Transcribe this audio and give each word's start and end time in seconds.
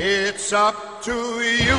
It's 0.00 0.52
up 0.52 1.02
to 1.02 1.12
you, 1.12 1.76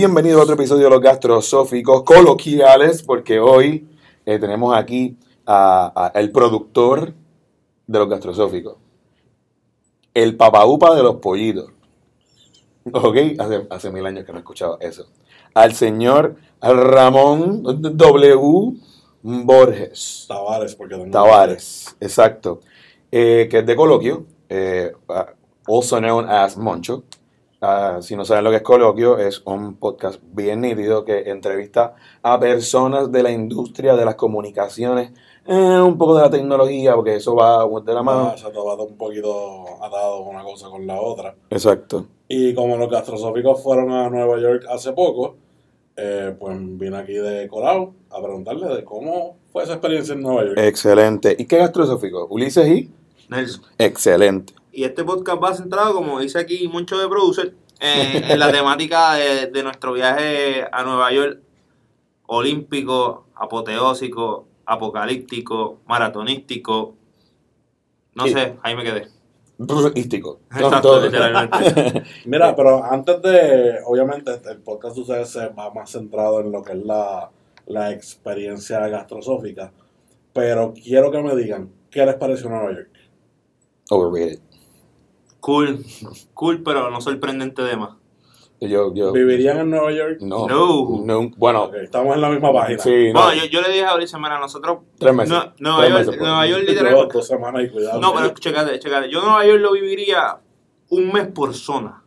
Bienvenido 0.00 0.40
a 0.40 0.44
otro 0.44 0.54
episodio 0.54 0.84
de 0.84 0.90
los 0.92 1.02
gastrosóficos 1.02 2.04
coloquiales, 2.04 3.02
porque 3.02 3.38
hoy 3.38 3.86
eh, 4.24 4.38
tenemos 4.38 4.74
aquí 4.74 5.18
a, 5.44 5.92
a 5.94 6.18
el 6.18 6.32
productor 6.32 7.12
de 7.86 7.98
los 7.98 8.08
gastrosóficos, 8.08 8.76
el 10.14 10.38
papaupa 10.38 10.96
de 10.96 11.02
los 11.02 11.16
pollitos. 11.16 11.70
Ok, 12.90 13.14
hace, 13.38 13.66
hace 13.68 13.90
mil 13.90 14.06
años 14.06 14.24
que 14.24 14.32
no 14.32 14.38
escuchaba 14.38 14.78
eso. 14.80 15.04
Al 15.52 15.74
señor 15.74 16.36
Ramón 16.62 17.62
W. 17.62 18.72
Borges. 19.22 20.24
Tavares, 20.28 20.76
porque 20.76 20.94
tengo 20.94 21.10
Tavares, 21.10 21.94
exacto. 22.00 22.62
Eh, 23.12 23.48
que 23.50 23.58
es 23.58 23.66
de 23.66 23.76
coloquio, 23.76 24.24
eh, 24.48 24.92
also 25.68 25.98
known 25.98 26.26
as 26.26 26.56
Moncho. 26.56 27.04
Ah, 27.62 27.98
si 28.00 28.16
no 28.16 28.24
saben 28.24 28.44
lo 28.44 28.50
que 28.50 28.56
es 28.56 28.62
coloquio, 28.62 29.18
es 29.18 29.42
un 29.44 29.76
podcast 29.76 30.18
bien 30.32 30.62
nítido 30.62 31.04
que 31.04 31.30
entrevista 31.30 31.94
a 32.22 32.40
personas 32.40 33.12
de 33.12 33.22
la 33.22 33.30
industria 33.30 33.96
de 33.96 34.04
las 34.06 34.14
comunicaciones, 34.14 35.12
eh, 35.46 35.80
un 35.80 35.98
poco 35.98 36.16
de 36.16 36.22
la 36.22 36.30
tecnología, 36.30 36.94
porque 36.94 37.16
eso 37.16 37.34
va 37.34 37.66
de 37.82 37.92
la 37.92 38.02
mano. 38.02 38.30
Ah, 38.32 38.38
se 38.38 38.46
ha 38.46 38.52
tomado 38.52 38.84
un 38.84 38.96
poquito 38.96 39.64
atado 39.82 40.20
una 40.20 40.42
cosa 40.42 40.70
con 40.70 40.86
la 40.86 40.98
otra. 40.98 41.34
Exacto. 41.50 42.06
Y 42.28 42.54
como 42.54 42.78
los 42.78 42.88
gastrosóficos 42.88 43.62
fueron 43.62 43.92
a 43.92 44.08
Nueva 44.08 44.40
York 44.40 44.64
hace 44.70 44.92
poco, 44.92 45.36
eh, 45.96 46.34
pues 46.38 46.56
vine 46.78 46.96
aquí 46.96 47.14
de 47.14 47.46
Corao 47.46 47.92
a 48.08 48.22
preguntarle 48.22 48.74
de 48.74 48.84
cómo 48.84 49.36
fue 49.52 49.64
esa 49.64 49.74
experiencia 49.74 50.14
en 50.14 50.22
Nueva 50.22 50.44
York. 50.44 50.58
Excelente. 50.58 51.36
¿Y 51.38 51.44
qué 51.44 51.58
gastrosófico? 51.58 52.26
Ulises 52.30 52.66
y. 52.66 52.90
Nelson. 53.28 53.64
Excelente. 53.76 54.54
Y 54.72 54.84
este 54.84 55.04
podcast 55.04 55.42
va 55.42 55.54
centrado, 55.54 55.94
como 55.94 56.20
dice 56.20 56.38
aquí 56.38 56.68
mucho 56.68 56.98
de 56.98 57.08
producer, 57.08 57.54
en, 57.80 58.24
en 58.30 58.38
la 58.38 58.52
temática 58.52 59.14
de, 59.14 59.46
de 59.48 59.62
nuestro 59.62 59.92
viaje 59.92 60.64
a 60.70 60.82
Nueva 60.84 61.12
York, 61.12 61.40
olímpico, 62.26 63.26
apoteósico, 63.34 64.46
apocalíptico, 64.66 65.80
maratonístico. 65.86 66.94
No 68.14 68.24
Sí. 68.26 68.32
sé, 68.32 68.56
ahí 68.62 68.76
me 68.76 68.84
quedé. 68.84 69.08
Ístico. 69.94 70.40
Exacto, 70.56 71.00
literalmente. 71.00 72.02
Mira, 72.24 72.54
pero 72.56 72.82
antes 72.84 73.20
de, 73.22 73.78
obviamente, 73.86 74.30
el 74.48 74.58
podcast 74.58 74.94
de 74.94 75.00
ustedes 75.02 75.28
se 75.28 75.48
va 75.48 75.70
más 75.72 75.90
centrado 75.90 76.40
en 76.40 76.50
lo 76.52 76.62
que 76.62 76.72
es 76.72 76.84
la, 76.84 77.30
la 77.66 77.90
experiencia 77.92 78.86
gastrosófica, 78.88 79.72
pero 80.32 80.72
quiero 80.72 81.10
que 81.10 81.22
me 81.22 81.36
digan, 81.36 81.70
¿qué 81.90 82.06
les 82.06 82.14
pareció 82.14 82.48
Nueva 82.48 82.72
York? 82.72 82.88
Overrated. 83.90 84.40
Cool, 85.40 85.84
cool, 86.34 86.62
pero 86.62 86.90
no 86.90 87.00
sorprendente 87.00 87.62
de 87.62 87.76
más. 87.76 87.90
Yo, 88.60 88.92
yo. 88.94 89.12
¿Vivirían 89.12 89.58
en 89.58 89.70
Nueva 89.70 89.90
York? 89.90 90.18
No. 90.20 90.46
No. 90.46 91.00
no, 91.02 91.30
Bueno, 91.38 91.70
estamos 91.74 92.14
en 92.14 92.20
la 92.20 92.28
misma 92.28 92.52
página. 92.52 92.78
sí, 92.78 93.10
no. 93.12 93.22
Bueno, 93.22 93.42
yo, 93.42 93.46
yo 93.46 93.62
le 93.62 93.70
dije 93.70 93.86
a 93.86 93.94
Ulises, 93.94 94.20
mira, 94.20 94.38
nosotros... 94.38 94.80
Tres 94.98 95.14
meses. 95.14 95.30
No, 95.30 95.52
Nueva 95.58 95.78
Tres 95.78 95.88
York, 95.88 95.98
meses, 95.98 96.06
pues. 96.18 96.20
Nueva 96.20 96.46
York 96.46 96.64
literalmente... 96.68 97.12
dos 97.14 97.26
semanas 97.26 97.62
y 97.64 97.68
cuidado. 97.70 98.00
No, 98.00 98.14
pero 98.14 98.28
chécate, 98.34 98.78
chécate. 98.78 99.10
Yo 99.10 99.22
Nueva 99.22 99.46
York 99.46 99.60
lo 99.62 99.72
viviría 99.72 100.40
un 100.90 101.10
mes 101.10 101.28
por 101.28 101.54
zona. 101.54 102.04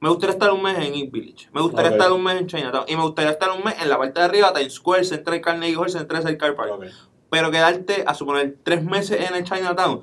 Me 0.00 0.08
gustaría 0.08 0.32
estar 0.32 0.50
un 0.50 0.62
mes 0.62 0.76
en 0.78 0.94
East 0.94 1.12
Village. 1.12 1.48
Me 1.52 1.62
gustaría 1.62 1.92
estar 1.92 2.10
un 2.12 2.24
mes 2.24 2.40
en 2.40 2.46
Chinatown. 2.48 2.84
Y 2.88 2.96
me 2.96 3.02
gustaría 3.02 3.30
estar 3.30 3.50
un 3.52 3.62
mes 3.62 3.76
en 3.80 3.88
la 3.88 3.96
parte 3.96 4.18
de 4.18 4.26
arriba, 4.26 4.52
Times 4.52 4.74
Square, 4.74 5.04
Central 5.04 5.40
Carnegie 5.40 5.76
Hall, 5.76 5.88
Central 5.90 6.36
Car 6.36 6.56
Park. 6.56 6.72
Pero 7.30 7.50
quedarte, 7.50 8.04
a 8.06 8.14
suponer, 8.14 8.56
tres 8.62 8.84
meses 8.84 9.28
en 9.28 9.34
el 9.34 9.44
Chinatown, 9.44 10.02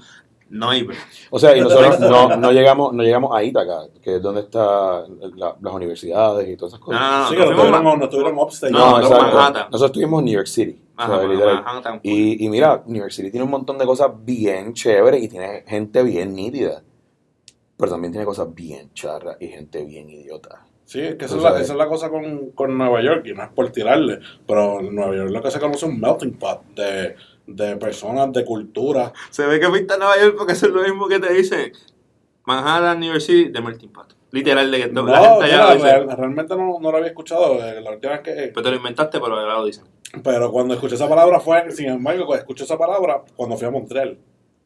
no 0.51 0.69
hay 0.69 0.83
break. 0.83 0.99
O 1.31 1.39
sea, 1.39 1.55
y 1.57 1.61
nosotros 1.61 1.99
no, 1.99 2.35
no 2.37 2.51
llegamos 2.51 2.93
no 2.93 3.01
llegamos 3.03 3.35
a 3.35 3.43
Ítaca, 3.43 3.87
que 4.03 4.17
es 4.17 4.21
donde 4.21 4.41
están 4.41 5.03
las 5.37 5.73
universidades 5.73 6.47
y 6.47 6.55
todas 6.57 6.73
esas 6.73 6.79
No, 6.81 6.85
cosas. 6.85 7.01
no, 7.01 7.19
no. 7.21 7.27
Sí, 7.29 7.35
no 7.71 7.81
más- 7.83 7.97
no 7.97 8.03
estuvieron 8.05 8.37
upstate. 8.37 8.71
No, 8.73 8.79
No, 8.79 8.85
nosotros 8.99 9.11
exacto. 9.11 9.35
Manhattan. 9.37 9.63
Nosotros 9.71 9.89
estuvimos 9.89 10.19
en 10.19 10.25
New 10.25 10.33
York 10.35 10.47
City. 10.47 10.79
o 10.97 11.01
sea, 11.05 11.15
Ajá. 11.15 11.61
Manhattan, 11.63 11.99
y, 12.03 12.45
y 12.45 12.49
mira, 12.49 12.83
New 12.85 12.99
York 13.01 13.11
City 13.11 13.31
tiene 13.31 13.43
un 13.45 13.51
montón 13.51 13.77
de 13.77 13.85
cosas 13.85 14.11
bien 14.23 14.73
chéveres 14.73 15.23
y 15.23 15.27
tiene 15.27 15.63
gente 15.67 16.03
bien 16.03 16.33
nítida. 16.35 16.83
Pero 17.77 17.91
también 17.93 18.11
tiene 18.11 18.25
cosas 18.25 18.53
bien 18.53 18.93
charras 18.93 19.37
y 19.39 19.47
gente 19.47 19.83
bien 19.83 20.07
idiota. 20.09 20.63
Sí, 20.85 20.99
es 20.99 21.15
que 21.15 21.23
esa 21.25 21.37
es, 21.37 21.41
la, 21.41 21.49
esa 21.61 21.71
es 21.73 21.77
la 21.79 21.87
cosa 21.87 22.09
con, 22.09 22.51
con 22.51 22.77
Nueva 22.77 23.01
York, 23.01 23.25
y 23.25 23.33
no 23.33 23.41
es 23.43 23.49
por 23.49 23.69
tirarle, 23.71 24.19
pero 24.45 24.81
en 24.81 24.93
Nueva 24.93 25.15
York 25.15 25.29
lo 25.31 25.41
que 25.41 25.49
se 25.49 25.57
conoce 25.59 25.77
es 25.85 25.91
un 25.91 25.99
melting 26.01 26.33
pot 26.33 26.63
de, 26.75 27.15
de 27.47 27.75
personas, 27.77 28.31
de 28.33 28.45
cultura. 28.45 29.11
Se 29.29 29.45
ve 29.45 29.59
que 29.59 29.67
fuiste 29.67 29.93
a 29.93 29.97
Nueva 29.97 30.17
York 30.19 30.35
porque 30.37 30.53
eso 30.53 30.67
es 30.67 30.71
lo 30.73 30.81
mismo 30.83 31.07
que 31.07 31.19
te 31.19 31.33
dicen. 31.33 31.71
Manhattan, 32.45 33.03
City, 33.19 33.49
de 33.49 33.61
Melting 33.61 33.91
Pot. 33.91 34.15
Literal, 34.31 34.71
de 34.71 34.77
que 34.79 34.87
No, 34.87 35.03
la 35.03 35.19
gente 35.19 35.45
allá 35.45 35.53
mira, 35.55 35.67
lo 35.69 35.75
dice. 36.05 36.15
realmente 36.15 36.55
no, 36.55 36.79
no 36.79 36.91
lo 36.91 36.97
había 36.97 37.09
escuchado 37.09 37.55
eh, 37.63 37.81
la 37.81 37.91
última 37.91 38.13
vez 38.13 38.21
que... 38.21 38.31
Pero 38.53 38.61
te 38.63 38.69
lo 38.71 38.75
inventaste, 38.77 39.19
pero 39.19 39.37
allá 39.37 39.53
lo 39.55 39.65
dicen. 39.65 39.83
Pero 40.23 40.51
cuando 40.51 40.73
escuché 40.73 40.95
esa 40.95 41.07
palabra 41.09 41.39
fue, 41.39 41.69
sin 41.71 41.87
embargo, 41.89 42.25
cuando 42.25 42.39
escuché 42.41 42.63
esa 42.63 42.77
palabra 42.77 43.21
cuando 43.35 43.57
fui 43.57 43.67
a 43.67 43.71
Montreal. 43.71 44.17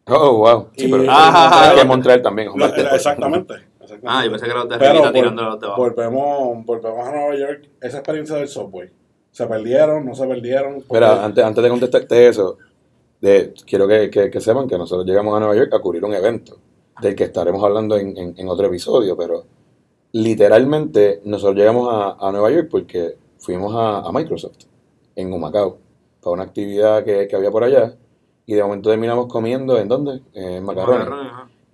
Oh, 0.07 0.37
wow. 0.37 0.69
Sí, 0.77 0.85
Y- 0.85 0.91
pero 0.91 1.03
Ah, 1.09 1.71
es 1.73 1.79
que 1.81 1.85
Montreal 1.87 2.21
también. 2.21 2.49
Lo- 2.55 2.65
exactamente. 2.65 3.55
exactamente. 3.81 4.05
Ah, 4.07 4.23
yo 4.23 4.29
pensé 4.31 4.45
que 4.45 4.51
era 4.51 4.59
los 4.61 4.69
de 4.69 4.77
tirando 5.13 5.43
los 5.43 5.59
de 5.59 5.65
abajo. 5.65 5.81
volvemos, 5.81 6.63
volvemos 6.65 7.07
a 7.07 7.11
Nueva 7.11 7.35
York, 7.35 7.67
esa 7.81 7.97
experiencia 7.97 8.35
del 8.35 8.47
subway. 8.47 8.89
¿Se 9.35 9.45
perdieron? 9.47 10.05
¿No 10.05 10.15
se 10.15 10.25
perdieron? 10.25 10.81
Mira, 10.89 11.25
antes, 11.25 11.43
antes 11.43 11.61
de 11.61 11.69
contestarte 11.69 12.27
eso, 12.29 12.57
de, 13.19 13.53
quiero 13.65 13.85
que, 13.85 14.09
que- 14.09 14.31
que 14.31 14.39
sepan 14.39 14.65
que 14.65 14.77
nosotros 14.77 15.05
llegamos 15.05 15.35
a 15.35 15.39
Nueva 15.39 15.55
York 15.55 15.73
a 15.73 15.79
cubrir 15.79 16.05
un 16.05 16.13
evento 16.13 16.57
del 17.01 17.15
que 17.15 17.25
estaremos 17.25 17.61
hablando 17.61 17.97
en, 17.97 18.15
en- 18.17 18.33
en 18.37 18.47
otro 18.47 18.67
episodio, 18.67 19.17
pero 19.17 19.43
literalmente 20.13 21.19
nosotros 21.25 21.57
llegamos 21.57 21.89
a, 21.91 22.15
a 22.25 22.31
Nueva 22.31 22.49
York 22.49 22.69
porque 22.71 23.17
fuimos 23.37 23.75
a, 23.75 23.99
a 24.07 24.11
Microsoft 24.13 24.55
en 25.17 25.33
Humacao 25.33 25.79
para 26.21 26.33
una 26.33 26.43
actividad 26.43 27.03
que, 27.03 27.27
que 27.27 27.35
había 27.35 27.51
por 27.51 27.65
allá 27.65 27.93
y 28.45 28.53
de 28.53 28.63
momento 28.63 28.89
terminamos 28.89 29.27
comiendo 29.27 29.77
en 29.77 29.89
dónde? 29.89 30.21
En 30.33 30.63
Macarrones. 30.63 31.07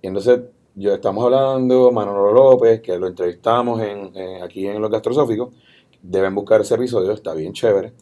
Y 0.02 0.08
entonces 0.08 0.40
yo 0.74 0.94
estamos 0.94 1.24
hablando, 1.24 1.92
Manolo 1.92 2.32
López, 2.32 2.80
que 2.80 2.98
lo 2.98 3.06
entrevistamos 3.06 3.80
en, 3.82 4.10
en- 4.16 4.42
aquí 4.42 4.66
en 4.66 4.80
Los 4.82 4.90
Gastrosóficos, 4.90 5.50
deben 6.02 6.34
buscar 6.34 6.60
ese 6.60 6.74
episodio, 6.74 7.12
está 7.12 7.32
bien 7.34 7.52
chévere. 7.52 7.92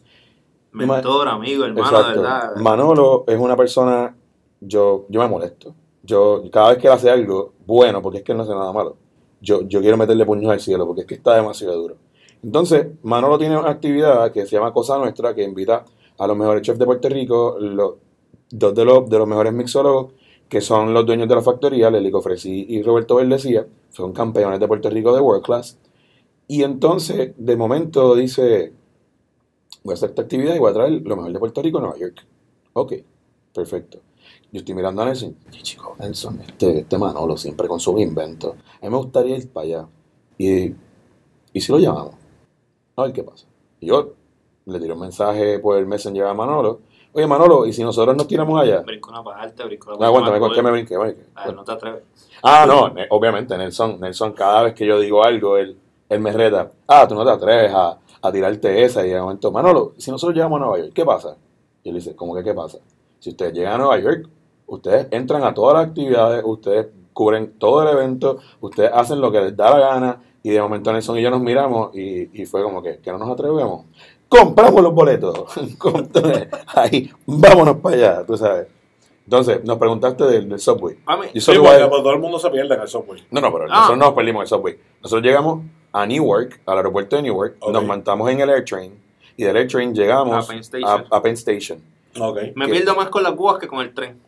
Mentor, 0.71 1.27
amigo, 1.27 1.65
hermano, 1.65 1.97
de 1.97 2.15
verdad. 2.15 2.55
Manolo 2.57 3.25
es 3.27 3.37
una 3.37 3.55
persona, 3.55 4.15
yo, 4.59 5.05
yo 5.09 5.21
me 5.21 5.27
molesto. 5.27 5.75
Yo, 6.03 6.43
cada 6.51 6.69
vez 6.69 6.77
que 6.79 6.87
él 6.87 6.93
hace 6.93 7.09
algo 7.09 7.53
bueno, 7.65 8.01
porque 8.01 8.19
es 8.19 8.23
que 8.23 8.31
él 8.31 8.37
no 8.37 8.43
hace 8.43 8.53
nada 8.53 8.73
malo, 8.73 8.97
yo, 9.39 9.61
yo 9.67 9.81
quiero 9.81 9.97
meterle 9.97 10.25
puños 10.25 10.51
al 10.51 10.59
cielo, 10.59 10.85
porque 10.85 11.01
es 11.01 11.07
que 11.07 11.15
está 11.15 11.35
demasiado 11.35 11.75
duro. 11.75 11.95
Entonces, 12.43 12.87
Manolo 13.03 13.37
tiene 13.37 13.57
una 13.57 13.69
actividad 13.69 14.31
que 14.31 14.45
se 14.45 14.55
llama 14.55 14.73
Cosa 14.73 14.97
Nuestra, 14.97 15.35
que 15.35 15.43
invita 15.43 15.85
a 16.17 16.27
los 16.27 16.37
mejores 16.37 16.63
chefs 16.63 16.79
de 16.79 16.85
Puerto 16.85 17.09
Rico, 17.09 17.57
los, 17.59 17.95
dos 18.49 18.73
de 18.73 18.85
los, 18.85 19.09
de 19.09 19.17
los 19.17 19.27
mejores 19.27 19.53
mixólogos, 19.53 20.13
que 20.47 20.59
son 20.59 20.93
los 20.93 21.05
dueños 21.05 21.29
de 21.29 21.35
la 21.35 21.41
factoría, 21.41 21.89
Lelico 21.89 22.21
Fresi 22.21 22.65
y 22.67 22.81
Roberto 22.81 23.15
Verdecía, 23.15 23.65
son 23.89 24.11
campeones 24.11 24.59
de 24.59 24.67
Puerto 24.67 24.89
Rico 24.89 25.13
de 25.15 25.21
World 25.21 25.43
Class. 25.43 25.77
Y 26.51 26.63
entonces, 26.63 27.31
de 27.37 27.55
momento, 27.55 28.13
dice, 28.13 28.73
voy 29.85 29.93
a 29.93 29.95
hacer 29.95 30.09
esta 30.09 30.23
actividad 30.23 30.53
y 30.53 30.59
voy 30.59 30.69
a 30.69 30.73
traer 30.73 30.91
lo 31.01 31.15
mejor 31.15 31.31
de 31.31 31.39
Puerto 31.39 31.61
Rico 31.61 31.77
a 31.77 31.81
Nueva 31.81 31.97
York. 31.97 32.25
Ok, 32.73 32.91
perfecto. 33.55 33.99
Yo 34.51 34.59
estoy 34.59 34.75
mirando 34.75 35.01
a 35.01 35.05
Nelson. 35.05 35.33
Y 35.53 35.61
chico, 35.61 35.95
Nelson, 35.97 36.41
este, 36.41 36.79
este 36.79 36.97
Manolo 36.97 37.37
siempre 37.37 37.69
con 37.69 37.79
sus 37.79 37.97
inventos. 38.01 38.53
A 38.81 38.85
mí 38.85 38.89
me 38.89 38.97
gustaría 38.97 39.37
ir 39.37 39.49
para 39.49 39.65
allá. 39.65 39.87
Y, 40.37 40.73
y 41.53 41.61
si 41.61 41.71
lo 41.71 41.79
llamamos, 41.79 42.15
a 42.97 43.03
ver 43.03 43.13
qué 43.13 43.23
pasa. 43.23 43.47
Y 43.79 43.87
yo 43.87 44.11
le 44.65 44.77
tiré 44.77 44.91
un 44.91 44.99
mensaje 44.99 45.57
por 45.59 45.77
el 45.77 45.85
Messenger 45.85 46.25
a 46.25 46.33
Manolo. 46.33 46.81
Oye, 47.13 47.27
Manolo, 47.27 47.65
¿y 47.65 47.71
si 47.71 47.81
nosotros 47.81 48.13
nos 48.17 48.27
tiramos 48.27 48.59
allá? 48.61 48.81
Brinco 48.81 49.09
una 49.09 49.23
parte, 49.23 49.63
brinco 49.63 49.91
la 49.91 49.93
No, 49.93 49.99
parte. 49.99 50.05
aguántame, 50.07 50.39
más 50.41 50.47
¿con 50.49 50.55
qué 50.55 50.61
me 50.61 50.71
brinqué? 50.71 50.97
brinqué? 50.97 51.21
A 51.33 51.45
ver, 51.47 51.55
no 51.55 51.63
te 51.63 51.71
atreves. 51.71 52.03
Ah, 52.43 52.65
no, 52.67 52.93
obviamente, 53.11 53.57
Nelson, 53.57 54.01
Nelson, 54.01 54.33
cada 54.33 54.63
vez 54.63 54.73
que 54.73 54.85
yo 54.85 54.99
digo 54.99 55.23
algo, 55.23 55.57
él, 55.57 55.77
él 56.13 56.19
me 56.19 56.31
reta. 56.31 56.71
Ah, 56.87 57.07
tú 57.07 57.15
no 57.15 57.23
te 57.25 57.31
atreves 57.31 57.71
a, 57.73 57.97
a 58.21 58.31
tirarte 58.31 58.83
esa. 58.83 59.05
Y 59.05 59.09
de 59.09 59.19
momento, 59.21 59.51
Manolo, 59.51 59.93
si 59.97 60.11
nosotros 60.11 60.35
llegamos 60.35 60.57
a 60.57 60.65
Nueva 60.65 60.77
York, 60.79 60.91
¿qué 60.93 61.05
pasa? 61.05 61.35
Y 61.83 61.89
él 61.89 61.95
dice, 61.95 62.15
¿cómo 62.15 62.35
que 62.35 62.43
qué 62.43 62.53
pasa? 62.53 62.77
Si 63.19 63.29
ustedes 63.31 63.53
llegan 63.53 63.73
a 63.73 63.77
Nueva 63.79 63.99
York, 63.99 64.27
ustedes 64.67 65.07
entran 65.11 65.43
a 65.43 65.53
todas 65.53 65.75
las 65.77 65.87
actividades, 65.87 66.43
ustedes 66.45 66.87
cubren 67.13 67.53
todo 67.57 67.81
el 67.83 67.89
evento, 67.97 68.37
ustedes 68.61 68.91
hacen 68.93 69.19
lo 69.21 69.31
que 69.31 69.41
les 69.41 69.55
da 69.57 69.71
la 69.71 69.79
gana, 69.79 70.21
y 70.43 70.49
de 70.49 70.61
momento 70.61 70.91
Nelson 70.91 71.17
y 71.17 71.21
yo 71.21 71.29
nos 71.29 71.41
miramos 71.41 71.95
y, 71.95 72.41
y 72.41 72.45
fue 72.45 72.63
como 72.63 72.81
que, 72.81 72.97
que 72.99 73.11
no 73.11 73.17
nos 73.17 73.29
atrevemos. 73.29 73.85
Compramos 74.27 74.81
los 74.81 74.93
boletos. 74.93 75.45
Entonces, 75.57 76.47
Ahí, 76.67 77.09
vámonos 77.25 77.77
para 77.77 77.95
allá, 77.95 78.25
tú 78.25 78.37
sabes. 78.37 78.67
Entonces, 79.25 79.63
nos 79.63 79.77
preguntaste 79.77 80.23
del, 80.25 80.49
del 80.49 80.59
subway. 80.59 80.97
A 81.05 81.15
mí- 81.17 81.27
Yo 81.33 81.41
Sí, 81.41 81.51
porque 81.57 81.83
a- 81.83 81.89
pues, 81.89 82.01
todo 82.01 82.13
el 82.13 82.19
mundo 82.19 82.39
se 82.39 82.49
pierde 82.49 82.73
en 82.75 82.81
el 82.81 82.87
software. 82.87 83.21
no, 83.29 83.39
no, 83.41 83.51
pero 83.51 83.65
Ah. 83.65 83.75
nosotros 83.75 83.97
no 83.99 84.05
nos 84.05 84.13
perdimos 84.13 84.39
en 84.39 84.41
el 84.43 84.47
subway. 84.47 84.79
Nosotros 85.01 85.23
llegamos 85.23 85.63
a 85.93 86.05
Newark, 86.05 86.61
al 86.65 86.77
aeropuerto 86.77 87.15
de 87.17 87.21
Newark, 87.23 87.55
Ok. 87.59 87.71
nos 87.73 87.83
montamos 87.85 88.29
en 88.29 88.39
el 88.41 88.49
AirTrain 88.49 88.93
y 89.37 89.43
del 89.43 89.55
AirTrain 89.57 89.93
llegamos 89.93 90.45
A 90.45 90.47
Penn 90.47 90.59
Station. 90.59 91.05
a, 91.11 91.15
a 91.15 91.21
Penn 91.21 91.33
Station. 91.33 91.79
Ok. 92.19 92.37
Me 92.55 92.65
¿Qué? 92.67 92.71
pierdo 92.73 92.95
más 92.95 93.09
con 93.09 93.23
las 93.23 93.33
cubas 93.33 93.57
que 93.59 93.67
con 93.67 93.79
el 93.81 93.93
tren. 93.93 94.19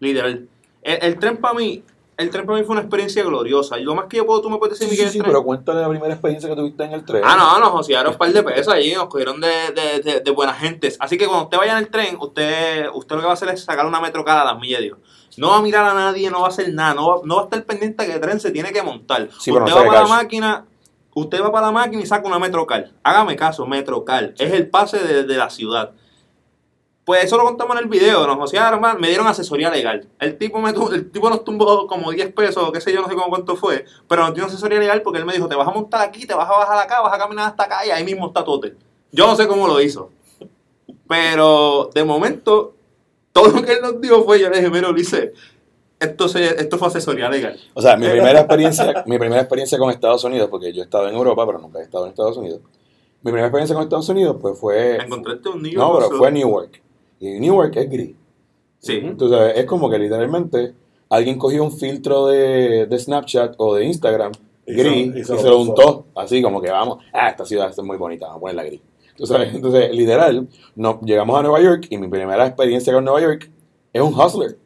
Literal. 0.00 0.48
El, 0.82 0.98
el 1.02 1.18
tren 1.18 1.36
para 1.36 1.54
mí, 1.54 1.82
el 2.16 2.30
tren 2.30 2.44
para 2.46 2.58
mí 2.58 2.64
fue 2.64 2.72
una 2.74 2.82
experiencia 2.82 3.22
gloriosa. 3.24 3.78
Y 3.78 3.84
lo 3.84 3.94
más 3.94 4.06
que 4.06 4.16
yo 4.18 4.26
puedo, 4.26 4.40
tú 4.40 4.50
me 4.50 4.58
puedes 4.58 4.78
decir, 4.78 4.88
Sí, 4.88 4.92
Miguel, 4.94 5.06
sí, 5.08 5.12
sí, 5.14 5.18
tren. 5.20 5.30
pero 5.30 5.44
cuéntale 5.44 5.80
la 5.80 5.88
primera 5.88 6.12
experiencia 6.14 6.48
que 6.48 6.56
tuviste 6.56 6.84
en 6.84 6.92
el 6.92 7.04
tren. 7.04 7.22
Ah, 7.24 7.36
no, 7.36 7.58
nos 7.60 7.70
josearon 7.70 8.12
un 8.12 8.18
par 8.18 8.32
de 8.32 8.42
pesos 8.42 8.72
allí, 8.72 8.94
nos 8.94 9.06
cogieron 9.06 9.40
de, 9.40 9.48
de, 9.74 10.00
de, 10.00 10.20
de 10.20 10.30
buenas 10.30 10.58
gentes. 10.58 10.96
Así 11.00 11.16
que 11.18 11.26
cuando 11.26 11.44
usted 11.44 11.58
vaya 11.58 11.72
en 11.72 11.78
el 11.78 11.88
tren, 11.90 12.16
usted, 12.20 12.86
usted 12.94 13.14
lo 13.16 13.20
que 13.22 13.26
va 13.26 13.32
a 13.32 13.34
hacer 13.34 13.48
es 13.50 13.62
sacar 13.64 13.86
una 13.86 14.00
metrocada 14.00 14.42
a 14.42 14.44
las 14.44 14.58
millas, 14.60 14.80
digo. 14.80 14.96
No 15.36 15.48
va 15.50 15.56
a 15.58 15.62
mirar 15.62 15.84
a 15.88 15.94
nadie, 15.94 16.30
no 16.30 16.40
va 16.40 16.46
a 16.46 16.50
hacer 16.50 16.72
nada, 16.74 16.94
no 16.94 17.08
va, 17.08 17.20
no 17.24 17.36
va 17.36 17.40
a 17.42 17.44
estar 17.44 17.64
pendiente 17.64 18.04
que 18.06 18.12
el 18.12 18.20
tren 18.20 18.38
se 18.38 18.50
tiene 18.50 18.72
que 18.72 18.82
montar. 18.82 19.28
Sí, 19.40 19.50
pero 19.50 19.60
no 19.60 19.66
usted 19.66 19.78
se 19.80 19.86
va 19.86 19.92
para 19.92 20.02
la 20.02 20.08
máquina, 20.08 20.64
usted 21.14 21.42
va 21.42 21.52
para 21.52 21.66
la 21.66 21.72
máquina 21.72 22.02
y 22.02 22.06
saca 22.06 22.26
una 22.26 22.38
metrocal. 22.38 22.92
Hágame 23.02 23.36
caso, 23.36 23.66
metrocal. 23.66 24.34
Es 24.38 24.52
el 24.52 24.68
pase 24.68 24.98
de, 24.98 25.36
la 25.36 25.50
ciudad. 25.50 25.92
Pues 27.04 27.24
eso 27.24 27.36
lo 27.36 27.44
contamos 27.44 27.76
en 27.76 27.82
el 27.82 27.88
video, 27.88 28.26
nos 28.28 28.52
man, 28.80 29.00
me 29.00 29.08
dieron 29.08 29.26
asesoría 29.26 29.70
legal. 29.70 30.06
El 30.20 30.38
tipo, 30.38 30.62
el 30.92 31.10
tipo 31.10 31.28
nos 31.28 31.42
tumbó 31.42 31.88
como 31.88 32.12
10 32.12 32.32
pesos, 32.32 32.70
qué 32.72 32.80
sé 32.80 32.92
yo, 32.92 33.02
no 33.02 33.08
sé 33.08 33.14
cómo 33.14 33.28
cuánto 33.28 33.56
fue, 33.56 33.84
pero 34.08 34.22
nos 34.22 34.34
dio 34.34 34.46
asesoría 34.46 34.78
legal 34.78 35.02
porque 35.02 35.18
él 35.18 35.24
me 35.24 35.32
dijo, 35.32 35.48
te 35.48 35.56
vas 35.56 35.66
a 35.66 35.72
montar 35.72 36.00
aquí, 36.00 36.26
te 36.26 36.34
vas 36.34 36.48
a 36.48 36.52
bajar 36.52 36.78
acá, 36.78 37.00
vas 37.00 37.12
a 37.12 37.18
caminar 37.18 37.48
hasta 37.48 37.64
acá 37.64 37.84
y 37.84 37.90
ahí 37.90 38.04
mismo 38.04 38.28
está 38.28 38.44
Tote. 38.44 38.76
Yo 39.10 39.26
no 39.26 39.34
sé 39.34 39.48
cómo 39.48 39.66
lo 39.66 39.80
hizo. 39.80 40.10
Pero 41.08 41.90
de 41.92 42.04
momento, 42.04 42.76
todo 43.32 43.48
lo 43.48 43.62
que 43.62 43.72
él 43.72 43.78
nos 43.82 44.00
dio 44.00 44.22
fue, 44.22 44.38
yo 44.38 44.48
le 44.48 44.58
dije, 44.58 44.70
mira 44.70 44.88
Ulises, 44.88 45.30
esto, 46.02 46.28
se, 46.28 46.60
esto 46.60 46.78
fue 46.78 46.88
asesoría 46.88 47.28
legal. 47.28 47.58
O 47.74 47.82
sea, 47.82 47.96
mi 47.96 48.08
primera 48.08 48.40
experiencia, 48.40 49.02
mi 49.06 49.18
primera 49.18 49.40
experiencia 49.40 49.78
con 49.78 49.90
Estados 49.90 50.24
Unidos, 50.24 50.48
porque 50.50 50.72
yo 50.72 50.82
he 50.82 50.84
estado 50.84 51.08
en 51.08 51.14
Europa, 51.14 51.46
pero 51.46 51.58
nunca 51.58 51.80
he 51.80 51.82
estado 51.82 52.04
en 52.04 52.10
Estados 52.10 52.36
Unidos. 52.36 52.60
Mi 53.22 53.30
primera 53.30 53.46
experiencia 53.46 53.74
con 53.74 53.84
Estados 53.84 54.08
Unidos, 54.08 54.36
pues 54.40 54.58
fue. 54.58 54.96
Encontraste 54.96 55.48
un 55.48 55.62
niño. 55.62 55.78
No, 55.78 55.98
pero 55.98 56.10
fue 56.10 56.30
Newark. 56.32 56.82
Y 57.20 57.38
Newark 57.38 57.76
es 57.76 57.90
gris. 57.90 58.16
Sí. 58.80 58.94
Entonces, 58.94 59.52
es 59.56 59.64
como 59.64 59.88
que 59.88 59.98
literalmente 59.98 60.74
alguien 61.08 61.38
cogió 61.38 61.62
un 61.62 61.72
filtro 61.72 62.26
de, 62.26 62.86
de 62.86 62.98
Snapchat 62.98 63.54
o 63.58 63.76
de 63.76 63.84
Instagram 63.84 64.32
Y 64.66 64.74
gris 64.74 65.16
y 65.16 65.20
y 65.20 65.24
se, 65.24 65.42
lo 65.42 65.60
untó. 65.60 66.06
Así 66.16 66.42
como 66.42 66.60
que 66.60 66.70
vamos, 66.70 67.04
ah, 67.12 67.28
esta 67.28 67.44
ciudad 67.44 67.70
es 67.70 67.78
muy 67.78 67.96
bonita, 67.96 68.26
vamos 68.26 68.38
a 68.38 68.40
ponerla 68.40 68.64
gris. 68.64 68.80
Sabes, 69.24 69.54
Entonces, 69.54 69.94
literal, 69.94 70.48
no, 70.74 71.00
llegamos 71.02 71.38
a 71.38 71.42
Nueva 71.42 71.60
York 71.60 71.86
y 71.90 71.98
mi 71.98 72.08
primera 72.08 72.46
experiencia 72.46 72.92
con 72.92 73.04
Nueva 73.04 73.20
York 73.20 73.50
es 73.92 74.02
un 74.02 74.14
hustler. 74.14 74.56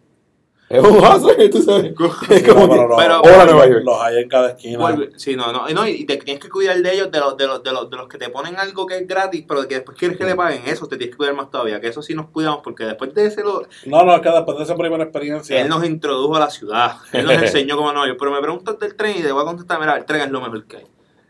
Es 0.69 0.83
un 0.83 0.97
hustler, 0.99 1.49
tú 1.49 1.63
sabes. 1.63 1.93
Es 2.29 2.43
como 2.49 2.67
no, 2.67 2.73
que, 2.73 2.75
pero 2.75 2.89
los- 2.89 2.97
pero- 3.23 3.45
Nueva 3.47 3.67
York. 3.69 3.83
Los 3.85 4.01
hay 4.03 4.19
en 4.19 4.29
cada 4.29 4.49
esquina. 4.51 4.79
Vuelve- 4.81 5.13
Sí, 5.17 5.37
no, 5.37 5.53
no, 5.53 5.69
no, 5.69 5.87
y 5.87 6.05
te 6.05 6.17
tienes 6.17 6.43
que 6.43 6.49
cuidar 6.49 6.77
de 6.79 6.93
ellos, 6.93 7.09
de 7.13 7.21
los, 7.21 7.37
de, 7.37 7.47
los, 7.47 7.63
de, 7.63 7.73
los, 7.73 7.89
de 7.89 7.97
los 7.97 8.09
que 8.09 8.19
te 8.19 8.29
ponen 8.31 8.57
algo 8.57 8.85
que 8.85 8.97
es 8.97 9.07
gratis, 9.07 9.45
pero 9.47 9.69
que 9.69 9.77
después 9.77 9.97
quieres 9.97 10.17
que 10.19 10.25
le 10.25 10.35
paguen 10.35 10.63
eso, 10.67 10.89
te 10.89 10.97
tienes 10.97 11.15
que 11.15 11.19
cuidar 11.19 11.35
más 11.35 11.51
todavía, 11.53 11.81
que 11.81 11.87
eso 11.87 12.03
sí 12.03 12.15
nos 12.15 12.31
cuidamos, 12.31 12.61
porque 12.65 12.85
después 12.85 13.15
de 13.15 13.27
ese, 13.27 13.45
lo- 13.45 13.63
No, 13.85 14.03
no, 14.05 14.15
es 14.17 14.21
que 14.23 14.29
después 14.31 14.59
de 14.59 14.65
esa 14.65 14.75
primera 14.77 15.05
experiencia. 15.05 15.61
él 15.61 15.69
nos 15.69 15.85
introdujo 15.85 16.35
a 16.37 16.41
la 16.41 16.51
ciudad, 16.51 16.97
él 17.13 17.27
nos 17.27 17.35
enseñó 17.43 17.77
cómo 17.77 17.93
no, 17.93 18.05
yo, 18.07 18.17
pero 18.17 18.33
me 18.33 18.41
preguntas 18.41 18.77
del 18.81 18.97
tren 18.97 19.19
y 19.19 19.23
te 19.23 19.31
voy 19.31 19.43
a 19.43 19.47
contestar, 19.47 19.79
mira, 19.79 19.97
el 19.97 20.05
tren 20.05 20.23
es 20.23 20.31
lo 20.31 20.41
mejor 20.41 20.65
que 20.67 20.79
hay. 20.79 20.87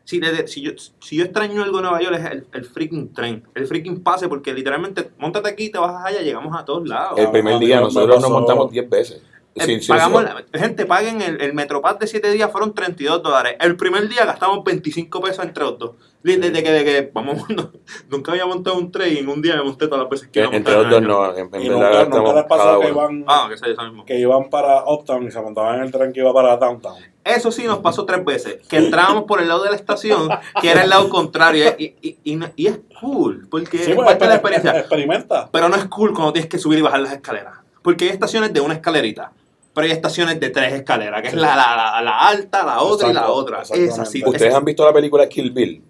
Si, 0.06 0.20
te- 0.20 0.46
si, 0.46 0.62
yo, 0.62 0.70
si 1.00 1.16
yo 1.16 1.24
extraño 1.24 1.62
algo 1.64 1.78
de 1.78 1.82
Nueva 1.82 2.00
York 2.00 2.16
es 2.18 2.24
el, 2.30 2.46
el 2.52 2.64
freaking 2.64 3.12
tren, 3.12 3.42
el 3.54 3.66
freaking 3.66 4.02
pase, 4.02 4.28
porque 4.28 4.54
literalmente, 4.54 5.10
montate 5.18 5.48
aquí, 5.48 5.68
te 5.68 5.78
bajas 5.78 6.06
allá, 6.06 6.22
llegamos 6.22 6.56
a 6.56 6.64
todos 6.64 6.88
lados. 6.88 7.18
El 7.18 7.30
primer 7.32 7.54
a 7.54 7.58
mí 7.58 7.66
día 7.66 7.80
nosotros 7.80 8.20
nos 8.22 8.30
montamos 8.30 8.70
10 8.70 8.88
veces. 8.88 9.22
Eh, 9.56 9.64
Sí, 9.64 9.80
sí, 9.80 9.88
pagamos 9.88 10.22
sí. 10.22 10.28
la- 10.52 10.58
gente, 10.58 10.84
paguen 10.86 11.22
el, 11.22 11.40
el 11.40 11.54
Metropass 11.54 11.98
de 11.98 12.06
7 12.06 12.30
días, 12.30 12.50
fueron 12.52 12.74
32 12.74 13.22
dólares. 13.22 13.56
El 13.60 13.76
primer 13.76 14.08
día 14.08 14.24
gastamos 14.26 14.62
25 14.64 15.20
pesos 15.20 15.44
entre 15.44 15.64
los 15.64 15.78
dos. 15.78 15.92
Desde 16.22 16.50
que, 16.62 16.70
de 16.72 16.84
que 16.84 17.10
vamos, 17.14 17.48
no- 17.48 17.70
nunca 18.10 18.32
había 18.32 18.44
montado 18.46 18.76
un 18.76 18.90
tren 18.90 19.14
y 19.14 19.18
en 19.18 19.28
un 19.28 19.40
día 19.40 19.56
me 19.56 19.62
monté 19.62 19.86
todas 19.86 20.00
las 20.02 20.10
veces 20.10 20.28
que 20.28 20.40
a 20.40 20.44
entre 20.44 20.58
montar 20.58 20.74
los 20.74 20.84
en 20.84 20.90
dos 20.90 21.02
no, 21.02 21.36
en, 21.36 21.54
en 21.54 21.62
Y 21.62 21.68
verdad 21.68 22.04
nunca, 22.04 22.18
nunca 22.18 22.34
les 22.34 22.44
pasó 22.44 22.80
que 22.80 22.88
iban, 22.88 23.24
Ah, 23.28 23.46
que 23.48 23.54
eso 23.54 23.82
mismo. 23.84 24.04
que 24.04 24.18
iban 24.18 24.50
para 24.50 24.84
Uptown 24.84 25.26
y 25.26 25.30
se 25.30 25.40
montaban 25.40 25.76
en 25.76 25.82
el 25.84 25.90
tren 25.92 26.12
que 26.12 26.20
iba 26.20 26.34
para 26.34 26.56
Downtown. 26.56 26.96
Eso 27.24 27.50
sí 27.50 27.64
nos 27.64 27.78
pasó 27.78 28.04
tres 28.04 28.24
veces. 28.24 28.58
Que 28.68 28.76
entrábamos 28.76 29.24
por 29.24 29.40
el 29.40 29.48
lado 29.48 29.62
de 29.64 29.70
la 29.70 29.76
estación, 29.76 30.28
que 30.60 30.70
era 30.70 30.82
el 30.84 30.90
lado 30.90 31.08
contrario. 31.08 31.74
Y, 31.78 31.94
y, 32.02 32.18
y, 32.24 32.38
y 32.56 32.66
es 32.68 32.78
cool, 33.00 33.48
porque 33.50 33.78
Sí, 33.78 33.90
es 33.90 33.96
pues, 33.96 34.06
parte 34.06 34.24
de 34.24 34.28
la 34.30 34.34
exper- 34.34 34.36
experiencia. 34.52 34.78
experimenta. 34.80 35.48
Pero 35.50 35.68
no 35.68 35.76
es 35.76 35.86
cool 35.86 36.12
cuando 36.12 36.32
tienes 36.32 36.48
que 36.50 36.58
subir 36.58 36.78
y 36.78 36.82
bajar 36.82 37.00
las 37.00 37.12
escaleras. 37.12 37.54
Porque 37.82 38.04
hay 38.04 38.10
estaciones 38.10 38.52
de 38.52 38.60
una 38.60 38.74
escalerita. 38.74 39.32
Pero 39.76 39.84
hay 39.88 39.92
estaciones 39.92 40.40
de 40.40 40.48
tres 40.48 40.72
escaleras, 40.72 41.20
que 41.20 41.28
es 41.28 41.34
la, 41.34 41.54
la, 41.54 41.76
la, 41.76 42.00
la 42.02 42.18
alta, 42.28 42.64
la 42.64 42.80
otra 42.80 43.10
y 43.10 43.12
la 43.12 43.28
otra. 43.30 43.60
Es 43.60 43.98
así. 43.98 44.22
¿Ustedes 44.24 44.48
es- 44.50 44.54
han 44.54 44.64
visto 44.64 44.82
la 44.86 44.92
película 44.94 45.28
Kill 45.28 45.50
Bill? 45.50 45.84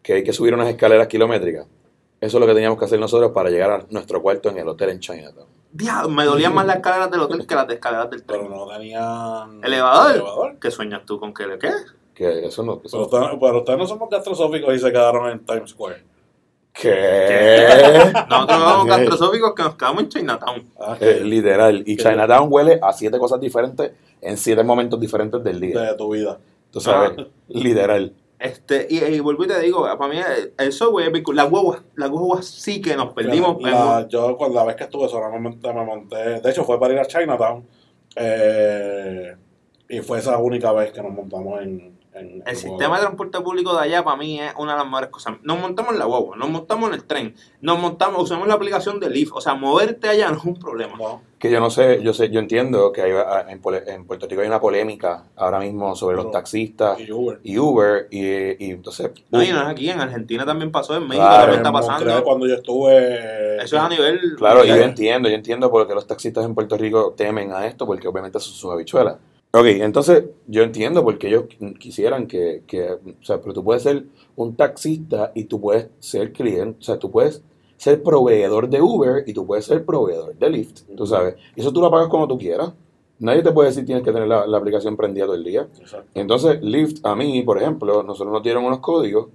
Que 0.00 0.12
hay 0.14 0.22
que 0.24 0.32
subir 0.32 0.54
unas 0.54 0.68
escaleras 0.68 1.08
kilométricas. 1.08 1.66
Eso 2.20 2.36
es 2.36 2.40
lo 2.40 2.46
que 2.46 2.54
teníamos 2.54 2.78
que 2.78 2.84
hacer 2.84 3.00
nosotros 3.00 3.32
para 3.32 3.50
llegar 3.50 3.70
a 3.72 3.84
nuestro 3.90 4.22
cuarto 4.22 4.48
en 4.50 4.58
el 4.58 4.68
hotel 4.68 4.90
en 4.90 5.00
Chinatown. 5.00 5.48
Diablo, 5.72 6.08
me 6.10 6.24
dolían 6.24 6.54
más 6.54 6.66
las 6.66 6.76
escaleras 6.76 7.10
del 7.10 7.20
hotel 7.20 7.44
que 7.44 7.54
las 7.56 7.66
de 7.66 7.74
escaleras 7.74 8.10
del 8.10 8.22
Pero 8.22 8.38
tren. 8.46 8.50
no 8.52 8.66
tenían. 8.68 9.64
¿Elevador? 9.64 10.12
elevador. 10.12 10.56
¿Qué 10.60 10.70
sueñas 10.70 11.02
tú 11.04 11.18
con 11.18 11.34
que 11.34 11.44
le 11.48 11.58
qué? 11.58 11.70
Que 12.14 12.46
eso 12.46 12.62
no. 12.62 12.80
eso 12.84 13.08
Pero, 13.10 13.40
pero 13.40 13.58
ustedes 13.58 13.78
no 13.78 13.86
somos 13.88 14.08
gastrosóficos 14.08 14.72
y 14.72 14.78
se 14.78 14.92
quedaron 14.92 15.28
en 15.30 15.44
Times 15.44 15.70
Square. 15.70 16.04
¿Qué? 16.72 18.12
Nosotros 18.28 18.60
vamos 18.60 18.84
Ok. 18.84 18.88
gastrosóficos 18.88 19.54
que 19.54 19.62
nos 19.62 19.74
quedamos 19.76 20.02
en 20.04 20.08
Chinatown. 20.08 20.64
Ah, 20.80 20.96
Eh, 21.00 21.20
literal. 21.22 21.82
Y 21.86 21.96
Chinatown 21.96 22.48
huele 22.50 22.78
a 22.82 22.92
siete 22.92 23.18
cosas 23.18 23.40
diferentes 23.40 23.92
en 24.20 24.36
siete 24.36 24.62
momentos 24.64 24.98
diferentes 24.98 25.42
del 25.44 25.60
día. 25.60 25.80
de 25.80 25.94
tu 25.96 26.10
vida. 26.12 26.38
Tú 26.70 26.80
sabes, 26.80 27.12
Ah. 27.18 27.26
literal. 27.48 28.14
Este, 28.38 28.86
y, 28.90 28.98
y 29.04 29.20
vuelvo 29.20 29.44
y 29.44 29.48
te 29.48 29.60
digo, 29.60 29.82
para 29.96 30.08
mí 30.12 30.18
eh, 30.18 30.52
el 30.58 30.72
subway 30.72 31.06
es 31.06 31.12
bien 31.12 31.22
cool. 31.22 31.36
La 31.36 31.44
guagua, 31.44 31.82
la 31.94 32.06
guagua 32.08 32.42
sí 32.42 32.80
que 32.80 32.96
nos 32.96 33.12
perdimos. 33.12 33.60
La- 33.62 34.06
yo 34.08 34.36
cuando 34.36 34.56
la 34.58 34.64
vez 34.64 34.74
que 34.76 34.84
estuve 34.84 35.08
solamente 35.08 35.72
me 35.72 35.84
monté, 35.84 36.40
de 36.40 36.50
hecho 36.50 36.64
fue 36.64 36.80
para 36.80 36.94
ir 36.94 36.98
a 37.00 37.04
Chinatown 37.06 37.64
eh, 38.16 39.36
y 39.88 40.00
fue 40.00 40.18
esa 40.18 40.38
única 40.38 40.72
vez 40.72 40.90
que 40.92 41.02
nos 41.02 41.12
montamos 41.12 41.60
en, 41.62 41.96
en- 42.14 42.42
el 42.42 42.42
en 42.46 42.56
sistema 42.56 42.76
guagua. 42.78 42.96
de 42.98 43.02
transporte 43.04 43.40
público 43.40 43.74
de 43.74 43.82
allá 43.82 44.04
para 44.04 44.16
mí 44.16 44.40
es 44.40 44.52
una 44.58 44.72
de 44.72 44.78
las 44.78 44.86
mejores 44.86 45.10
cosas. 45.10 45.34
Nos 45.42 45.58
montamos 45.58 45.92
en 45.92 45.98
la 45.98 46.04
guagua, 46.04 46.36
nos 46.36 46.48
montamos 46.50 46.88
en 46.90 46.94
el 46.94 47.04
tren, 47.04 47.34
nos 47.60 47.78
montamos, 47.78 48.22
usamos 48.22 48.46
la 48.48 48.54
aplicación 48.54 49.00
de 49.00 49.10
Lyft. 49.10 49.32
O 49.34 49.40
sea, 49.40 49.54
moverte 49.54 50.08
allá 50.08 50.30
no 50.30 50.36
es 50.38 50.44
un 50.44 50.56
problema. 50.56 50.96
No, 50.98 51.22
Que 51.38 51.50
yo 51.50 51.58
no 51.58 51.70
sé, 51.70 52.00
yo 52.02 52.14
sé, 52.14 52.30
yo 52.30 52.38
entiendo 52.38 52.92
que 52.92 53.02
hay, 53.02 53.12
ah, 53.12 53.46
en, 53.48 53.60
Puerto 53.60 54.26
Rico 54.28 54.42
hay 54.42 54.46
una 54.46 54.60
polémica 54.60 55.24
ahora 55.36 55.58
mismo 55.58 55.96
sobre 55.96 56.16
los 56.16 56.30
taxistas 56.30 57.00
y 57.00 57.10
Uber. 57.10 57.40
y 57.42 57.58
Uber 57.58 58.06
y, 58.12 58.64
y 58.64 58.70
entonces 58.70 59.10
No, 59.30 59.42
y 59.42 59.48
no 59.50 59.60
es 59.62 59.66
aquí, 59.66 59.90
en 59.90 60.00
Argentina 60.00 60.44
también 60.46 60.70
pasó, 60.70 60.94
en 60.96 61.02
México 61.08 61.24
Claro, 61.26 61.40
también 61.52 61.58
está 61.60 61.70
Montreal, 61.72 61.98
pasando. 61.98 62.24
cuando 62.24 62.46
yo 62.46 62.54
estuve 62.54 63.56
Eso 63.56 63.76
es 63.76 63.82
a 63.82 63.88
nivel. 63.88 64.36
Claro, 64.36 64.64
y 64.64 64.68
yo 64.68 64.76
entiendo, 64.76 65.28
yo 65.28 65.34
entiendo 65.34 65.70
por 65.70 65.86
qué 65.88 65.94
los 65.94 66.06
taxistas 66.06 66.44
en 66.44 66.54
Puerto 66.54 66.76
Rico 66.76 67.14
temen 67.16 67.52
a 67.52 67.66
esto, 67.66 67.86
porque 67.86 68.06
obviamente 68.06 68.38
son 68.38 68.52
sus 68.54 68.70
habichuelas. 68.70 69.16
Ok, 69.54 69.66
entonces 69.66 70.24
yo 70.46 70.62
entiendo 70.62 71.04
porque 71.04 71.28
ellos 71.28 71.44
quisieran 71.78 72.26
que, 72.26 72.62
que, 72.66 72.92
o 72.92 73.22
sea, 73.22 73.40
pero 73.40 73.52
tú 73.52 73.62
puedes 73.62 73.82
ser 73.82 74.06
un 74.34 74.56
taxista 74.56 75.30
y 75.34 75.44
tú 75.44 75.60
puedes 75.60 75.88
ser 75.98 76.32
cliente, 76.32 76.78
o 76.80 76.82
sea, 76.82 76.98
tú 76.98 77.10
puedes 77.10 77.42
ser 77.76 78.02
proveedor 78.02 78.68
de 78.68 78.80
Uber 78.80 79.24
y 79.26 79.34
tú 79.34 79.46
puedes 79.46 79.66
ser 79.66 79.84
proveedor 79.84 80.34
de 80.36 80.48
Lyft, 80.50 80.82
tú 80.96 81.06
sabes. 81.06 81.34
Eso 81.54 81.72
tú 81.72 81.80
lo 81.80 81.90
pagas 81.90 82.08
como 82.08 82.26
tú 82.26 82.38
quieras. 82.38 82.72
Nadie 83.18 83.42
te 83.42 83.52
puede 83.52 83.68
decir 83.68 83.84
tienes 83.84 84.02
que 84.02 84.12
tener 84.12 84.26
la, 84.26 84.46
la 84.46 84.56
aplicación 84.56 84.96
prendida 84.96 85.26
todo 85.26 85.34
el 85.34 85.44
día. 85.44 85.68
Exacto. 85.78 86.08
Entonces, 86.14 86.62
Lyft, 86.62 87.04
a 87.04 87.14
mí, 87.14 87.42
por 87.42 87.58
ejemplo, 87.58 88.02
nosotros 88.02 88.32
nos 88.32 88.42
dieron 88.42 88.64
unos 88.64 88.78
códigos 88.78 89.28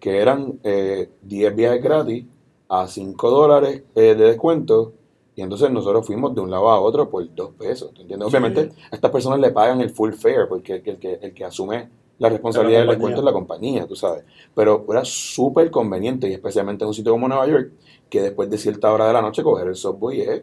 que 0.00 0.18
eran 0.18 0.58
eh, 0.64 1.10
10 1.22 1.54
viajes 1.54 1.82
gratis 1.82 2.24
a 2.68 2.88
5 2.88 3.30
dólares 3.30 3.82
eh, 3.94 4.14
de 4.14 4.24
descuento. 4.24 4.94
Y 5.40 5.42
entonces 5.42 5.70
nosotros 5.70 6.06
fuimos 6.06 6.34
de 6.34 6.42
un 6.42 6.50
lado 6.50 6.68
a 6.68 6.78
otro 6.78 7.08
por 7.08 7.26
2 7.34 7.52
pesos. 7.54 7.94
¿te 7.94 8.02
entiendes? 8.02 8.28
Sí. 8.28 8.36
Obviamente, 8.36 8.74
a 8.90 8.94
estas 8.94 9.10
personas 9.10 9.40
le 9.40 9.50
pagan 9.52 9.80
el 9.80 9.88
full 9.88 10.12
fare 10.12 10.46
porque 10.46 10.74
el, 10.74 10.82
que- 10.82 11.18
el 11.22 11.32
que, 11.32 11.44
asume 11.46 11.88
la 12.18 12.28
responsabilidad 12.28 12.80
del 12.80 12.88
descuento 12.90 13.20
es 13.20 13.24
la 13.24 13.32
compañía, 13.32 13.86
tú 13.86 13.96
sabes. 13.96 14.22
Pero 14.54 14.84
era 14.90 15.02
súper 15.02 15.70
conveniente, 15.70 16.28
y 16.28 16.34
especialmente 16.34 16.84
en 16.84 16.88
un 16.88 16.94
sitio 16.94 17.12
como 17.12 17.26
Nueva 17.26 17.46
York, 17.46 17.72
que 18.10 18.20
después 18.20 18.50
de 18.50 18.58
cierta 18.58 18.92
hora 18.92 19.06
de 19.06 19.14
la 19.14 19.22
noche 19.22 19.42
coger 19.42 19.68
el 19.68 19.76
subway 19.76 20.20
es 20.20 20.42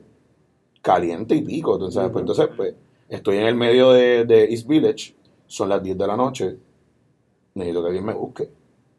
caliente 0.81 1.35
y 1.35 1.41
pico. 1.43 1.77
tú 1.77 1.91
sabes. 1.91 2.09
Pues 2.11 2.21
entonces, 2.23 2.49
pues, 2.57 2.73
estoy 3.07 3.37
en 3.37 3.45
el 3.45 3.53
medio 3.55 3.91
de, 3.91 4.25
de 4.25 4.45
East 4.45 4.65
Village, 4.67 5.15
son 5.45 5.69
las 5.69 5.83
10 5.83 5.95
de 5.95 6.07
la 6.07 6.17
noche, 6.17 6.57
necesito 7.53 7.81
que 7.81 7.87
alguien 7.87 8.05
me 8.05 8.13
busque. 8.15 8.49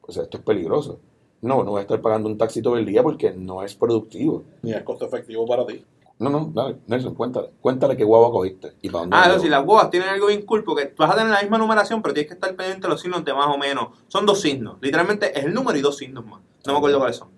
O 0.03 0.13
sea, 0.13 0.23
esto 0.23 0.37
es 0.39 0.45
peligroso. 0.45 1.01
No, 1.41 1.63
no 1.63 1.71
voy 1.73 1.79
a 1.81 1.83
estar 1.83 2.01
pagando 2.01 2.29
un 2.29 2.37
taxi 2.37 2.63
todo 2.63 2.77
el 2.77 2.85
día 2.85 3.03
porque 3.03 3.33
no 3.33 3.63
es 3.63 3.75
productivo. 3.75 4.45
Ni 4.63 4.73
es 4.73 4.83
costo 4.83 5.07
efectivo 5.07 5.47
para 5.47 5.67
ti. 5.67 5.85
No, 6.19 6.31
no, 6.31 6.51
dale, 6.53 6.79
Nelson, 6.89 7.15
cuéntale. 7.15 7.51
Cuéntale 7.61 7.97
qué 7.97 8.03
guagua 8.03 8.33
cogiste 8.33 8.73
y 8.83 8.91
para 8.91 9.03
dónde 9.03 9.17
Ah, 9.17 9.39
sí, 9.41 9.49
las 9.49 9.65
guaguas 9.65 9.91
tienen 9.91 10.09
algo 10.09 10.27
bien 10.27 10.43
cool 10.43 10.65
porque 10.65 10.93
vas 10.97 11.11
a 11.13 11.15
tener 11.15 11.31
la 11.31 11.41
misma 11.41 11.59
numeración, 11.59 12.03
pero 12.03 12.13
tienes 12.13 12.29
que 12.29 12.35
estar 12.35 12.55
pendiente 12.57 12.83
de 12.83 12.89
los 12.89 13.01
signos 13.01 13.25
de 13.25 13.33
más 13.35 13.47
o 13.47 13.57
menos. 13.57 13.89
Son 14.09 14.27
dos 14.27 14.41
signos. 14.41 14.79
Literalmente 14.81 15.39
es 15.39 15.45
el 15.45 15.55
número 15.55 15.79
y 15.79 15.81
dos 15.81 15.97
signos 15.97 16.27
más. 16.27 16.41
No 16.67 16.73
me 16.73 16.79
acuerdo 16.79 16.99
cuáles 16.99 17.17
son. 17.17 17.29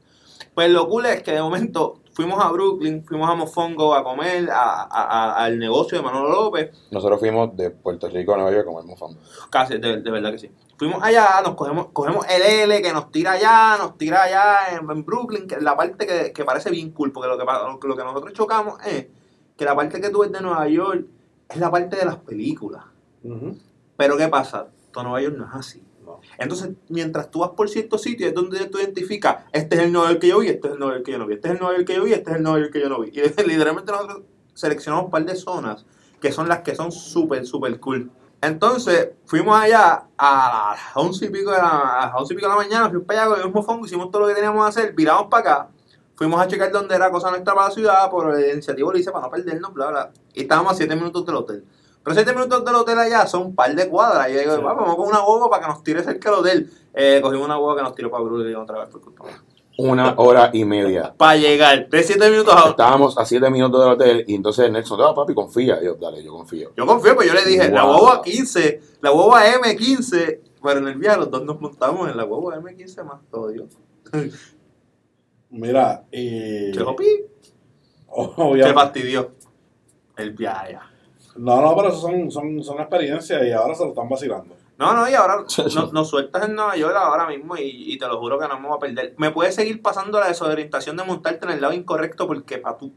Pues 0.54 0.70
lo 0.70 0.88
cool 0.88 1.06
es 1.06 1.22
que 1.22 1.32
de 1.32 1.42
momento 1.42 2.00
fuimos 2.20 2.44
a 2.44 2.50
Brooklyn, 2.50 3.04
fuimos 3.04 3.30
a 3.30 3.34
Mofongo 3.34 3.94
a 3.94 4.04
comer 4.04 4.50
a- 4.50 4.82
a- 4.82 4.86
a- 5.32 5.44
al 5.44 5.58
negocio 5.58 5.96
de 5.98 6.04
Manolo 6.04 6.28
López. 6.30 6.70
Nosotros 6.90 7.18
fuimos 7.18 7.56
de 7.56 7.70
Puerto 7.70 8.08
Rico 8.08 8.34
a 8.34 8.36
Nueva 8.36 8.50
York 8.52 8.64
a 8.68 8.70
comer 8.72 8.84
mofongo. 8.84 9.18
Casi, 9.48 9.78
de, 9.78 10.02
de 10.02 10.10
verdad 10.10 10.32
que 10.32 10.38
sí. 10.38 10.50
Fuimos 10.76 11.02
allá, 11.02 11.40
nos 11.44 11.54
cogemos, 11.54 11.86
cogemos 11.92 12.26
el 12.28 12.42
L 12.42 12.82
que 12.82 12.92
nos 12.92 13.10
tira 13.10 13.32
allá, 13.32 13.76
nos 13.78 13.96
tira 13.96 14.22
allá 14.24 14.56
en, 14.78 14.90
en 14.90 15.04
Brooklyn, 15.04 15.46
que 15.46 15.54
es 15.56 15.62
la 15.62 15.76
parte 15.76 16.06
que, 16.06 16.32
que 16.32 16.44
parece 16.44 16.70
bien 16.70 16.90
cool, 16.92 17.10
porque 17.12 17.28
lo 17.28 17.38
que, 17.38 17.88
lo 17.88 17.96
que 17.96 18.04
nosotros 18.04 18.32
chocamos 18.34 18.74
es 18.86 19.06
que 19.56 19.64
la 19.64 19.74
parte 19.74 20.00
que 20.00 20.10
tú 20.10 20.20
ves 20.20 20.32
de 20.32 20.40
Nueva 20.40 20.68
York 20.68 21.04
es 21.48 21.56
la 21.56 21.70
parte 21.70 21.96
de 21.96 22.04
las 22.04 22.16
películas. 22.16 22.84
Pero 23.96 24.16
¿qué 24.16 24.28
pasa? 24.28 24.68
Todo 24.92 25.04
Nueva 25.04 25.20
York 25.22 25.36
no 25.36 25.44
es 25.46 25.54
así. 25.54 25.82
Entonces, 26.38 26.70
mientras 26.88 27.30
tú 27.30 27.40
vas 27.40 27.50
por 27.50 27.68
ciertos 27.68 28.02
sitios, 28.02 28.28
es 28.28 28.34
donde 28.34 28.66
tú 28.66 28.78
identificas, 28.78 29.44
este 29.52 29.76
es 29.76 29.82
el 29.82 29.92
Nueva 29.92 30.08
York 30.10 30.20
que 30.20 30.28
yo 30.28 30.38
vi, 30.40 30.48
este 30.48 30.68
es 30.68 30.74
el 30.74 30.78
Nueva 30.78 30.94
York 30.94 31.06
que 31.06 31.12
yo 31.12 31.18
no 31.18 31.26
vi, 31.26 31.34
este 31.34 31.48
es 31.48 31.54
el 31.54 31.60
Nueva 31.60 31.76
York 31.76 31.86
que 31.86 31.94
yo 31.94 32.04
vi, 32.04 32.12
este 32.12 32.30
es 32.30 32.36
el 32.36 32.42
Nueva 32.42 32.58
York 32.58 32.72
que 32.72 32.80
yo 32.80 32.88
no 32.88 33.00
vi. 33.00 33.08
Y 33.08 33.20
literalmente 33.48 33.92
nosotros 33.92 34.22
seleccionamos 34.54 35.06
un 35.06 35.10
par 35.10 35.24
de 35.24 35.36
zonas 35.36 35.86
que 36.20 36.32
son 36.32 36.48
las 36.48 36.60
que 36.60 36.74
son 36.74 36.92
súper, 36.92 37.46
súper 37.46 37.80
cool. 37.80 38.10
Entonces, 38.42 39.10
fuimos 39.26 39.58
allá 39.58 40.04
a 40.16 40.70
las 40.72 40.96
once 40.96 41.26
y 41.26 41.30
pico 41.30 41.50
de 41.50 41.58
la, 41.58 42.04
a 42.04 42.24
y 42.28 42.34
de 42.34 42.40
la 42.40 42.56
mañana, 42.56 42.88
fuimos 42.88 43.06
para 43.06 43.22
allá 43.22 43.30
con 43.30 43.40
el 43.40 43.46
mismo 43.46 43.62
fongo, 43.62 43.86
hicimos 43.86 44.10
todo 44.10 44.22
lo 44.22 44.28
que 44.28 44.34
teníamos 44.34 44.64
que 44.64 44.68
hacer, 44.68 44.94
viramos 44.94 45.26
para 45.30 45.40
acá, 45.40 45.68
fuimos 46.14 46.40
a 46.40 46.48
checar 46.48 46.72
dónde 46.72 46.94
era 46.94 47.10
cosa 47.10 47.30
nuestra 47.30 47.54
para 47.54 47.68
la 47.68 47.74
ciudad, 47.74 48.10
por 48.10 48.34
el 48.34 48.52
iniciativo 48.52 48.92
lo 48.92 48.98
hice 48.98 49.10
para 49.10 49.26
no 49.26 49.30
perdernos, 49.30 49.74
bla, 49.74 49.88
bla. 49.88 50.12
Y 50.32 50.42
estábamos 50.42 50.72
a 50.72 50.76
siete 50.76 50.96
minutos 50.96 51.26
del 51.26 51.34
hotel. 51.36 51.64
Pero 52.02 52.14
siete 52.14 52.32
minutos 52.32 52.64
del 52.64 52.74
hotel 52.74 52.98
allá 52.98 53.26
son 53.26 53.42
un 53.48 53.54
par 53.54 53.74
de 53.74 53.88
cuadras. 53.88 54.28
Y 54.30 54.34
yo 54.34 54.40
digo, 54.40 54.56
Sí. 54.56 54.62
"Va, 54.62 54.72
vamos 54.74 54.96
con 54.96 55.08
una 55.08 55.20
boba 55.20 55.50
para 55.50 55.62
que 55.62 55.68
nos 55.72 55.82
tire 55.82 56.02
cerca 56.02 56.30
del 56.30 56.38
hotel. 56.40 56.70
Eh, 56.94 57.20
cogimos 57.22 57.44
una 57.46 57.56
boba 57.56 57.76
que 57.76 57.82
nos 57.82 57.94
tiró 57.94 58.10
para 58.10 58.24
Brooklyn 58.24 58.56
otra 58.56 58.78
vez 58.80 58.88
por 58.88 59.00
culpa. 59.02 59.24
Una 59.78 60.14
hora 60.18 60.50
y 60.52 60.64
media. 60.64 61.14
Para 61.16 61.36
llegar, 61.36 61.88
de 61.88 62.02
siete 62.02 62.30
minutos 62.30 62.54
a 62.54 62.70
Estábamos 62.70 63.16
a 63.16 63.24
siete 63.24 63.48
minutos 63.50 63.80
del 63.82 63.92
hotel 63.92 64.24
y 64.26 64.34
entonces 64.34 64.70
Nelson, 64.70 64.98
no, 64.98 65.14
papi, 65.14 65.34
confía. 65.34 65.80
Y 65.80 65.86
yo, 65.86 65.94
dale, 65.94 66.22
yo 66.22 66.32
confío. 66.32 66.72
Yo 66.76 66.84
confío, 66.86 67.14
pues 67.14 67.28
yo 67.28 67.34
le 67.34 67.44
dije, 67.44 67.70
la 67.70 67.84
boba 67.84 68.20
15, 68.22 68.80
la 69.00 69.10
boba 69.10 69.42
M15. 69.46 70.40
Pero 70.62 70.78
en 70.80 70.88
el 70.88 70.96
viaje 70.96 71.18
los 71.18 71.30
dos 71.30 71.44
nos 71.44 71.58
montamos 71.60 72.10
en 72.10 72.16
la 72.16 72.24
boba 72.24 72.56
M15 72.56 73.04
más 73.04 73.20
todo, 73.30 73.48
Dios. 73.48 73.68
Mira, 75.50 76.04
y. 76.12 76.72
Pi, 76.72 76.76
se 76.76 76.86
Obviamente. 78.08 78.74
fastidió 78.74 79.30
el 80.16 80.32
viaje. 80.32 80.78
No, 81.40 81.60
no, 81.62 81.74
pero 81.76 81.88
eso 81.88 81.98
son, 82.00 82.30
son, 82.30 82.62
son 82.62 82.80
experiencias 82.80 83.42
y 83.44 83.52
ahora 83.52 83.74
se 83.74 83.82
lo 83.84 83.90
están 83.90 84.08
vacilando. 84.08 84.54
No, 84.78 84.94
no, 84.94 85.08
y 85.08 85.14
ahora 85.14 85.44
nos, 85.74 85.92
nos 85.92 86.08
sueltas 86.08 86.44
en 86.48 86.54
Nueva 86.54 86.76
York 86.76 86.94
ahora 86.96 87.26
mismo 87.26 87.56
y, 87.56 87.62
y 87.92 87.98
te 87.98 88.06
lo 88.06 88.18
juro 88.18 88.38
que 88.38 88.48
no 88.48 88.58
me 88.60 88.68
voy 88.68 88.76
a 88.76 88.80
perder. 88.80 89.14
Me 89.18 89.30
puede 89.30 89.52
seguir 89.52 89.80
pasando 89.82 90.20
la 90.20 90.28
desorientación 90.28 90.96
de 90.96 91.04
montarte 91.04 91.44
en 91.46 91.52
el 91.52 91.60
lado 91.60 91.72
incorrecto 91.74 92.26
porque 92.26 92.58
para 92.58 92.76
tú 92.78 92.92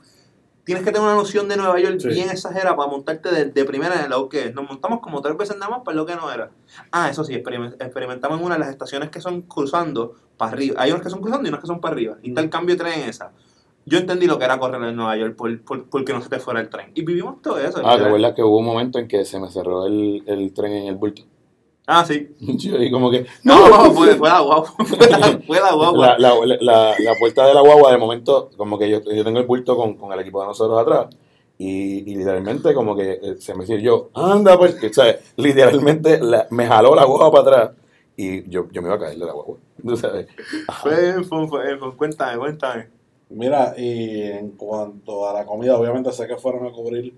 tienes 0.66 0.84
que 0.86 0.92
tener 0.94 1.06
una 1.06 1.16
noción 1.16 1.50
de 1.50 1.58
Nueva 1.58 1.78
York 1.80 1.98
Sí. 2.00 2.08
bien 2.08 2.30
exagerada 2.30 2.76
para 2.76 2.90
montarte 2.90 3.30
de, 3.32 3.46
de 3.46 3.66
primera 3.66 3.96
en 3.96 4.04
el 4.06 4.10
lado 4.10 4.30
que 4.30 4.46
es. 4.48 4.54
Nos 4.56 4.68
montamos 4.68 5.02
como 5.02 5.22
tres 5.22 5.36
veces 5.38 5.58
nada 5.58 5.70
más 5.72 5.82
para 5.84 5.96
lo 5.98 6.06
que 6.06 6.16
no 6.16 6.32
era. 6.32 6.52
Ah, 6.92 7.10
eso 7.10 7.24
sí, 7.26 7.34
experiment- 7.34 7.76
experimentamos 7.82 8.40
en 8.40 8.46
una 8.46 8.56
de 8.56 8.60
las 8.62 8.70
estaciones 8.70 9.10
que 9.10 9.20
son 9.20 9.42
cruzando 9.42 10.16
para 10.38 10.52
arriba. 10.54 10.76
Hay 10.82 10.92
unas 10.92 11.04
que 11.04 11.10
son 11.10 11.22
cruzando 11.22 11.48
y 11.48 11.50
unas 11.50 11.60
que 11.62 11.68
son 11.68 11.82
para 11.82 11.94
arriba. 11.96 12.16
Y 12.22 12.30
está 12.30 12.40
el 12.42 12.50
cambio 12.50 12.76
de 12.76 12.84
tren 12.84 13.02
en 13.02 13.10
esa. 13.10 13.32
Yo 13.86 13.98
entendí 13.98 14.28
lo 14.28 14.40
que 14.40 14.46
era 14.46 14.60
correr 14.60 14.82
en 14.84 14.96
Nueva 14.96 15.18
York 15.18 15.36
por, 15.36 15.62
por- 15.64 15.90
porque 15.90 16.14
no 16.14 16.22
se 16.22 16.30
te 16.30 16.40
fuera 16.40 16.62
el 16.62 16.70
tren. 16.70 16.92
Y 16.96 17.04
vivimos 17.04 17.42
todo 17.42 17.60
eso. 17.60 17.80
Ah, 17.84 17.98
¿te 17.98 18.06
acuerdas 18.06 18.34
que 18.34 18.44
hubo 18.44 18.58
un 18.60 18.66
momento 18.66 18.98
en 19.00 19.08
que 19.08 19.26
se 19.26 19.40
me 19.40 19.50
cerró 19.50 19.86
el, 19.86 20.24
el 20.26 20.54
tren 20.54 20.72
en 20.72 20.88
el 20.88 20.96
bulto? 20.96 21.24
Ah, 21.86 22.06
sí. 22.06 22.30
Yo 22.40 22.78
y 22.82 22.90
como 22.90 23.12
que... 23.12 23.26
No, 23.44 23.56
fue, 23.94 24.16
fue 24.16 24.30
la 24.30 24.40
guagua. 24.40 24.66
Fue 24.86 25.10
la, 25.10 25.40
fue 25.46 25.60
la 25.60 25.74
guagua. 25.74 26.18
La, 26.18 26.34
la, 26.62 26.96
la, 26.98 27.16
puerta 27.20 27.46
de 27.46 27.54
la 27.54 27.62
guagua, 27.62 27.92
de 27.92 27.98
momento, 27.98 28.50
como 28.56 28.80
que 28.80 28.90
yo, 28.90 29.02
yo 29.04 29.24
tengo 29.24 29.40
el 29.40 29.46
bulto 29.46 29.76
con, 29.76 29.96
con 29.96 30.14
el 30.14 30.20
equipo 30.22 30.40
de 30.42 30.48
nosotros 30.48 30.80
atrás. 30.80 31.08
Y, 31.58 32.10
y 32.10 32.16
literalmente, 32.16 32.74
como 32.74 32.96
que 32.96 33.20
eh, 33.22 33.36
se 33.38 33.54
me 33.54 33.66
yo, 33.82 34.10
anda, 34.14 34.58
pues, 34.58 34.78
¿sabes? 34.92 35.18
Literalmente 35.36 36.20
la- 36.22 36.48
me 36.50 36.66
jaló 36.68 36.96
la 36.96 37.04
guagua 37.06 37.32
para 37.32 37.42
atrás. 37.64 37.78
Y 38.16 38.50
yo, 38.50 38.68
yo 38.72 38.82
me 38.82 38.88
iba 38.88 38.96
a 38.96 39.00
caer 39.00 39.18
de 39.18 39.26
la 39.26 39.34
guagua. 39.34 39.58
¿tú 39.86 39.98
sabes? 39.98 40.28
Fue, 40.82 41.24
fue, 41.24 41.48
fue, 41.48 41.78
fue- 41.78 41.96
cuéntame, 41.98 42.38
cuéntame. 42.38 42.88
Mira, 43.34 43.74
y 43.78 44.22
en 44.22 44.52
cuanto 44.52 45.28
a 45.28 45.34
la 45.34 45.46
comida, 45.46 45.78
obviamente 45.78 46.12
sé 46.12 46.28
que 46.28 46.38
fueron 46.38 46.68
a 46.68 46.72
cubrir 46.72 47.16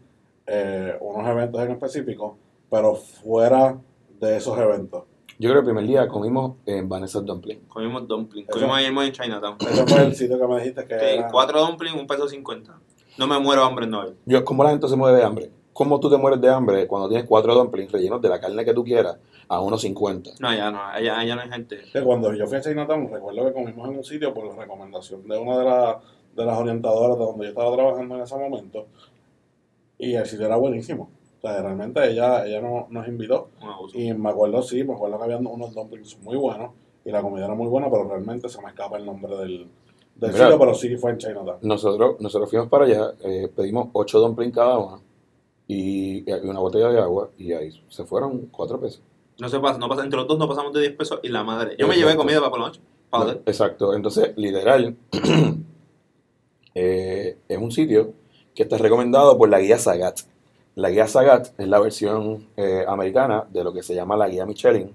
eh, 0.47 0.97
unos 1.01 1.27
eventos 1.27 1.61
en 1.61 1.71
específico, 1.71 2.37
pero 2.69 2.95
fuera 2.95 3.77
de 4.19 4.37
esos 4.37 4.57
eventos. 4.57 5.03
Yo 5.37 5.49
creo 5.49 5.63
que 5.63 5.69
el 5.69 5.75
primer 5.75 5.87
día 5.87 6.07
comimos 6.07 6.53
en 6.65 6.87
Vanessa 6.87 7.19
Dumpling. 7.19 7.59
Comimos 7.67 8.07
dumpling. 8.07 8.45
Comimos 8.45 8.77
ayer 8.77 8.93
en 8.97 9.11
Chinatown. 9.11 9.57
Ese 9.59 9.85
fue 9.85 10.03
el 10.05 10.15
sitio 10.15 10.39
que 10.39 10.47
me 10.47 10.55
dijiste 10.59 10.87
que 10.87 10.97
Que 10.97 11.15
era... 11.15 11.27
cuatro 11.29 11.59
dumplings, 11.59 11.99
un 11.99 12.07
peso 12.07 12.29
cincuenta. 12.29 12.79
No 13.17 13.27
me 13.27 13.37
muero 13.39 13.61
de 13.61 13.67
hambre 13.67 13.85
en 13.85 13.91
York. 13.91 14.15
Yo, 14.25 14.45
¿Cómo 14.45 14.63
la 14.63 14.69
gente 14.69 14.87
se 14.87 14.95
muere 14.95 15.17
de 15.17 15.23
hambre? 15.23 15.51
¿Cómo 15.73 15.99
tú 15.99 16.09
te 16.09 16.15
mueres 16.17 16.39
de 16.39 16.49
hambre 16.49 16.87
cuando 16.87 17.09
tienes 17.09 17.27
cuatro 17.27 17.53
dumplings 17.53 17.91
rellenos 17.91 18.21
de 18.21 18.29
la 18.29 18.39
carne 18.39 18.63
que 18.63 18.73
tú 18.73 18.85
quieras 18.85 19.17
a 19.47 19.61
unos 19.61 19.81
50? 19.81 20.31
No, 20.39 20.47
allá 20.47 20.71
no, 20.71 20.81
allá, 20.83 21.19
allá 21.19 21.35
no 21.35 21.41
hay 21.41 21.49
gente. 21.49 21.79
Que 21.91 22.01
cuando 22.03 22.33
yo 22.33 22.47
fui 22.47 22.57
a 22.57 22.61
Chinatown, 22.61 23.09
recuerdo 23.11 23.45
que 23.45 23.53
comimos 23.53 23.89
en 23.89 23.97
un 23.97 24.03
sitio 24.03 24.33
por 24.33 24.45
la 24.47 24.55
recomendación 24.55 25.27
de 25.27 25.37
una 25.37 25.57
de, 25.57 25.65
la- 25.65 25.99
de 26.35 26.45
las 26.45 26.57
orientadoras 26.59 27.17
de 27.17 27.25
donde 27.25 27.43
yo 27.45 27.49
estaba 27.49 27.73
trabajando 27.75 28.15
en 28.15 28.21
ese 28.21 28.35
momento. 28.37 28.85
Y 29.97 30.15
el 30.15 30.25
sitio 30.25 30.45
era 30.45 30.57
buenísimo. 30.57 31.09
O 31.37 31.41
sea, 31.47 31.61
realmente 31.61 32.05
ella, 32.09 32.45
ella 32.45 32.61
no- 32.61 32.87
nos 32.89 33.07
invitó. 33.07 33.49
Y 33.93 34.13
me 34.13 34.29
acuerdo, 34.29 34.61
sí, 34.61 34.83
me 34.83 34.93
acuerdo 34.93 35.17
que 35.17 35.23
habían 35.25 35.45
unos 35.45 35.73
dumplings 35.73 36.17
muy 36.19 36.35
buenos. 36.37 36.71
Y 37.05 37.11
la 37.11 37.21
comida 37.21 37.45
era 37.45 37.53
muy 37.53 37.67
buena, 37.67 37.89
pero 37.89 38.03
realmente 38.09 38.49
se 38.49 38.61
me 38.61 38.69
escapa 38.69 38.97
el 38.97 39.05
nombre 39.05 39.35
del, 39.37 39.67
del 40.15 40.31
Mira. 40.31 40.45
sitio, 40.45 40.59
pero 40.59 40.73
sí 40.73 40.97
fue 40.97 41.11
en 41.11 41.17
Chinatown. 41.19 41.57
Nosotros, 41.61 42.15
nosotros 42.19 42.49
fuimos 42.49 42.67
para 42.67 42.85
allá, 42.85 43.13
eh, 43.23 43.47
pedimos 43.55 43.89
ocho 43.93 44.19
dumplings 44.19 44.55
cada 44.55 44.77
uno 44.79 45.01
y, 45.67 46.29
y 46.29 46.33
una 46.47 46.59
botella 46.59 46.89
de 46.89 46.99
agua 46.99 47.29
y 47.37 47.53
ahí 47.53 47.69
se 47.89 48.03
fueron 48.05 48.47
cuatro 48.47 48.79
pesos. 48.79 49.01
No 49.37 49.49
se 49.49 49.59
pasa, 49.59 49.77
no 49.77 49.89
pasa, 49.89 50.03
entre 50.03 50.17
los 50.17 50.27
dos 50.27 50.37
no 50.39 50.47
pasamos 50.47 50.73
de 50.73 50.81
10 50.81 50.95
pesos 50.95 51.19
y 51.23 51.29
la 51.29 51.43
madre. 51.43 51.75
Yo 51.77 51.87
me 51.87 51.95
llevé 51.95 52.15
comida 52.15 52.39
para 52.39 52.49
por 52.49 52.59
la 52.59 52.67
noche. 52.67 52.81
Para 53.09 53.25
No, 53.25 53.31
exacto, 53.45 53.93
entonces 53.93 54.31
literal 54.37 54.95
eh, 56.75 57.37
es 57.47 57.57
un 57.57 57.71
sitio 57.71 58.13
que 58.53 58.63
está 58.63 58.77
recomendado 58.77 59.37
por 59.37 59.49
la 59.49 59.59
guía 59.59 59.77
Sagat. 59.77 60.19
La 60.75 60.89
guía 60.89 61.07
Sagat 61.07 61.59
es 61.59 61.67
la 61.67 61.79
versión 61.79 62.47
eh, 62.55 62.85
americana 62.87 63.45
de 63.49 63.63
lo 63.63 63.73
que 63.73 63.83
se 63.83 63.93
llama 63.95 64.17
la 64.17 64.27
guía 64.27 64.45
Michelin, 64.45 64.91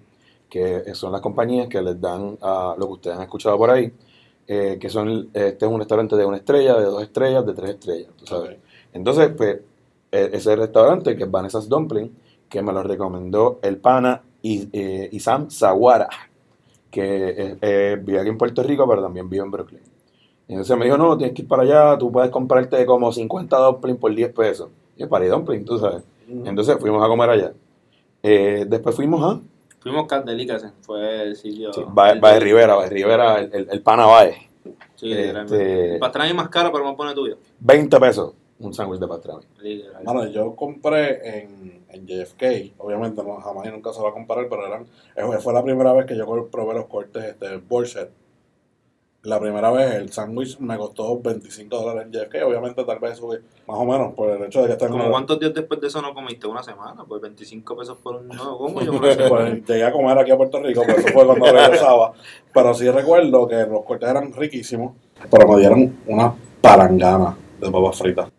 que 0.49 0.95
son 0.95 1.13
las 1.13 1.21
compañías 1.21 1.69
que 1.69 1.81
les 1.81 2.01
dan 2.01 2.39
a 2.41 2.75
lo 2.79 2.87
que 2.87 2.93
ustedes 2.95 3.17
han 3.17 3.23
escuchado 3.23 3.57
por 3.57 3.71
ahí, 3.71 3.93
eh, 4.47 4.79
que 4.81 4.89
son, 4.89 5.31
este 5.33 5.65
es 5.65 5.71
un 5.71 5.79
restaurante 5.79 6.17
de 6.17 6.25
una 6.25 6.39
estrella, 6.39 6.75
de 6.77 6.85
dos 6.85 7.03
estrellas, 7.03 7.47
de 7.47 7.55
tres 7.55 7.71
estrellas, 7.71 8.09
tú 8.17 8.27
sabes. 8.27 8.51
Ok. 8.51 8.57
Entonces, 8.93 9.31
pues, 9.37 9.61
e- 10.11 10.31
ese 10.33 10.57
restaurante 10.57 11.17
que 11.17 11.25
es 11.25 11.31
Vanessa's 11.31 11.69
Dumpling, 11.69 12.15
que 12.49 12.63
me 12.63 12.73
lo 12.73 12.83
recomendó 12.83 13.61
el 13.63 13.77
pana 13.79 14.23
y, 14.43 14.69
eh, 14.73 15.09
Isam 15.13 15.51
Zawara, 15.51 16.09
que 16.91 17.57
eh, 17.61 17.99
vive 18.03 18.21
aquí 18.21 18.29
en 18.29 18.39
Puerto 18.39 18.63
Rico, 18.63 18.89
pero 18.89 19.03
también 19.03 19.29
vive 19.29 19.45
en 19.45 19.51
Brooklyn. 19.51 19.81
Y 20.49 20.53
entonces 20.55 20.77
me 20.77 20.85
dijo, 20.87 20.99
no, 20.99 21.17
tienes 21.17 21.35
que 21.35 21.43
ir 21.43 21.49
para 21.49 21.63
allá, 21.63 21.97
tú 21.99 22.11
puedes 22.11 22.31
comprarte 22.31 22.85
como 22.85 23.13
50 23.13 23.57
dumplings 23.57 23.99
por 24.01 24.15
10 24.15 24.33
pesos. 24.33 24.69
Y 24.97 25.07
para 25.07 25.25
ir 25.25 25.31
dumpling, 25.31 25.65
tú 25.65 25.79
sabes. 25.79 26.03
Entonces 26.29 26.77
fuimos 26.81 27.03
a 27.05 27.09
comer 27.09 27.31
allá. 27.31 27.53
Eh, 28.23 28.65
después 28.69 28.95
fuimos 28.95 29.23
a 29.23 29.41
Fuimos 29.81 30.07
Cat 30.07 30.27
Delicacy, 30.27 30.67
fue 30.83 31.23
el 31.23 31.37
sitio. 31.37 31.73
sí, 31.73 31.83
Bae, 31.89 32.13
el- 32.13 32.21
Bae 32.21 32.39
Rivera, 32.39 32.75
Bae 32.75 32.91
Rivera, 32.91 33.39
el, 33.41 33.51
el, 33.55 33.69
el 33.71 33.81
pana 33.83 34.05
Bae. 34.07 34.51
Sí, 34.95 35.07
literalmente. 35.07 35.95
Este- 35.95 36.35
más 36.35 36.49
caro, 36.51 36.71
pero 36.71 36.85
me 36.85 36.95
pone 36.95 37.15
tuyo. 37.15 37.39
20 37.61 37.99
pesos 37.99 38.35
un 38.61 38.73
sándwich 38.75 39.01
de 39.01 39.09
pastrami. 39.09 39.43
Mano, 40.05 40.27
yo 40.27 40.55
compré 40.55 41.41
en, 41.41 41.85
en 41.89 42.07
JFK, 42.07 42.75
obviamente 42.79 43.23
no, 43.23 43.37
jamás 43.41 43.67
y 43.67 43.71
nunca 43.71 43.93
se 43.93 44.01
va 44.03 44.11
a 44.11 44.13
comparar, 44.13 44.47
pero 44.49 44.67
eran, 44.67 44.87
eh, 45.17 45.39
fue 45.41 45.53
la 45.53 45.63
primera 45.65 45.93
vez 45.93 46.07
que 46.07 46.17
yo 46.17 46.49
probé 46.51 46.75
los 46.75 46.87
cortes 46.87 47.25
este, 47.25 47.57
Bullshit. 47.57 48.09
La 49.23 49.39
primera 49.39 49.71
vez 49.71 49.97
el 49.97 50.11
sándwich 50.11 50.59
me 50.61 50.79
costó 50.79 51.21
25 51.21 51.77
dólares 51.77 52.05
en 52.07 52.13
JFK, 52.13 52.43
obviamente 52.47 52.83
tal 52.85 52.99
vez 53.01 53.19
subí 53.19 53.37
más 53.67 53.77
o 53.79 53.85
menos 53.85 54.15
por 54.15 54.31
el 54.31 54.43
hecho 54.45 54.63
de 54.63 54.69
que 54.69 54.73
está 54.73 54.87
en 54.87 54.93
¿Como 54.93 55.05
una- 55.05 55.13
cuántos 55.13 55.39
días 55.39 55.53
después 55.53 55.79
de 55.79 55.89
eso 55.89 56.01
no 56.01 56.15
comiste? 56.15 56.47
¿Una 56.47 56.63
semana? 56.63 57.05
Pues 57.07 57.21
25 57.21 57.77
pesos 57.77 57.99
por 57.99 58.17
un 58.17 58.29
nuevo 58.29 58.57
combo. 58.57 58.81
Yo 58.81 58.93
una 58.93 59.13
semana. 59.13 59.29
Pues, 59.29 59.67
llegué 59.67 59.85
a 59.85 59.93
comer 59.93 60.19
aquí 60.19 60.31
a 60.31 60.39
Puerto 60.39 60.63
Rico, 60.63 60.81
por 60.87 60.99
eso 60.99 61.09
fue 61.09 61.27
cuando 61.27 61.45
regresaba. 61.53 62.15
Pero 62.55 62.73
sí 62.73 62.91
recuerdo 62.91 63.47
que 63.47 63.57
los 63.67 63.85
cortes 63.85 64.09
eran 64.09 64.33
riquísimos, 64.33 64.95
pero 65.31 65.47
me 65.49 65.59
dieron 65.59 65.99
una 66.07 66.35
palangana 66.63 67.37
de 67.61 67.71
papas 67.71 67.99
fritas. 67.99 68.31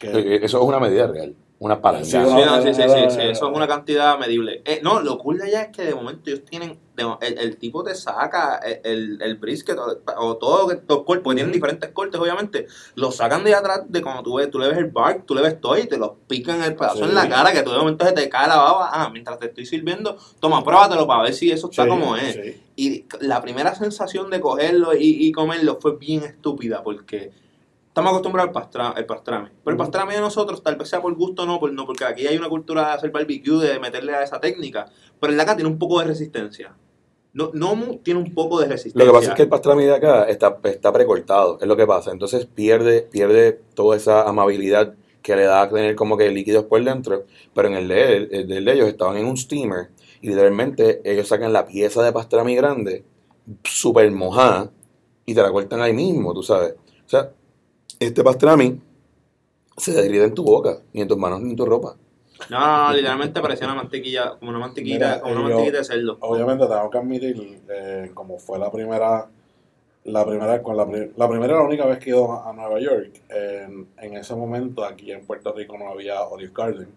Que- 0.00 0.08
Eh, 0.08 0.40
Eso 0.42 0.58
es 0.58 0.64
una 0.64 0.80
medida 0.80 1.06
real. 1.06 1.34
una 1.62 1.78
palanca. 1.82 2.06
Sí, 2.06 2.12
Sí, 2.12 2.16
no, 2.16 2.62
sí, 2.62 2.72
sí, 2.74 2.80
era- 2.80 3.10
sí, 3.10 3.16
sí, 3.16 3.20
eso 3.28 3.50
es 3.50 3.54
una 3.54 3.68
cantidad 3.68 4.18
medible. 4.18 4.62
Eh, 4.64 4.80
no, 4.82 5.02
lo 5.02 5.18
cool 5.18 5.36
de 5.36 5.44
allá 5.44 5.62
es 5.64 5.68
que 5.76 5.82
de 5.84 5.94
momento 5.94 6.30
ellos 6.30 6.42
tienen, 6.46 6.78
de- 6.96 7.04
el, 7.20 7.36
el 7.38 7.56
tipo 7.58 7.84
te 7.84 7.94
saca 7.94 8.56
el, 8.82 9.20
el, 9.20 9.36
brisket 9.36 9.76
o, 9.78 10.00
o 10.16 10.36
todo 10.38 10.68
los 10.72 11.02
cortes, 11.04 11.22
porque 11.22 11.34
tienen 11.36 11.52
diferentes 11.52 11.90
cortes 11.90 12.18
obviamente, 12.18 12.66
lo 12.94 13.12
sacan 13.12 13.44
de 13.44 13.54
atrás 13.54 13.82
de 13.90 14.00
cuando 14.00 14.22
tú, 14.22 14.36
ves, 14.36 14.50
tú 14.50 14.58
le 14.58 14.68
ves 14.68 14.78
el 14.78 14.86
bark, 14.86 15.26
tú 15.26 15.34
le 15.34 15.42
ves 15.42 15.60
todo 15.60 15.76
y 15.76 15.86
te 15.86 15.98
lo 15.98 16.14
pican 16.26 16.62
el 16.64 16.74
pedazo 16.76 16.96
Sí. 16.96 17.02
en 17.04 17.14
la 17.14 17.28
cara 17.28 17.52
que 17.52 17.62
tú 17.62 17.72
de 17.72 17.76
momento 17.76 18.06
se 18.06 18.12
te 18.12 18.26
cae 18.30 18.48
la 18.48 18.56
baba, 18.56 18.88
ah, 18.90 19.10
mientras 19.12 19.38
te 19.38 19.44
estoy 19.48 19.66
sirviendo, 19.66 20.16
toma, 20.40 20.64
pruébatelo 20.64 21.06
para 21.06 21.24
ver 21.24 21.34
si 21.34 21.50
eso 21.50 21.68
está 21.68 21.82
Sí, 21.82 21.88
como 21.90 22.16
es. 22.16 22.36
sí. 22.36 22.62
Y 22.76 23.04
la 23.20 23.42
primera 23.42 23.74
sensación 23.74 24.30
de 24.30 24.40
cogerlo 24.40 24.94
y, 24.96 25.26
y 25.26 25.30
comerlo 25.30 25.76
fue 25.78 25.98
bien 25.98 26.22
estúpida 26.22 26.82
porque 26.82 27.32
estamos 27.90 28.10
acostumbrados 28.10 28.48
al, 28.48 28.52
pastra, 28.52 28.88
al 28.90 29.04
pastrami. 29.04 29.48
Pero 29.64 29.72
el 29.72 29.76
pastrami 29.76 30.14
de 30.14 30.20
nosotros, 30.20 30.62
tal 30.62 30.76
vez 30.76 30.88
sea 30.88 31.02
por 31.02 31.12
gusto 31.14 31.42
o 31.42 31.46
no, 31.46 31.58
por, 31.58 31.72
no, 31.72 31.84
porque 31.86 32.04
aquí 32.04 32.26
hay 32.26 32.36
una 32.36 32.48
cultura 32.48 32.86
de 32.86 32.92
hacer 32.92 33.10
barbecue, 33.10 33.58
de 33.58 33.80
meterle 33.80 34.14
a 34.14 34.22
esa 34.22 34.40
técnica. 34.40 34.86
Pero 35.18 35.32
el 35.32 35.36
de 35.36 35.42
acá 35.42 35.56
tiene 35.56 35.68
un 35.68 35.78
poco 35.78 35.98
de 35.98 36.06
resistencia. 36.06 36.74
No, 37.32 37.50
no 37.52 37.98
tiene 38.02 38.20
un 38.20 38.32
poco 38.32 38.60
de 38.60 38.68
resistencia. 38.68 39.04
Lo 39.04 39.12
que 39.12 39.18
pasa 39.18 39.30
es 39.30 39.36
que 39.36 39.42
el 39.42 39.48
pastrami 39.48 39.84
de 39.84 39.94
acá 39.94 40.24
está, 40.24 40.58
está 40.64 40.92
precortado, 40.92 41.58
es 41.60 41.66
lo 41.66 41.76
que 41.76 41.86
pasa. 41.86 42.12
Entonces 42.12 42.46
pierde, 42.46 43.02
pierde 43.02 43.60
toda 43.74 43.96
esa 43.96 44.28
amabilidad 44.28 44.94
que 45.22 45.36
le 45.36 45.44
da 45.44 45.62
a 45.62 45.68
tener 45.68 45.96
como 45.96 46.16
que 46.16 46.30
líquidos 46.30 46.64
por 46.64 46.82
dentro. 46.84 47.24
Pero 47.52 47.68
en 47.68 47.74
el 47.74 47.88
de, 47.88 48.16
el 48.30 48.64
de 48.64 48.72
ellos 48.72 48.88
estaban 48.88 49.16
en 49.16 49.26
un 49.26 49.36
steamer 49.36 49.90
y 50.20 50.28
literalmente 50.28 51.00
ellos 51.04 51.26
sacan 51.26 51.52
la 51.52 51.66
pieza 51.66 52.02
de 52.04 52.12
pastrami 52.12 52.54
grande, 52.54 53.04
súper 53.64 54.10
mojada, 54.12 54.70
y 55.24 55.34
te 55.34 55.42
la 55.42 55.50
cortan 55.50 55.80
ahí 55.80 55.92
mismo, 55.92 56.34
tú 56.34 56.42
sabes. 56.42 56.74
O 57.06 57.08
sea, 57.08 57.32
este 58.00 58.24
pastrami 58.24 58.80
se 59.76 59.92
derrite 59.92 60.24
en 60.24 60.34
tu 60.34 60.42
boca, 60.44 60.78
ni 60.92 61.02
en 61.02 61.08
tus 61.08 61.16
manos, 61.18 61.40
ni 61.40 61.50
en 61.50 61.56
tu 61.56 61.64
ropa. 61.66 61.96
No, 62.48 62.58
no, 62.58 62.88
no, 62.88 62.92
literalmente 62.94 63.40
parecía 63.40 63.66
una 63.66 63.76
mantequilla, 63.76 64.36
como 64.38 64.50
una 64.50 64.58
mantequilla, 64.60 64.94
Mira, 64.96 65.20
como 65.20 65.34
una 65.34 65.42
yo- 65.42 65.48
mantequilla 65.56 65.78
de 65.78 65.84
cerdo. 65.84 66.16
Obviamente 66.20 66.66
tengo 66.66 66.90
que 66.90 66.98
admitir, 66.98 67.60
eh, 67.68 68.10
como 68.14 68.38
fue 68.38 68.58
la 68.58 68.70
primera, 68.72 69.28
la 70.04 70.26
primera, 70.26 70.62
con 70.62 70.76
la, 70.76 70.86
pri- 70.86 71.12
la 71.16 71.28
primera 71.28 71.52
y 71.52 71.56
la 71.56 71.62
única 71.62 71.84
vez 71.86 71.98
que 71.98 72.06
he 72.10 72.14
ido 72.14 72.32
a, 72.32 72.48
a 72.48 72.52
Nueva 72.54 72.80
York, 72.80 73.20
en, 73.28 73.88
en 73.98 74.16
ese 74.16 74.34
momento 74.34 74.84
aquí 74.84 75.12
en 75.12 75.26
Puerto 75.26 75.52
Rico 75.52 75.76
no 75.78 75.88
había 75.90 76.22
Olive 76.22 76.52
Garden, 76.54 76.88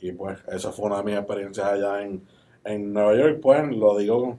y 0.00 0.10
pues 0.12 0.38
esa 0.52 0.72
fue 0.72 0.86
una 0.86 0.98
de 0.98 1.04
mis 1.04 1.14
experiencias 1.16 1.66
allá 1.66 2.02
en, 2.02 2.22
en 2.64 2.92
Nueva 2.92 3.14
York, 3.14 3.38
pues 3.40 3.64
lo 3.76 3.96
digo 3.96 4.20
con, 4.22 4.38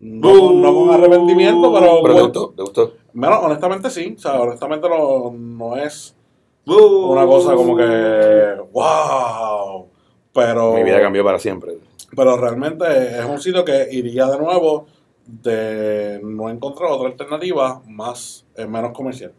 no, 0.00 0.30
con- 0.38 0.62
no 0.62 0.74
con 0.74 0.90
arrepentimiento, 0.90 1.72
pero, 1.72 2.02
Pero 2.02 2.14
te 2.14 2.22
gustó, 2.22 2.48
te 2.56 2.62
gustó. 2.62 2.92
bueno, 3.12 3.40
honestamente 3.40 3.90
sí, 3.90 4.14
o 4.16 4.20
sea, 4.20 4.40
honestamente 4.40 4.88
no, 4.88 5.30
no 5.32 5.76
es 5.76 6.16
¡Uh! 6.66 7.12
una 7.12 7.26
cosa 7.26 7.54
como 7.54 7.76
que, 7.76 8.54
wow, 8.72 9.86
pero... 10.32 10.74
Mi 10.74 10.84
vida 10.84 11.00
cambió 11.00 11.24
para 11.24 11.38
siempre. 11.38 11.78
Pero 12.16 12.36
realmente 12.36 12.84
es 13.18 13.24
un 13.24 13.40
sitio 13.40 13.64
que 13.64 13.88
iría 13.90 14.26
de 14.26 14.38
nuevo 14.38 14.86
de 15.26 16.20
no 16.22 16.48
encontrar 16.50 16.90
otra 16.90 17.08
alternativa 17.08 17.80
más 17.86 18.44
eh, 18.56 18.66
menos 18.66 18.92
comercial. 18.92 19.32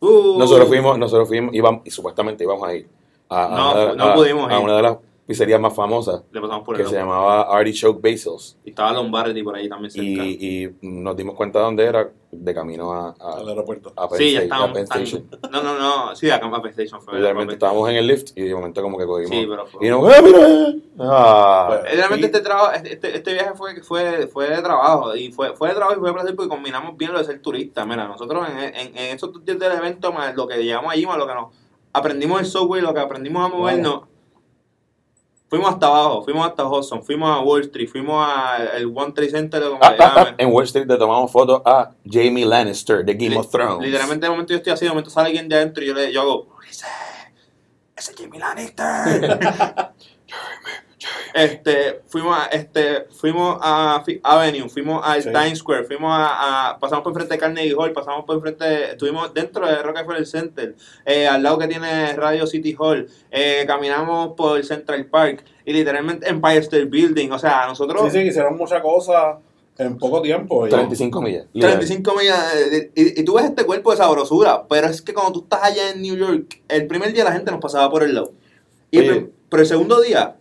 ¡Uh! 0.00 0.36
Nosotros 0.38 0.66
fuimos, 0.68 0.98
nosotros 0.98 1.28
fuimos, 1.28 1.54
íbamos, 1.54 1.82
y 1.84 1.90
supuestamente 1.90 2.42
íbamos 2.44 2.66
a 2.68 2.74
ir 2.74 2.88
a, 3.28 3.44
a 3.44 3.48
No, 3.74 3.94
no 3.94 4.04
a- 4.04 4.14
pudimos 4.14 4.50
a 4.50 4.58
ir. 4.58 4.64
una 4.64 4.76
de 4.76 4.82
las 4.82 4.96
pizzerías 5.26 5.60
más 5.60 5.74
famosas 5.74 6.24
Le 6.32 6.40
pasamos 6.40 6.64
por 6.64 6.76
que 6.76 6.82
el 6.82 6.88
se 6.88 6.94
lado. 6.96 7.06
llamaba 7.06 7.42
Artichoke 7.56 8.00
Basils. 8.02 8.58
Y 8.64 8.70
estaba 8.70 8.92
Lombardi 8.92 9.42
por 9.42 9.54
ahí 9.56 9.68
también 9.68 9.90
cerca. 9.90 10.04
Y, 10.24 10.64
y 10.64 10.76
nos 10.82 11.16
dimos 11.16 11.34
cuenta 11.36 11.60
de 11.60 11.64
dónde 11.64 11.84
era 11.84 12.10
de 12.32 12.54
camino 12.54 12.92
a, 12.92 13.14
a, 13.20 13.38
al 13.38 13.48
aeropuerto. 13.48 13.92
a 13.96 14.08
Penn, 14.08 14.18
sí, 14.18 14.32
ya 14.32 14.40
a 14.40 14.42
estábamos. 14.42 14.72
Penn 14.76 14.86
tan- 14.88 15.02
Station. 15.02 15.28
No, 15.50 15.62
no, 15.62 15.78
no. 15.78 16.16
Sí, 16.16 16.28
acá 16.30 16.46
en 16.46 16.52
Penn 16.62 16.66
Station 16.70 17.00
fue. 17.00 17.14
Literalmente 17.14 17.50
fue- 17.50 17.54
estábamos 17.54 17.88
en 17.90 17.96
el 17.96 18.06
lift 18.06 18.30
y 18.36 18.42
de 18.42 18.54
momento 18.54 18.82
como 18.82 18.98
que 18.98 19.06
cogimos. 19.06 19.30
Sí, 19.30 19.46
pero 19.48 19.66
fue- 19.66 19.86
Y 19.86 19.90
nos, 19.90 20.12
¡ah, 20.12 20.22
mira! 20.22 20.74
Ah. 20.98 21.66
Pues, 21.68 21.92
Eh, 21.92 21.96
Realmente 21.96 22.26
Sí. 22.26 22.32
este, 22.32 22.40
trabajo, 22.40 22.72
este, 22.72 23.16
este 23.16 23.32
viaje 23.32 23.50
fue, 23.54 23.82
fue, 23.82 24.26
fue 24.26 24.48
de 24.50 24.60
trabajo 24.62 25.14
y 25.14 25.30
fue, 25.32 25.54
fue 25.56 25.68
de 25.68 25.74
trabajo 25.74 25.96
y 25.96 26.00
fue 26.00 26.08
de 26.08 26.14
placer 26.14 26.34
porque 26.36 26.48
combinamos 26.48 26.96
bien 26.96 27.12
lo 27.12 27.18
de 27.18 27.24
ser 27.24 27.40
turista. 27.40 27.84
Mira, 27.84 28.06
nosotros 28.08 28.46
en, 28.48 28.58
en, 28.58 28.96
en 28.96 29.14
esos 29.16 29.32
dos 29.32 29.44
días 29.44 29.58
del 29.58 29.72
evento, 29.72 30.12
más 30.12 30.34
lo 30.34 30.46
que 30.48 30.56
llegamos 30.62 30.92
allí, 30.92 31.06
más 31.06 31.16
lo 31.18 31.26
que 31.26 31.34
nos 31.34 31.54
aprendimos 31.92 32.40
el 32.40 32.46
software, 32.46 32.82
lo 32.82 32.92
que 32.94 33.00
aprendimos 33.00 33.44
a 33.44 33.54
movernos, 33.54 34.02
fuimos 35.52 35.68
hasta 35.70 35.86
abajo, 35.86 36.22
fuimos 36.24 36.46
hasta 36.46 36.64
Hudson, 36.66 37.02
fuimos 37.04 37.30
a 37.30 37.40
Wall 37.42 37.60
Street, 37.60 37.86
fuimos 37.90 38.26
al 38.26 38.86
One 38.86 39.12
Trade 39.12 39.30
Center, 39.30 39.62
como 39.64 39.84
Ah, 39.84 39.94
ah, 39.98 40.14
ah, 40.16 40.34
en 40.38 40.50
Wall 40.50 40.64
Street 40.64 40.86
le 40.88 40.96
tomamos 40.96 41.30
fotos 41.30 41.60
a 41.66 41.90
Jamie 42.10 42.46
Lannister 42.46 43.04
de 43.04 43.12
Game 43.12 43.30
Li- 43.32 43.36
of 43.36 43.50
Thrones. 43.50 43.84
Literalmente 43.86 44.24
de 44.24 44.30
momento 44.30 44.52
yo 44.54 44.56
estoy 44.56 44.72
así, 44.72 44.86
de 44.86 44.90
momento 44.92 45.10
sale 45.10 45.26
alguien 45.26 45.50
de 45.50 45.56
adentro 45.56 45.84
y 45.84 45.88
yo, 45.88 45.94
le, 45.94 46.10
yo 46.10 46.22
hago, 46.22 46.48
"Ulises, 46.56 46.86
ese 47.94 48.12
es 48.12 48.16
Jamie 48.18 48.40
Lannister. 48.40 49.92
este, 51.34 52.00
fuimos 52.06 52.36
a, 52.38 52.46
este, 52.46 53.06
fuimos 53.10 53.58
a 53.60 54.02
Avenue, 54.22 54.68
fuimos 54.68 55.00
al 55.04 55.22
Sí. 55.22 55.30
Times 55.30 55.58
Square, 55.58 55.84
fuimos 55.84 56.10
a, 56.12 56.70
a- 56.70 56.78
pasamos 56.78 57.02
por 57.04 57.14
frente 57.14 57.34
de 57.34 57.38
Carnegie 57.40 57.74
Hall, 57.76 57.92
pasamos 57.92 58.24
por 58.24 58.40
frente, 58.40 58.92
estuvimos 58.92 59.32
dentro 59.34 59.66
de 59.66 59.82
Rockefeller 59.82 60.26
Center, 60.26 60.74
eh, 61.04 61.26
al 61.26 61.42
lado 61.42 61.58
que 61.58 61.68
tiene 61.68 62.12
Radio 62.14 62.46
City 62.46 62.74
Hall, 62.78 63.08
eh, 63.30 63.64
caminamos 63.66 64.34
por 64.36 64.62
Central 64.64 65.06
Park 65.06 65.44
y 65.64 65.72
literalmente 65.72 66.28
Empire 66.28 66.58
State 66.58 66.84
Building, 66.86 67.30
o 67.30 67.38
sea, 67.38 67.66
nosotros... 67.66 68.02
Sí, 68.12 68.18
sí, 68.20 68.26
hicieron 68.28 68.56
muchas 68.56 68.82
cosas 68.82 69.36
en 69.78 69.96
poco 69.96 70.20
tiempo. 70.20 70.66
y- 70.66 70.70
35 70.70 71.22
millas. 71.22 71.46
literal. 71.52 71.78
35 71.78 72.14
millas. 72.14 72.54
de- 72.70 72.90
y, 72.94 73.20
y 73.20 73.24
tú 73.24 73.34
ves 73.34 73.46
este 73.46 73.64
cuerpo 73.64 73.90
de 73.90 73.96
sabrosura, 73.96 74.66
pero 74.68 74.86
es 74.88 75.00
que 75.00 75.14
cuando 75.14 75.32
tú 75.32 75.40
estás 75.44 75.62
allá 75.62 75.90
en 75.90 76.02
New 76.02 76.14
York, 76.16 76.60
el 76.68 76.86
primer 76.86 77.12
día 77.12 77.24
la 77.24 77.32
gente 77.32 77.50
nos 77.50 77.60
pasaba 77.60 77.90
por 77.90 78.02
el 78.02 78.14
lado. 78.14 78.32
Y 78.90 78.98
el 78.98 79.32
pero 79.48 79.62
el 79.62 79.68
segundo 79.68 80.00
día, 80.00 80.36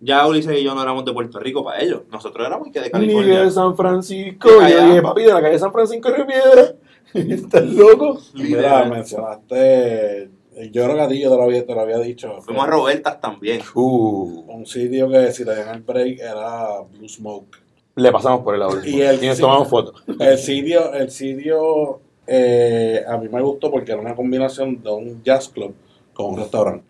ya 0.00 0.26
Ulises 0.26 0.58
y 0.58 0.64
yo 0.64 0.74
no 0.74 0.82
éramos 0.82 1.04
de 1.04 1.12
Puerto 1.12 1.38
Rico 1.40 1.64
para 1.64 1.80
ellos. 1.80 2.02
Nosotros 2.10 2.46
éramos 2.46 2.68
que 2.72 2.78
de 2.80 2.86
Ni 2.86 2.90
California. 2.92 3.42
de 3.44 3.50
San 3.50 3.76
Francisco. 3.76 4.48
De 4.48 4.54
Y 4.54 4.58
yo 4.58 4.62
allá. 4.78 4.86
dije, 4.86 5.02
papi, 5.02 5.22
de 5.22 5.32
la 5.32 5.42
calle 5.42 5.58
San 5.58 5.72
Francisco 5.72 6.08
Riviera. 6.10 6.74
¿Estás 7.14 7.64
loco? 7.66 8.18
Mira, 8.34 8.84
mencionaste, 8.84 10.30
yo 10.72 10.84
creo 10.84 10.94
que 10.96 11.00
a 11.02 11.08
ti 11.08 11.20
yo 11.20 11.30
te 11.30 11.36
lo 11.36 11.42
había, 11.44 11.66
te 11.66 11.74
lo 11.74 11.80
había 11.80 11.98
dicho. 11.98 12.40
Fuimos 12.42 12.64
a 12.64 12.70
Robertas 12.70 13.20
también. 13.20 13.60
Uh, 13.74 14.44
Un 14.48 14.66
sitio 14.66 15.08
que 15.08 15.32
si 15.32 15.44
le 15.44 15.54
dieron 15.54 15.74
el 15.74 15.82
break 15.82 16.18
era 16.20 16.80
Blue 16.92 17.08
Smoke. 17.08 17.56
le 17.96 18.12
pasamos 18.12 18.42
por 18.42 18.54
el 18.54 18.60
lado. 18.60 18.84
Y 18.84 19.00
el- 19.00 19.24
nos 19.24 19.36
sí. 19.36 19.40
tomamos 19.42 19.68
fotos. 19.68 20.02
El 20.20 20.38
sitio, 20.38 20.92
el 20.92 21.10
sitio 21.10 22.00
eh, 22.26 23.02
a 23.08 23.16
mí 23.16 23.28
me 23.28 23.40
gustó 23.40 23.70
porque 23.70 23.92
era 23.92 24.00
una 24.00 24.14
combinación 24.14 24.82
de 24.82 24.90
un 24.90 25.22
jazz 25.22 25.48
club 25.48 25.74
con 26.12 26.26
un 26.34 26.36
restaurante. 26.38 26.84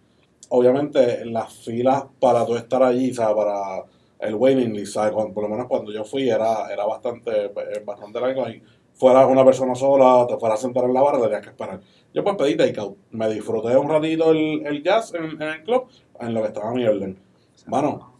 Obviamente 0.50 1.24
las 1.26 1.52
filas 1.52 2.04
para 2.20 2.44
tú 2.46 2.56
estar 2.56 2.82
allí, 2.82 3.10
o 3.10 3.14
sea, 3.14 3.34
para 3.34 3.84
el 4.20 4.34
waiting 4.34 4.72
list, 4.74 4.94
¿sabes? 4.94 5.12
Cuando- 5.12 5.34
por 5.34 5.44
lo 5.44 5.48
menos 5.50 5.66
cuando 5.66 5.92
yo 5.92 6.04
fui 6.04 6.28
era, 6.28 6.72
era 6.72 6.84
bastante, 6.86 7.46
eh, 7.46 7.82
bastante 7.84 8.20
largo 8.20 8.48
y 8.48 8.62
fuera 8.94 9.26
una 9.26 9.44
persona 9.44 9.74
sola, 9.74 10.26
te 10.26 10.36
fuera 10.38 10.54
a 10.54 10.58
sentar 10.58 10.84
en 10.84 10.94
la 10.94 11.02
barra, 11.02 11.20
tenías 11.22 11.42
que 11.42 11.50
esperar. 11.50 11.80
Yo 12.12 12.24
pues 12.24 12.36
pedí 12.36 12.56
takeout, 12.56 12.96
me 13.12 13.28
disfruté 13.32 13.76
un 13.76 13.88
ratito 13.88 14.30
el, 14.32 14.66
el 14.66 14.82
jazz 14.82 15.14
en, 15.14 15.40
en 15.40 15.48
el 15.48 15.62
club, 15.62 15.84
en 16.20 16.34
lo 16.34 16.40
que 16.42 16.48
estaba 16.48 16.72
mi 16.72 16.84
orden. 16.86 17.18
Mano, 17.66 18.12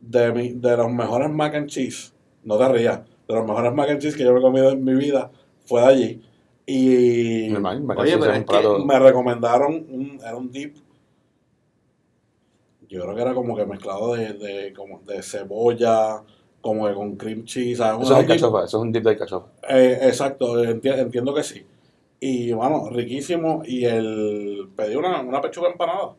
de, 0.00 0.32
mi, 0.32 0.48
de 0.54 0.76
los 0.76 0.90
mejores 0.90 1.30
mac 1.30 1.54
and 1.54 1.68
cheese, 1.68 2.12
no 2.44 2.56
te 2.58 2.68
rías, 2.68 3.00
de 3.28 3.34
los 3.34 3.46
mejores 3.46 3.72
mac 3.74 3.90
and 3.90 4.00
cheese 4.00 4.16
que 4.16 4.24
yo 4.24 4.36
he 4.36 4.40
comido 4.40 4.70
en 4.70 4.82
mi 4.84 4.94
vida 4.94 5.30
fue 5.66 5.82
de 5.82 5.86
allí. 5.86 6.22
Y 6.66 7.48
Normal, 7.50 7.82
me 7.82 7.94
Oye, 7.94 8.12
cansé 8.12 8.16
de 8.16 8.20
pero 8.20 8.32
un 8.32 8.38
es 8.38 8.78
que 8.78 8.84
me 8.84 8.98
recomendaron, 8.98 9.74
un, 9.74 10.20
era 10.22 10.36
un 10.36 10.50
dip, 10.50 10.76
yo 12.88 13.02
creo 13.02 13.14
que 13.14 13.22
era 13.22 13.34
como 13.34 13.56
que 13.56 13.66
mezclado 13.66 14.14
de, 14.14 14.32
de, 14.34 14.72
como 14.72 15.00
de 15.06 15.22
cebolla, 15.22 16.22
como 16.60 16.86
que 16.88 16.94
con 16.94 17.16
cream 17.16 17.44
cheese, 17.44 17.78
¿sabes? 17.78 18.02
Eso 18.02 18.04
es 18.04 18.10
Una 18.10 18.18
un 18.20 18.24
dip- 18.24 18.28
cachofa, 18.28 18.64
eso 18.64 18.76
es 18.78 18.82
un 18.82 18.92
dip 18.92 19.04
de 19.04 19.16
cachofa. 19.16 19.46
eh, 19.68 19.98
exacto, 20.02 20.62
enti- 20.64 20.98
entiendo 20.98 21.32
que 21.34 21.42
sí. 21.42 21.64
Y 22.20 22.52
bueno, 22.52 22.88
riquísimo. 22.90 23.62
Y 23.64 23.84
el 23.84 24.68
pedí 24.74 24.96
una, 24.96 25.20
una 25.20 25.40
pechuga 25.40 25.68
empanada. 25.70 26.14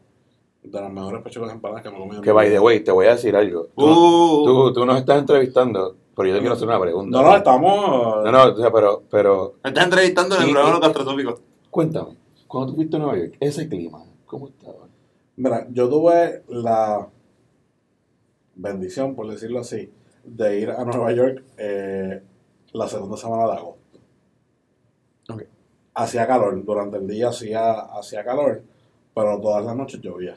De 0.63 0.79
las 0.81 0.91
mejores 0.91 1.21
pechugas 1.23 1.51
empanadas 1.53 1.83
que 1.83 1.89
me 1.89 1.95
he 1.95 1.99
comido. 1.99 2.17
en 2.17 2.23
Que 2.23 2.31
by 2.33 2.49
the 2.49 2.59
way, 2.59 2.81
te 2.81 2.91
voy 2.91 3.07
a 3.07 3.11
decir 3.15 3.35
algo. 3.35 3.67
Tú, 3.77 3.85
Uh, 3.85 4.45
tú, 4.45 4.73
tú 4.73 4.85
nos 4.85 4.97
estás 4.99 5.19
entrevistando, 5.19 5.95
pero 6.15 6.27
yo 6.29 6.35
te 6.35 6.39
quiero 6.41 6.55
hacer 6.55 6.67
una 6.67 6.79
pregunta. 6.79 7.17
No, 7.21 7.27
no, 7.29 7.35
estamos. 7.35 8.23
No, 8.25 8.31
no, 8.31 8.43
o 8.43 8.57
sea, 8.57 8.71
pero, 8.71 9.03
pero 9.09 9.53
me 9.63 9.69
estás 9.69 9.85
entrevistando 9.85 10.35
en 10.35 10.43
el 10.43 10.51
programa 10.51 10.79
Gastronómicos. 10.79 11.41
cuéntame, 11.69 12.09
cuando 12.47 12.71
tú 12.71 12.75
fuiste 12.77 12.95
a 12.97 12.99
Nueva 12.99 13.17
York, 13.17 13.37
ese 13.39 13.69
clima, 13.69 14.03
¿cómo 14.25 14.47
estaba? 14.49 14.75
Mira, 15.39 15.65
yo 15.71 15.87
tuve 15.87 16.43
la 16.49 17.07
bendición, 18.55 19.15
por 19.15 19.25
decirlo 19.29 19.61
así, 19.61 19.89
de 20.25 20.59
ir 20.59 20.69
a 20.69 20.83
Nueva 20.83 21.13
York 21.13 21.45
eh, 21.55 22.21
la 22.73 22.87
segunda 22.89 23.15
semana 23.15 23.45
de 23.45 23.53
agosto. 23.53 23.99
Hacía 25.93 26.27
calor, 26.27 26.61
durante 26.65 26.97
el 26.97 27.07
día 27.07 27.29
hacía, 27.29 27.71
hacía 27.71 28.25
calor, 28.25 28.63
pero 29.15 29.39
todas 29.39 29.63
las 29.63 29.77
noches 29.77 30.01
llovía. 30.01 30.35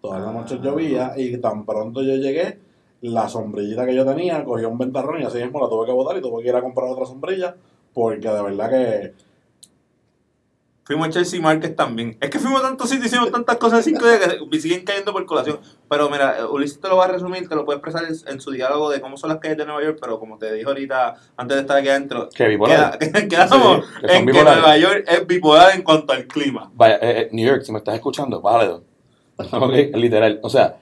Todas 0.00 0.22
las 0.22 0.32
noches 0.32 0.58
llovía 0.62 1.12
y 1.18 1.36
tan 1.36 1.66
pronto 1.66 2.00
yo 2.00 2.14
llegué, 2.14 2.60
la 3.02 3.28
sombrillita 3.28 3.84
que 3.84 3.94
yo 3.94 4.06
tenía 4.06 4.42
cogió 4.42 4.70
un 4.70 4.78
ventarrón 4.78 5.20
y 5.20 5.24
así 5.24 5.36
mismo 5.36 5.60
la 5.60 5.68
tuve 5.68 5.84
que 5.84 5.92
botar 5.92 6.16
y 6.16 6.22
tuve 6.22 6.42
que 6.42 6.48
ir 6.48 6.56
a 6.56 6.62
comprar 6.62 6.88
otra 6.88 7.04
sombrilla 7.04 7.56
porque 7.92 8.26
de 8.26 8.42
verdad 8.42 8.70
que 8.70 9.31
Fuimos 10.84 11.06
a 11.06 11.10
Chelsea 11.10 11.40
Market 11.40 11.76
también. 11.76 12.16
Es 12.20 12.28
que 12.28 12.40
fuimos 12.40 12.60
a 12.60 12.66
tantos 12.66 12.90
sitios, 12.90 13.06
hicimos 13.06 13.30
tantas 13.30 13.56
cosas 13.56 13.86
en 13.86 13.94
cinco 13.94 14.04
días 14.06 14.18
que 14.18 14.44
me 14.50 14.58
siguen 14.58 14.84
cayendo 14.84 15.12
por 15.12 15.24
colación. 15.26 15.60
Pero 15.88 16.10
mira, 16.10 16.48
Ulises 16.50 16.80
te 16.80 16.88
lo 16.88 16.96
va 16.96 17.04
a 17.04 17.08
resumir, 17.08 17.48
te 17.48 17.54
lo 17.54 17.64
puede 17.64 17.78
expresar 17.78 18.02
en, 18.26 18.40
su 18.40 18.50
diálogo 18.50 18.90
de 18.90 19.00
cómo 19.00 19.16
son 19.16 19.30
las 19.30 19.38
calles 19.38 19.58
de 19.58 19.64
Nueva 19.64 19.82
York, 19.84 19.98
pero 20.00 20.18
como 20.18 20.38
te 20.38 20.52
dijo 20.52 20.70
ahorita, 20.70 21.14
antes 21.36 21.54
de 21.56 21.60
estar 21.60 21.76
aquí 21.76 21.88
adentro, 21.88 22.28
Que 22.34 22.48
bipolar. 22.48 22.98
queda- 22.98 23.28
quedamos 23.28 23.84
Sí, 23.84 24.00
que 24.00 24.08
son 24.08 24.16
en 24.16 24.26
que. 24.26 24.32
Nueva 24.32 24.76
York 24.76 25.04
es 25.06 25.26
bipolar 25.26 25.76
en 25.76 25.82
cuanto 25.82 26.12
al 26.14 26.26
clima. 26.26 26.68
Vaya, 26.74 26.96
eh, 26.96 27.20
eh, 27.20 27.28
New 27.30 27.46
York, 27.46 27.62
si 27.62 27.70
me 27.70 27.78
estás 27.78 27.94
escuchando, 27.94 28.40
bájale 28.40 28.66
dos. 28.68 28.82
Ok, 29.52 29.72
literal. 29.94 30.40
O 30.42 30.50
sea, 30.50 30.76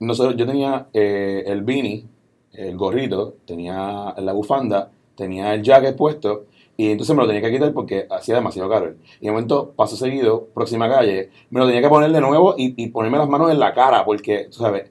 nosotros, 0.00 0.36
yo 0.36 0.44
tenía 0.46 0.86
eh, 0.92 1.44
el 1.46 1.62
beanie, 1.62 2.04
el 2.52 2.76
gorrito, 2.76 3.36
tenía 3.46 4.14
la 4.18 4.32
bufanda, 4.32 4.90
tenía 5.16 5.54
el 5.54 5.62
jacket 5.62 5.96
puesto, 5.96 6.44
y 6.76 6.90
entonces 6.90 7.16
me 7.16 7.22
lo 7.22 7.28
tenía 7.28 7.42
que 7.42 7.50
quitar 7.50 7.72
porque 7.72 8.06
hacía 8.10 8.34
demasiado 8.34 8.68
calor. 8.68 8.96
Y 9.20 9.26
de 9.26 9.30
momento, 9.32 9.72
paso 9.74 9.96
seguido, 9.96 10.46
próxima 10.54 10.88
calle, 10.88 11.30
me 11.50 11.60
lo 11.60 11.66
tenía 11.66 11.80
que 11.82 11.88
poner 11.88 12.10
de 12.12 12.20
nuevo 12.20 12.54
y, 12.56 12.74
y 12.82 12.88
ponerme 12.88 13.18
las 13.18 13.28
manos 13.28 13.50
en 13.50 13.58
la 13.58 13.72
cara, 13.72 14.04
porque, 14.04 14.48
tú 14.50 14.58
sabes, 14.58 14.90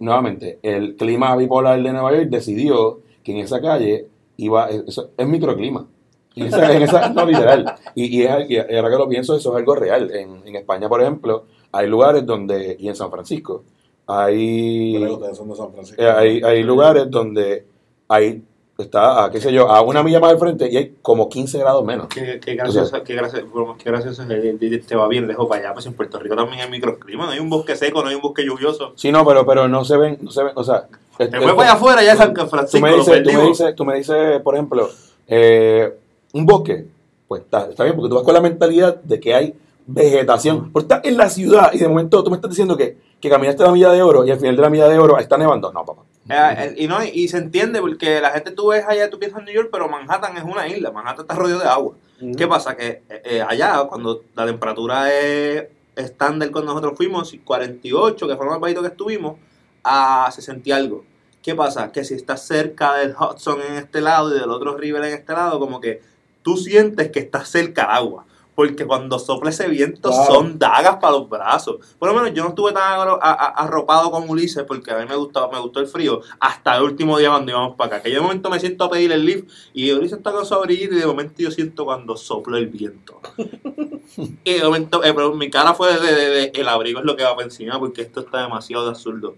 nuevamente, 0.00 0.58
el 0.62 0.96
clima 0.96 1.34
bipolar 1.36 1.82
de 1.82 1.92
Nueva 1.92 2.12
York 2.12 2.28
decidió 2.30 3.00
que 3.22 3.32
en 3.32 3.38
esa 3.38 3.60
calle 3.60 4.06
iba, 4.36 4.68
eso 4.70 5.10
es 5.16 5.26
microclima. 5.26 5.86
Y 6.34 6.44
esa, 6.46 6.72
en 6.72 6.82
esa, 6.82 7.08
no, 7.08 7.26
literal. 7.26 7.64
Y, 7.96 8.16
y, 8.16 8.22
es- 8.22 8.48
y 8.50 8.56
ahora 8.58 8.90
que 8.90 8.96
lo 8.96 9.08
pienso, 9.08 9.34
eso 9.36 9.50
es 9.50 9.56
algo 9.56 9.74
real. 9.74 10.10
En, 10.12 10.46
en 10.46 10.54
España, 10.56 10.88
por 10.88 11.00
ejemplo, 11.02 11.46
hay 11.72 11.88
lugares 11.88 12.24
donde, 12.24 12.76
y 12.78 12.88
en 12.88 12.94
San 12.94 13.10
Francisco, 13.10 13.64
hay, 14.06 14.94
San 15.34 15.72
Francisco. 15.72 16.00
eh, 16.02 16.08
hay, 16.10 16.40
hay 16.42 16.62
lugares 16.62 17.10
donde 17.10 17.66
hay, 18.08 18.42
está, 18.84 19.24
a, 19.24 19.30
qué 19.32 19.40
sé 19.40 19.52
yo, 19.52 19.68
a 19.68 19.80
una 19.82 20.04
milla 20.04 20.20
más 20.20 20.30
al 20.30 20.38
frente 20.38 20.68
y 20.70 20.76
hay 20.76 20.94
como 21.02 21.28
15 21.28 21.58
grados 21.58 21.84
menos. 21.84 22.06
Qué, 22.06 22.38
qué 22.40 22.54
gracioso, 22.54 23.02
qué 23.02 23.14
gracioso, 23.14 23.76
qué 23.76 23.90
gracioso 23.90 24.22
es 24.22 24.30
el- 24.30 24.56
el- 24.62 24.86
te 24.86 24.94
va 24.94 25.08
bien 25.08 25.26
lejos 25.26 25.48
para 25.48 25.60
allá, 25.62 25.72
pues 25.74 25.86
en 25.86 25.94
Puerto 25.94 26.18
Rico 26.20 26.36
también 26.36 26.60
hay 26.60 26.70
microclima, 26.70 27.24
no 27.26 27.32
hay 27.32 27.40
un 27.40 27.50
bosque 27.50 27.74
seco, 27.74 28.02
no 28.02 28.08
hay 28.08 28.14
un 28.14 28.22
bosque 28.22 28.44
lluvioso. 28.44 28.92
Sí, 28.94 29.10
no, 29.10 29.26
pero, 29.26 29.44
pero 29.44 29.66
no 29.66 29.84
se 29.84 29.96
ven, 29.96 30.18
no 30.22 30.30
se 30.30 30.44
ven, 30.44 30.52
o 30.54 30.62
sea... 30.62 30.86
es- 31.18 31.28
Te 31.30 31.36
es- 31.38 31.42
fue 31.42 31.56
para 31.56 31.70
allá 31.70 31.72
afuera, 31.72 32.02
ya 32.04 32.14
San 32.16 32.32
tú 32.32 32.46
Francisco, 32.46 32.86
me 32.86 32.90
lo 32.92 32.98
dices, 32.98 33.22
tú 33.24 33.32
me 33.32 33.42
dices, 33.48 33.74
tú 33.74 33.84
me 33.84 33.94
dices, 33.96 34.40
por 34.42 34.54
ejemplo, 34.54 34.88
eh, 35.26 35.92
un 36.34 36.46
bosque, 36.46 36.86
pues 37.26 37.42
está, 37.42 37.68
está 37.68 37.82
bien, 37.82 37.96
porque 37.96 38.10
tú 38.10 38.14
vas 38.14 38.24
con 38.24 38.34
la 38.34 38.40
mentalidad 38.40 38.94
de 39.02 39.18
que 39.18 39.34
hay 39.34 39.54
vegetación. 39.88 40.70
Porque 40.72 40.84
estás 40.94 41.04
en 41.04 41.16
la 41.16 41.28
ciudad 41.30 41.70
y 41.72 41.78
de 41.78 41.88
momento 41.88 42.22
tú 42.22 42.30
me 42.30 42.36
estás 42.36 42.50
diciendo 42.50 42.76
que, 42.76 42.96
que 43.20 43.28
caminaste 43.28 43.62
la 43.64 43.72
milla 43.72 43.90
de 43.90 44.02
oro 44.02 44.24
y 44.24 44.30
al 44.30 44.38
final 44.38 44.54
de 44.54 44.62
la 44.62 44.70
milla 44.70 44.86
de 44.88 44.98
oro 44.98 45.18
está 45.18 45.36
nevando. 45.36 45.72
No, 45.72 45.84
papá. 45.84 46.02
Eh, 46.28 46.54
eh, 46.58 46.74
y 46.76 46.88
no 46.88 47.02
y 47.02 47.26
se 47.28 47.38
entiende 47.38 47.80
porque 47.80 48.20
la 48.20 48.30
gente 48.30 48.50
tú 48.50 48.68
ves 48.68 48.84
allá, 48.86 49.08
tú 49.08 49.18
piensas 49.18 49.40
en 49.40 49.46
New 49.46 49.54
York, 49.54 49.70
pero 49.72 49.88
Manhattan 49.88 50.36
es 50.36 50.44
una 50.44 50.68
isla, 50.68 50.90
Manhattan 50.90 51.24
está 51.24 51.34
rodeado 51.34 51.60
de 51.60 51.68
agua. 51.68 51.94
¿Qué 52.36 52.46
pasa? 52.46 52.76
Que 52.76 53.02
eh, 53.08 53.42
allá, 53.46 53.84
cuando 53.88 54.24
la 54.34 54.44
temperatura 54.44 55.12
es 55.12 55.68
estándar 55.96 56.50
cuando 56.50 56.72
nosotros 56.72 56.96
fuimos, 56.96 57.34
48, 57.44 58.28
que 58.28 58.36
fue 58.36 58.44
lo 58.44 58.52
más 58.52 58.60
bajito 58.60 58.82
que 58.82 58.88
estuvimos, 58.88 59.36
a 59.82 60.28
60 60.30 60.68
y 60.68 60.72
algo. 60.72 61.04
¿Qué 61.42 61.54
pasa? 61.54 61.92
Que 61.92 62.04
si 62.04 62.14
estás 62.14 62.46
cerca 62.46 62.94
del 62.96 63.14
Hudson 63.14 63.60
en 63.62 63.74
este 63.76 64.00
lado 64.00 64.34
y 64.34 64.38
del 64.38 64.50
otro 64.50 64.76
river 64.76 65.04
en 65.04 65.14
este 65.14 65.32
lado, 65.32 65.58
como 65.58 65.80
que 65.80 66.02
tú 66.42 66.56
sientes 66.56 67.10
que 67.10 67.20
estás 67.20 67.48
cerca 67.48 67.84
al 67.84 67.96
agua. 67.96 68.26
Porque 68.58 68.84
cuando 68.86 69.20
sopla 69.20 69.50
ese 69.50 69.68
viento 69.68 70.10
Claro. 70.10 70.34
son 70.34 70.58
dagas 70.58 70.96
para 70.96 71.12
los 71.12 71.28
brazos. 71.28 71.76
Por 71.96 72.08
lo 72.08 72.14
menos 72.16 72.34
yo 72.34 72.42
no 72.42 72.48
estuve 72.48 72.72
tan 72.72 72.82
arropado 73.20 74.10
con 74.10 74.28
Ulises 74.28 74.64
porque 74.64 74.90
a 74.90 74.98
mí 74.98 75.06
me 75.08 75.14
gustaba, 75.14 75.48
me 75.52 75.60
gustó 75.60 75.78
el 75.78 75.86
frío 75.86 76.22
hasta 76.40 76.76
el 76.76 76.82
último 76.82 77.16
día 77.18 77.28
cuando 77.30 77.52
íbamos 77.52 77.76
para 77.76 77.94
acá. 77.98 78.02
Que 78.02 78.10
yo 78.10 78.16
de 78.16 78.22
momento 78.22 78.50
me 78.50 78.58
siento 78.58 78.82
a 78.82 78.90
pedir 78.90 79.12
el 79.12 79.24
lift 79.24 79.48
y 79.72 79.92
Ulises 79.92 80.18
está 80.18 80.32
con 80.32 80.44
su 80.44 80.54
abrigo 80.54 80.92
y 80.92 80.98
de 80.98 81.06
momento 81.06 81.34
yo 81.38 81.52
siento 81.52 81.84
cuando 81.84 82.16
sopla 82.16 82.58
el 82.58 82.66
viento. 82.66 83.20
y 84.44 84.54
de 84.54 84.64
momento, 84.64 85.04
eh, 85.04 85.14
pero 85.14 85.32
mi 85.34 85.50
cara 85.50 85.72
fue 85.74 85.92
de, 85.94 86.00
de- 86.00 86.28
de- 86.30 86.52
el 86.54 86.68
abrigo 86.68 86.98
es 86.98 87.04
lo 87.04 87.14
que 87.14 87.22
va 87.22 87.34
para 87.36 87.44
encima 87.44 87.78
porque 87.78 88.02
esto 88.02 88.20
está 88.22 88.42
demasiado 88.42 88.82
de 88.86 88.90
absurdo. 88.90 89.36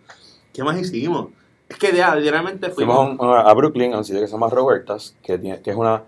¿Qué 0.55 0.65
más 0.65 0.81
hicimos? 0.81 1.27
Es 1.69 1.77
que 1.77 1.95
ya, 1.95 2.17
literalmente 2.17 2.71
Fuimos 2.71 3.19
fuimos... 3.19 3.37
a, 3.37 3.43
a 3.43 3.53
Brooklyn, 3.53 3.93
a 3.93 3.99
un 3.99 4.05
sitio 4.07 4.23
que 4.23 4.27
se 4.29 4.33
llama 4.33 4.49
Robertas, 4.49 5.15
que, 5.23 5.37
tiene, 5.39 5.61
que 5.61 5.71
es 5.73 5.77
una, 5.77 6.05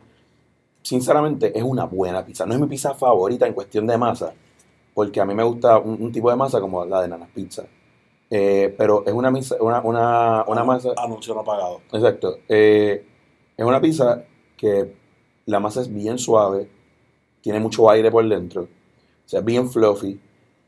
sinceramente, 0.82 1.56
es 1.56 1.62
una 1.64 1.84
buena 1.86 2.24
pizza. 2.24 2.46
No 2.46 2.54
es 2.54 2.60
mi 2.60 2.66
pizza 2.66 2.94
favorita 2.94 3.46
en 3.46 3.54
cuestión 3.54 3.86
de 3.86 3.98
masa, 3.98 4.34
porque 4.94 5.20
a 5.20 5.24
mí 5.24 5.34
me 5.34 5.44
gusta 5.44 5.78
un, 5.78 6.02
un 6.02 6.12
tipo 6.12 6.30
de 6.30 6.36
masa 6.36 6.60
como 6.60 6.84
la 6.84 7.02
de 7.02 7.08
Nanas 7.08 7.30
Pizza. 7.34 7.64
Eh, 8.30 8.74
pero 8.78 9.04
es 9.06 9.12
una, 9.12 9.30
misa- 9.30 9.56
una, 9.60 9.80
una, 9.82 10.44
una 10.46 10.64
masa... 10.64 10.90
Anuncio 10.96 11.34
no 11.34 11.44
pagado. 11.44 11.80
Exacto. 11.92 12.38
Eh, 12.48 13.04
es 13.56 13.64
una 13.64 13.80
pizza 13.80 14.24
que 14.56 14.94
la 15.46 15.60
masa 15.60 15.82
es 15.82 15.92
bien 15.92 16.18
suave, 16.18 16.68
tiene 17.40 17.60
mucho 17.60 17.90
aire 17.90 18.10
por 18.10 18.26
dentro, 18.28 18.62
o 18.62 18.68
sea, 19.28 19.40
bien 19.40 19.70
fluffy. 19.70 20.20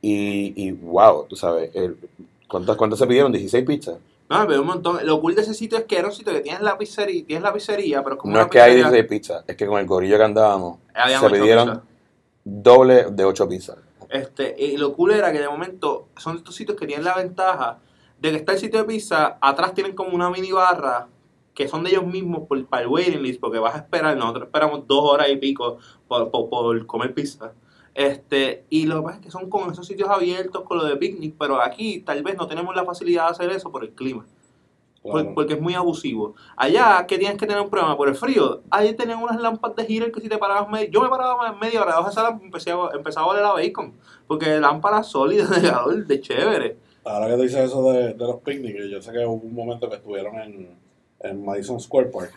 Y, 0.02 0.52
y 0.66 0.72
wow, 0.72 1.26
tú 1.28 1.36
sabes, 1.36 1.70
el- 1.74 1.96
¿cuántas, 2.48 2.76
¿cuántas 2.76 2.98
se 2.98 3.06
pidieron? 3.06 3.32
16 3.32 3.64
pizzas. 3.64 3.98
No, 4.40 4.46
pero 4.46 4.60
un 4.60 4.66
montón. 4.66 4.98
Lo 5.06 5.20
cool 5.20 5.34
de 5.34 5.42
ese 5.42 5.54
sitio 5.54 5.78
es 5.78 5.84
que 5.84 5.98
era 5.98 6.08
un 6.08 6.14
sitio 6.14 6.32
que 6.32 6.40
tienes 6.40 6.60
la 6.62 6.76
pizzería, 6.78 7.24
tienes 7.26 7.42
la 7.42 7.52
pizzería, 7.52 8.02
pero 8.02 8.16
es 8.16 8.20
como 8.20 8.32
No 8.32 8.38
una 8.38 8.44
es 8.46 8.50
que 8.50 8.60
hay 8.60 8.72
pizzería- 8.76 8.90
16 8.90 9.08
pizzas, 9.20 9.44
es 9.46 9.56
que 9.56 9.66
con 9.66 9.78
el 9.80 9.86
gorillo 9.86 10.16
que 10.16 10.22
andábamos, 10.24 10.78
Habían 10.94 11.20
se 11.20 11.26
ocho 11.26 11.34
pidieron 11.34 11.68
pizzas. 11.68 11.82
doble 12.44 13.06
de 13.10 13.24
8 13.24 13.48
pizzas. 13.48 13.76
Este, 14.10 14.54
y 14.58 14.76
lo 14.76 14.92
cool 14.94 15.12
era 15.12 15.32
que 15.32 15.40
de 15.40 15.48
momento 15.48 16.08
son 16.16 16.36
estos 16.36 16.54
sitios 16.54 16.78
que 16.78 16.86
tienen 16.86 17.04
la 17.04 17.14
ventaja 17.16 17.78
de 18.20 18.30
que 18.30 18.36
está 18.36 18.52
el 18.52 18.58
sitio 18.58 18.78
de 18.80 18.84
pizza, 18.84 19.38
atrás 19.40 19.74
tienen 19.74 19.94
como 19.94 20.10
una 20.14 20.30
mini 20.30 20.52
barra 20.52 21.08
que 21.52 21.68
son 21.68 21.84
de 21.84 21.90
ellos 21.90 22.06
mismos 22.06 22.46
por, 22.48 22.64
para 22.66 22.82
el 22.82 22.88
waiting 22.88 23.22
list, 23.22 23.40
porque 23.40 23.58
vas 23.58 23.74
a 23.74 23.78
esperar, 23.78 24.16
nosotros 24.16 24.46
esperamos 24.46 24.86
dos 24.86 25.00
horas 25.02 25.28
y 25.30 25.36
pico 25.36 25.78
por, 26.08 26.30
por, 26.30 26.48
por 26.48 26.86
comer 26.86 27.14
pizza. 27.14 27.52
Este, 27.94 28.64
y 28.70 28.86
lo 28.86 28.96
que 28.96 29.02
pasa 29.02 29.16
es 29.18 29.24
que 29.24 29.30
son 29.30 29.48
con 29.48 29.70
esos 29.72 29.86
sitios 29.86 30.08
abiertos, 30.10 30.62
con 30.64 30.78
lo 30.78 30.84
de 30.84 30.96
picnic, 30.96 31.34
pero 31.38 31.60
aquí 31.62 32.00
tal 32.00 32.22
vez 32.22 32.36
no 32.36 32.46
tenemos 32.48 32.74
la 32.74 32.84
facilidad 32.84 33.26
de 33.26 33.30
hacer 33.30 33.50
eso 33.50 33.70
por 33.70 33.84
el 33.84 33.90
clima. 33.92 34.26
Por- 35.02 35.34
porque 35.34 35.52
es 35.54 35.60
muy 35.60 35.74
abusivo. 35.74 36.34
Allá, 36.56 37.04
que 37.06 37.18
tienes 37.18 37.36
que 37.36 37.46
tener 37.46 37.60
un 37.60 37.68
problema 37.68 37.94
por 37.96 38.08
el 38.08 38.14
frío. 38.14 38.62
Ahí 38.70 38.94
tenían 38.94 39.22
unas 39.22 39.38
lámparas 39.40 39.76
de 39.76 39.84
Heater 39.84 40.10
que 40.10 40.20
si 40.20 40.28
te 40.30 40.38
parabas 40.38 40.68
medio. 40.70 40.88
Yo 40.90 41.02
me 41.02 41.10
paraba 41.10 41.52
media 41.52 41.82
hora, 41.82 42.02
de 42.02 42.10
esa 42.10 42.28
empecé 42.42 42.70
a, 42.72 42.78
empezaba 42.94 43.26
a 43.26 43.30
oler 43.30 43.44
a 43.44 43.52
bacon. 43.52 43.92
Porque 44.26 44.58
lámparas 44.58 45.06
sólidas 45.08 45.50
de 45.62 45.68
calor, 45.70 46.06
de 46.06 46.20
chévere. 46.20 46.76
Ahora 47.04 47.26
que 47.28 47.36
te 47.36 47.42
dices 47.42 47.60
eso 47.60 47.92
de, 47.92 48.14
de 48.14 48.24
los 48.24 48.36
picnics, 48.36 48.88
yo 48.90 49.02
sé 49.02 49.12
que 49.12 49.18
hubo 49.26 49.34
un 49.34 49.54
momento 49.54 49.90
que 49.90 49.96
estuvieron 49.96 50.36
en, 50.36 50.70
en 51.20 51.44
Madison 51.44 51.78
Square 51.78 52.06
Park. 52.06 52.32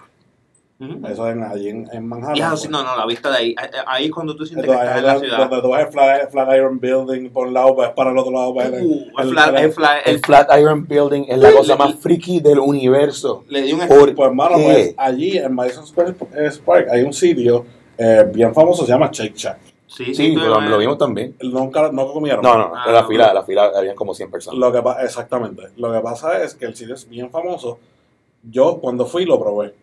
Eso 0.79 1.27
en, 1.29 1.43
allí 1.43 1.69
en, 1.69 1.89
en 1.91 2.07
Manhattan. 2.07 2.49
Pues. 2.49 2.61
sí, 2.61 2.67
no, 2.69 2.83
no, 2.83 2.95
la 2.95 3.05
vista 3.07 3.31
de 3.31 3.37
ahí. 3.37 3.49
eh, 3.51 3.55
eh, 3.63 3.77
Ahí 3.87 4.05
es 4.05 4.11
cuando 4.11 4.35
tú 4.35 4.45
sientes 4.45 4.67
que 4.67 4.71
Entonces, 4.71 4.95
estás 4.95 4.99
en 4.99 5.05
la 5.07 5.19
ciudad. 5.27 5.49
donde 5.49 5.61
tú 5.67 5.71
ves 5.73 5.85
el 5.87 5.91
Flat, 5.91 6.31
Flatiron 6.31 6.79
Building 6.79 7.29
por 7.31 7.47
un 7.47 7.53
lado, 7.55 7.73
vas 7.73 7.91
para 7.93 8.11
el 8.11 8.17
otro 8.19 8.31
lado. 8.31 8.53
Vas 8.53 8.69
Uh, 8.69 9.05
el 9.17 9.29
flat- 9.31 9.59
el 9.59 9.73
flat- 9.73 10.01
El 10.05 10.13
el- 10.15 10.19
Flatiron 10.21 10.85
Building 10.87 11.25
es 11.29 11.37
la 11.39 11.51
cosa 11.51 11.75
más 11.77 11.95
friki 11.95 12.39
del 12.41 12.59
universo. 12.59 13.43
le 13.49 13.61
di 13.63 13.73
un 13.73 13.87
¿Por 13.87 14.13
Pues, 14.15 14.27
hermano, 14.27 14.55
pues 14.63 14.93
allí 14.97 15.37
en 15.39 15.55
Madison 15.55 15.87
Square 15.87 16.13
Park 16.63 16.87
hay 16.91 17.01
un 17.01 17.13
sitio 17.13 17.65
eh, 17.97 18.29
bien 18.31 18.53
famoso, 18.53 18.85
se 18.85 18.91
llama 18.91 19.09
Shake 19.11 19.35
Shack. 19.35 19.57
Sí, 19.87 20.13
Sí, 20.13 20.35
pero 20.37 20.61
lo 20.61 20.77
vimos 20.77 20.99
también. 20.99 21.35
Nunca 21.41 21.89
no 21.91 22.11
comieron. 22.13 22.43
No, 22.43 22.55
no, 22.55 22.71
Ah, 22.75 22.91
la 22.91 23.01
no. 23.01 23.07
fila, 23.07 23.33
la 23.33 23.41
fila 23.41 23.71
habían 23.75 23.95
como 23.95 24.13
100 24.13 24.29
personas. 24.29 24.59
Lo 24.59 24.71
que 24.71 24.83
exactamente. 25.03 25.69
Lo 25.77 25.91
que 25.91 25.99
pasa 26.01 26.43
es 26.43 26.53
que 26.53 26.65
el 26.65 26.75
sitio 26.75 26.93
es 26.93 27.09
bien 27.09 27.31
famoso. 27.31 27.79
Yo 28.43 28.77
cuando 28.79 29.07
fui 29.07 29.25
lo 29.25 29.39
probé. 29.39 29.73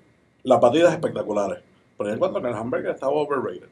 Las 0.44 0.60
patitas 0.60 0.92
espectaculares. 0.92 1.58
Pero 1.98 2.10
yo 2.10 2.14
encuentro 2.16 2.40
que 2.42 2.48
el 2.48 2.54
hamburger 2.54 2.90
estaba 2.92 3.12
overrated. 3.12 3.68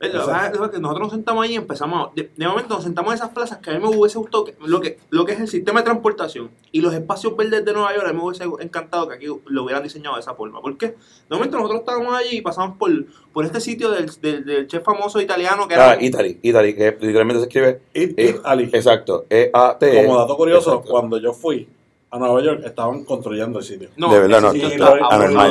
Lo 0.00 0.12
que 0.12 0.18
pasa 0.18 0.46
es 0.46 0.52
que 0.70 0.78
Nosotros 0.78 1.00
nos 1.00 1.10
sentamos 1.10 1.44
ahí 1.44 1.54
y 1.54 1.56
empezamos. 1.56 2.14
De, 2.14 2.30
de 2.36 2.46
momento 2.46 2.74
nos 2.74 2.84
sentamos 2.84 3.10
en 3.12 3.16
esas 3.16 3.30
plazas 3.30 3.58
que 3.58 3.70
a 3.70 3.74
mí 3.74 3.80
me 3.80 3.88
hubiese 3.96 4.16
gustado. 4.18 4.44
que- 4.44 4.54
lo, 4.64 4.80
que, 4.80 4.98
lo 5.10 5.24
que 5.24 5.32
es 5.32 5.40
el 5.40 5.48
sistema 5.48 5.80
de 5.80 5.84
transportación 5.86 6.50
y 6.70 6.80
los 6.80 6.94
espacios 6.94 7.36
verdes 7.36 7.64
de 7.64 7.72
Nueva 7.72 7.92
York, 7.94 8.06
a 8.06 8.12
mí 8.12 8.18
me 8.18 8.24
hubiese 8.24 8.44
encantado 8.60 9.08
que 9.08 9.16
aquí 9.16 9.26
lo 9.46 9.64
hubieran 9.64 9.82
diseñado 9.82 10.14
de 10.14 10.20
esa 10.20 10.34
forma. 10.34 10.60
¿Por 10.60 10.78
qué? 10.78 10.86
De 10.88 10.96
momento 11.36 11.56
nosotros 11.56 11.80
estábamos 11.80 12.14
allí 12.14 12.36
y 12.38 12.40
pasamos 12.42 12.76
por, 12.78 12.90
por 13.32 13.44
este 13.44 13.60
sitio 13.60 13.90
del, 13.90 14.06
del, 14.20 14.44
del 14.44 14.66
chef 14.68 14.84
famoso 14.84 15.20
italiano 15.20 15.66
que 15.66 15.74
era. 15.74 15.90
Ah, 15.90 15.96
Italy, 16.00 16.38
Italy, 16.42 16.74
que 16.76 16.92
literalmente 17.00 17.40
se 17.40 17.46
escribe. 17.48 17.80
Y, 17.92 18.02
eh, 18.20 18.36
y 18.36 18.40
Ali, 18.44 18.70
Exacto, 18.72 19.26
E-A-T. 19.28 20.04
como 20.06 20.16
dato 20.18 20.36
curioso, 20.36 20.70
Exacto. 20.74 20.90
cuando 20.92 21.18
yo 21.18 21.32
fui 21.32 21.68
a 22.10 22.18
Nueva 22.18 22.40
York, 22.42 22.62
estaban 22.64 23.04
construyendo 23.04 23.58
el 23.58 23.64
sitio. 23.66 23.90
no, 23.96 24.10
de 24.12 24.20
verdad, 24.20 24.40
no, 24.40 24.54
Y 24.54 24.78
lo, 24.78 24.96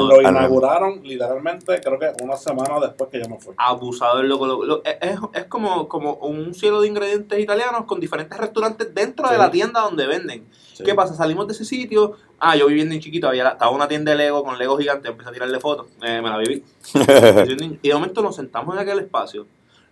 lo 0.08 0.22
inauguraron 0.22 1.02
literalmente, 1.04 1.80
creo 1.82 2.00
que 2.00 2.12
una 2.24 2.36
semana 2.36 2.80
después 2.80 3.10
que 3.12 3.22
yo 3.22 3.30
me 3.30 3.40
fui. 3.40 3.54
abusado 3.58 4.22
el 4.22 4.28
loco. 4.28 4.48
lo- 4.48 4.64
lo- 4.66 4.84
es, 4.84 5.20
es- 5.34 5.46
como, 5.46 5.88
como 5.88 6.14
un 6.16 6.54
cielo 6.56 6.82
de 6.82 6.88
ingredientes 6.88 7.40
italianos 7.40 7.86
con 7.86 8.00
diferentes 8.00 8.38
restaurantes 8.38 8.94
dentro 8.94 9.30
de 9.30 9.38
la 9.38 9.52
tienda 9.52 9.82
donde 9.82 10.08
venden. 10.08 10.46
Sí. 10.74 10.84
¿Qué 10.84 10.96
pasa? 10.96 11.14
Salimos 11.16 11.48
de 11.48 11.54
ese 11.54 11.66
sitio. 11.66 12.14
Ah, 12.40 12.56
yo 12.56 12.68
viviendo 12.68 12.94
en 12.94 13.02
chiquito, 13.02 13.28
había, 13.28 13.50
estaba 13.50 13.72
una 13.72 13.88
tienda 13.88 14.12
de 14.12 14.18
Lego 14.20 14.44
con 14.44 14.58
Lego 14.60 14.78
gigante, 14.78 15.08
empecé 15.10 15.30
a 15.30 15.34
tirarle 15.34 15.60
fotos, 15.60 15.88
eh, 16.04 16.22
me 16.22 16.30
la 16.30 16.38
viví. 16.38 16.64
y 17.82 17.88
de 17.88 17.94
momento 17.94 18.22
nos 18.22 18.36
sentamos 18.36 18.76
en 18.76 18.82
aquel 18.82 19.00
espacio. 19.00 19.46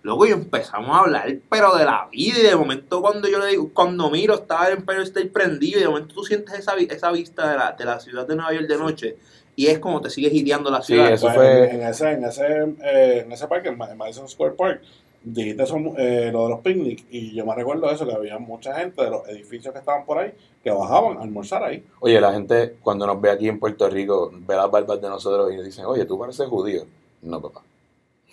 Luego 0.05 0.27
y 0.27 0.31
empezamos 0.31 0.95
a 0.95 0.99
hablar, 0.99 1.35
pero 1.49 1.75
de 1.75 1.83
la 1.83 2.07
vida. 2.11 2.37
Y 2.39 2.41
de 2.43 2.55
momento, 2.55 3.01
cuando 3.01 3.27
yo 3.27 3.39
le 3.39 3.47
digo, 3.47 3.71
cuando 3.73 4.11
miro, 4.11 4.35
estaba 4.35 4.67
el 4.67 4.77
Empire 4.77 5.01
State 5.01 5.29
prendido. 5.29 5.79
Y 5.79 5.81
de 5.81 5.89
momento 5.89 6.13
tú 6.13 6.23
sientes 6.23 6.53
esa, 6.59 6.75
esa 6.77 7.11
vista 7.11 7.49
de 7.49 7.57
la, 7.57 7.71
de 7.71 7.85
la 7.85 7.99
ciudad 7.99 8.27
de 8.27 8.35
Nueva 8.35 8.53
York 8.53 8.67
de 8.67 8.77
noche. 8.77 9.17
Y 9.55 9.65
es 9.65 9.79
como 9.79 10.01
te 10.01 10.11
sigue 10.11 10.29
gireando 10.29 10.69
la 10.69 10.81
Sí, 10.83 10.93
ciudad. 10.93 11.11
eso 11.11 11.25
Pues, 11.25 11.35
fue- 11.35 11.69
En, 11.71 11.81
en 11.81 11.87
ese, 11.87 12.11
en, 12.11 12.23
ese, 12.23 12.45
eh, 12.83 13.21
en 13.25 13.31
ese 13.31 13.47
parque, 13.47 13.69
en 13.69 13.77
Ma- 13.79 13.89
en 13.89 13.97
Madison 13.97 14.29
Square 14.29 14.53
Park, 14.53 14.81
dijiste 15.23 15.63
eso, 15.63 15.77
eh, 15.97 16.29
lo 16.31 16.43
de 16.43 16.49
los 16.51 16.59
picnics 16.59 17.03
y 17.09 17.33
yo 17.33 17.43
me 17.47 17.55
recuerdo 17.55 17.89
eso, 17.89 18.05
que 18.05 18.13
había 18.13 18.37
mucha 18.37 18.75
gente 18.75 19.03
de 19.03 19.09
los 19.09 19.27
edificios 19.27 19.73
que 19.73 19.79
estaban 19.79 20.05
por 20.05 20.19
ahí 20.19 20.31
que 20.63 20.69
bajaban 20.69 21.17
a 21.17 21.21
almorzar 21.23 21.63
ahí. 21.63 21.83
Oye, 21.99 22.21
la 22.21 22.31
gente 22.31 22.75
cuando 22.83 23.07
nos 23.07 23.19
ve 23.19 23.31
aquí 23.31 23.47
en 23.49 23.59
Puerto 23.59 23.89
Rico, 23.89 24.29
ve 24.31 24.55
las 24.55 24.69
barbas 24.69 25.01
de 25.01 25.09
nosotros 25.09 25.51
y 25.51 25.63
dicen, 25.63 25.85
oye, 25.85 26.05
tú 26.05 26.19
pareces 26.19 26.47
judío. 26.47 26.83
No, 27.23 27.41
papá. 27.41 27.61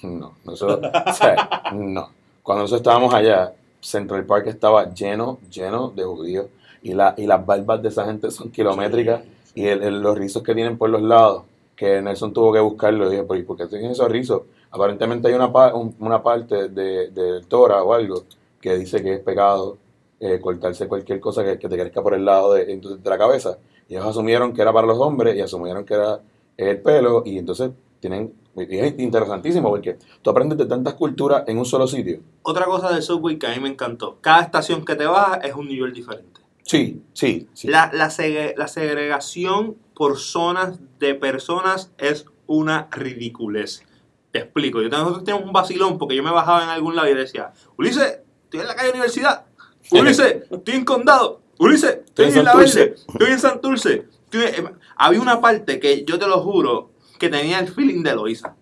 No, 0.02 0.34
nosotros, 0.44 0.80
o 1.06 1.12
sea, 1.12 1.62
no. 1.74 2.10
Cuando 2.42 2.62
nosotros 2.64 2.80
estábamos 2.80 3.14
allá, 3.14 3.52
Central 3.80 4.24
Park 4.24 4.46
estaba 4.48 4.92
lleno, 4.92 5.38
lleno 5.50 5.90
de 5.90 6.04
judíos 6.04 6.46
y, 6.82 6.92
la, 6.94 7.14
y 7.16 7.26
las 7.26 7.44
barbas 7.44 7.82
de 7.82 7.88
esa 7.88 8.04
gente 8.04 8.30
son 8.30 8.50
kilométricas 8.50 9.22
y 9.54 9.66
el- 9.66 9.82
el- 9.82 10.00
los 10.02 10.16
rizos 10.18 10.42
que 10.42 10.54
tienen 10.54 10.76
por 10.78 10.90
los 10.90 11.02
lados, 11.02 11.44
que 11.76 12.00
Nelson 12.02 12.32
tuvo 12.32 12.52
que 12.52 12.60
buscarlo, 12.60 13.06
y 13.06 13.10
dije, 13.10 13.22
"¿Pero 13.24 13.40
¿y 13.40 13.42
por 13.44 13.56
qué 13.56 13.66
tienen 13.66 13.90
esos 13.92 14.08
rizos? 14.10 14.42
Aparentemente 14.70 15.28
hay 15.28 15.34
una, 15.34 15.46
un- 15.74 15.94
una 16.00 16.22
parte 16.22 16.68
de, 16.68 17.10
del 17.10 17.46
Torah 17.46 17.82
o 17.82 17.92
algo 17.94 18.24
que 18.60 18.76
dice 18.76 19.02
que 19.02 19.14
es 19.14 19.20
pecado 19.20 19.76
eh, 20.20 20.40
cortarse 20.40 20.86
cualquier 20.88 21.18
cosa 21.20 21.44
que, 21.44 21.58
que 21.58 21.68
te 21.68 21.76
crezca 21.76 22.00
por 22.02 22.14
el 22.14 22.24
lado 22.24 22.54
de, 22.54 22.64
de 22.66 23.10
la 23.10 23.18
cabeza. 23.18 23.58
Y 23.88 23.94
ellos 23.94 24.06
asumieron 24.06 24.52
que 24.52 24.62
era 24.62 24.72
para 24.72 24.86
los 24.86 24.98
hombres 24.98 25.36
y 25.36 25.40
asumieron 25.40 25.84
que 25.84 25.94
era 25.94 26.20
el 26.56 26.80
pelo 26.80 27.22
y 27.26 27.38
entonces 27.38 27.70
tienen... 28.00 28.32
es 28.56 28.94
interesantísimo 28.98 29.68
porque 29.70 29.98
tú 30.20 30.30
aprendes 30.30 30.58
de 30.58 30.66
tantas 30.66 30.94
culturas 30.94 31.44
en 31.46 31.58
un 31.58 31.64
solo 31.64 31.86
sitio. 31.86 32.20
Otra 32.42 32.66
cosa 32.66 32.92
del 32.92 33.02
subway 33.02 33.38
que 33.38 33.46
a 33.46 33.54
mí 33.54 33.60
me 33.60 33.68
encantó. 33.68 34.18
Cada 34.20 34.42
estación 34.42 34.84
que 34.84 34.94
te 34.94 35.06
bajas 35.06 35.40
es 35.44 35.54
un 35.54 35.68
nivel 35.68 35.92
diferente. 35.92 36.40
Sí, 36.64 37.02
sí, 37.12 37.48
sí. 37.54 37.68
La, 37.68 37.90
la, 37.92 38.06
seg- 38.08 38.54
la 38.56 38.68
segregación 38.68 39.76
por 39.94 40.18
zonas 40.18 40.78
de 40.98 41.14
personas 41.14 41.90
es 41.98 42.26
una 42.46 42.88
ridiculez. 42.92 43.82
Te 44.30 44.38
explico. 44.40 44.80
Yo 44.80 44.88
nosotros 44.88 45.24
tenemos 45.24 45.44
un 45.46 45.52
vacilón 45.52 45.98
porque 45.98 46.14
yo 46.16 46.22
me 46.22 46.30
bajaba 46.30 46.62
en 46.62 46.68
algún 46.70 46.94
lado 46.96 47.08
y 47.08 47.14
decía, 47.14 47.52
Ulises, 47.76 48.20
estoy 48.44 48.60
en 48.60 48.66
la 48.68 48.74
calle 48.76 48.90
Universidad. 48.90 49.44
Ulises, 49.90 50.44
estoy 50.50 50.74
en 50.74 50.84
Condado. 50.84 51.40
Ulises, 51.58 51.98
estoy, 52.04 52.26
en 52.26 52.38
en 52.38 52.44
La. 52.44 52.54
Verde. 52.54 52.94
Estoy 53.08 53.30
en 53.30 53.38
Santurce. 53.38 54.06
Estoy 54.24 54.42
en- 54.56 54.70
Había 54.96 55.20
una 55.20 55.40
parte 55.40 55.78
que 55.80 56.04
yo 56.04 56.18
te 56.18 56.26
lo 56.26 56.40
juro 56.40 56.90
que 57.22 57.28
tenía 57.28 57.60
el 57.60 57.68
feeling 57.68 58.02
de 58.02 58.16
Loíza. 58.16 58.56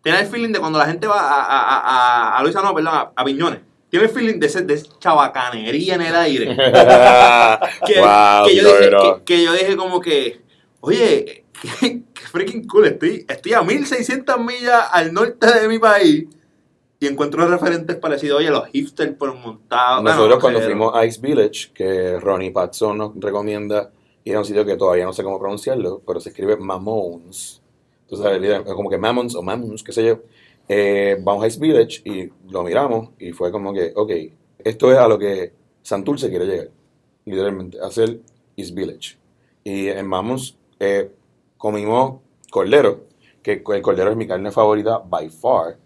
Tenía 0.00 0.20
el 0.20 0.26
feeling 0.26 0.52
de 0.52 0.58
cuando 0.58 0.78
la 0.78 0.86
gente 0.86 1.06
va 1.06 1.20
a, 1.20 1.42
a, 1.42 1.58
a, 1.58 1.78
a, 1.80 2.38
a 2.38 2.42
Loíza, 2.42 2.62
no, 2.62 2.74
perdón, 2.74 2.94
a, 2.94 3.12
a 3.14 3.24
Piñones. 3.26 3.60
Tiene 3.90 4.06
el 4.06 4.10
feeling 4.10 4.38
de, 4.38 4.46
ese, 4.46 4.62
de 4.62 4.72
esa 4.72 4.98
chabacanería 4.98 5.96
en 5.96 6.00
el 6.00 6.16
aire 6.16 6.56
que, 7.86 8.00
wow, 8.00 8.46
que 8.46 8.56
yo 8.56 8.64
dije, 8.64 8.88
bro. 8.88 9.16
que, 9.18 9.34
que 9.34 9.44
yo 9.44 9.52
dije 9.52 9.76
como 9.76 10.00
que, 10.00 10.40
oye, 10.80 11.44
qué, 11.60 12.00
freaking 12.14 12.66
cool, 12.66 12.86
estoy, 12.86 13.26
estoy 13.28 13.52
a 13.52 13.60
1600 13.60 14.40
millas 14.40 14.88
al 14.90 15.12
norte 15.12 15.60
de 15.60 15.68
mi 15.68 15.78
país 15.78 16.24
y 17.00 17.06
encuentro 17.06 17.46
referentes 17.46 17.96
parecidos, 17.96 18.38
oye, 18.38 18.50
los 18.50 18.66
hipsters 18.68 19.12
por 19.12 19.34
montado. 19.34 20.02
Nosotros 20.02 20.38
cuando 20.40 20.62
fuimos 20.62 20.94
a 20.94 21.04
Ice 21.04 21.20
Village, 21.20 21.70
que 21.74 22.18
Ronnie 22.18 22.50
Patson 22.50 22.96
nos 22.96 23.12
recomienda 23.16 23.90
ir 24.24 24.36
a 24.36 24.38
un 24.38 24.46
sitio 24.46 24.64
que 24.64 24.76
todavía 24.76 25.04
no 25.04 25.12
sé 25.12 25.22
cómo 25.22 25.38
pronunciarlo, 25.38 26.00
pero 26.06 26.18
se 26.18 26.30
escribe 26.30 26.56
Mamones. 26.56 27.57
Entonces, 28.10 28.64
es 28.66 28.74
como 28.74 28.88
que 28.88 28.96
Mammons 28.96 29.34
o 29.34 29.42
Mammons, 29.42 29.82
qué 29.82 29.92
sé 29.92 30.06
yo. 30.06 30.20
Eh, 30.66 31.18
vamos 31.22 31.44
a 31.44 31.46
Ice 31.46 31.60
Village 31.60 32.02
y 32.04 32.30
lo 32.50 32.62
miramos 32.62 33.10
y 33.18 33.32
fue 33.32 33.50
como 33.50 33.72
que, 33.72 33.92
ok, 33.94 34.10
esto 34.58 34.92
es 34.92 34.98
a 34.98 35.08
lo 35.08 35.18
que 35.18 35.52
Santurce 35.82 36.28
quiere 36.30 36.46
llegar, 36.46 36.70
literalmente, 37.24 37.78
hacer 37.80 38.20
East 38.56 38.74
Village. 38.74 39.18
Y 39.64 39.88
en 39.88 40.06
Mammons 40.06 40.56
eh, 40.78 41.10
comimos 41.56 42.20
cordero, 42.50 43.04
que 43.42 43.62
el 43.66 43.82
cordero 43.82 44.10
es 44.10 44.16
mi 44.16 44.26
carne 44.26 44.50
favorita 44.50 44.98
by 44.98 45.28
far. 45.30 45.78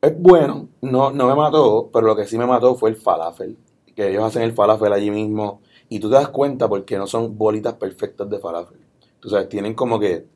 Es 0.00 0.18
bueno, 0.18 0.68
no, 0.82 1.10
no 1.10 1.28
me 1.28 1.34
mató, 1.34 1.90
pero 1.92 2.06
lo 2.06 2.16
que 2.16 2.26
sí 2.26 2.36
me 2.36 2.46
mató 2.46 2.74
fue 2.74 2.90
el 2.90 2.96
falafel. 2.96 3.56
Que 3.94 4.10
ellos 4.10 4.24
hacen 4.24 4.42
el 4.42 4.52
falafel 4.52 4.92
allí 4.92 5.10
mismo 5.10 5.60
y 5.88 6.00
tú 6.00 6.10
te 6.10 6.16
das 6.16 6.28
cuenta 6.28 6.68
porque 6.68 6.98
no 6.98 7.06
son 7.06 7.38
bolitas 7.38 7.74
perfectas 7.74 8.28
de 8.28 8.38
falafel. 8.38 8.80
Tú 9.20 9.30
sabes, 9.30 9.48
tienen 9.48 9.74
como 9.74 9.98
que 9.98 10.26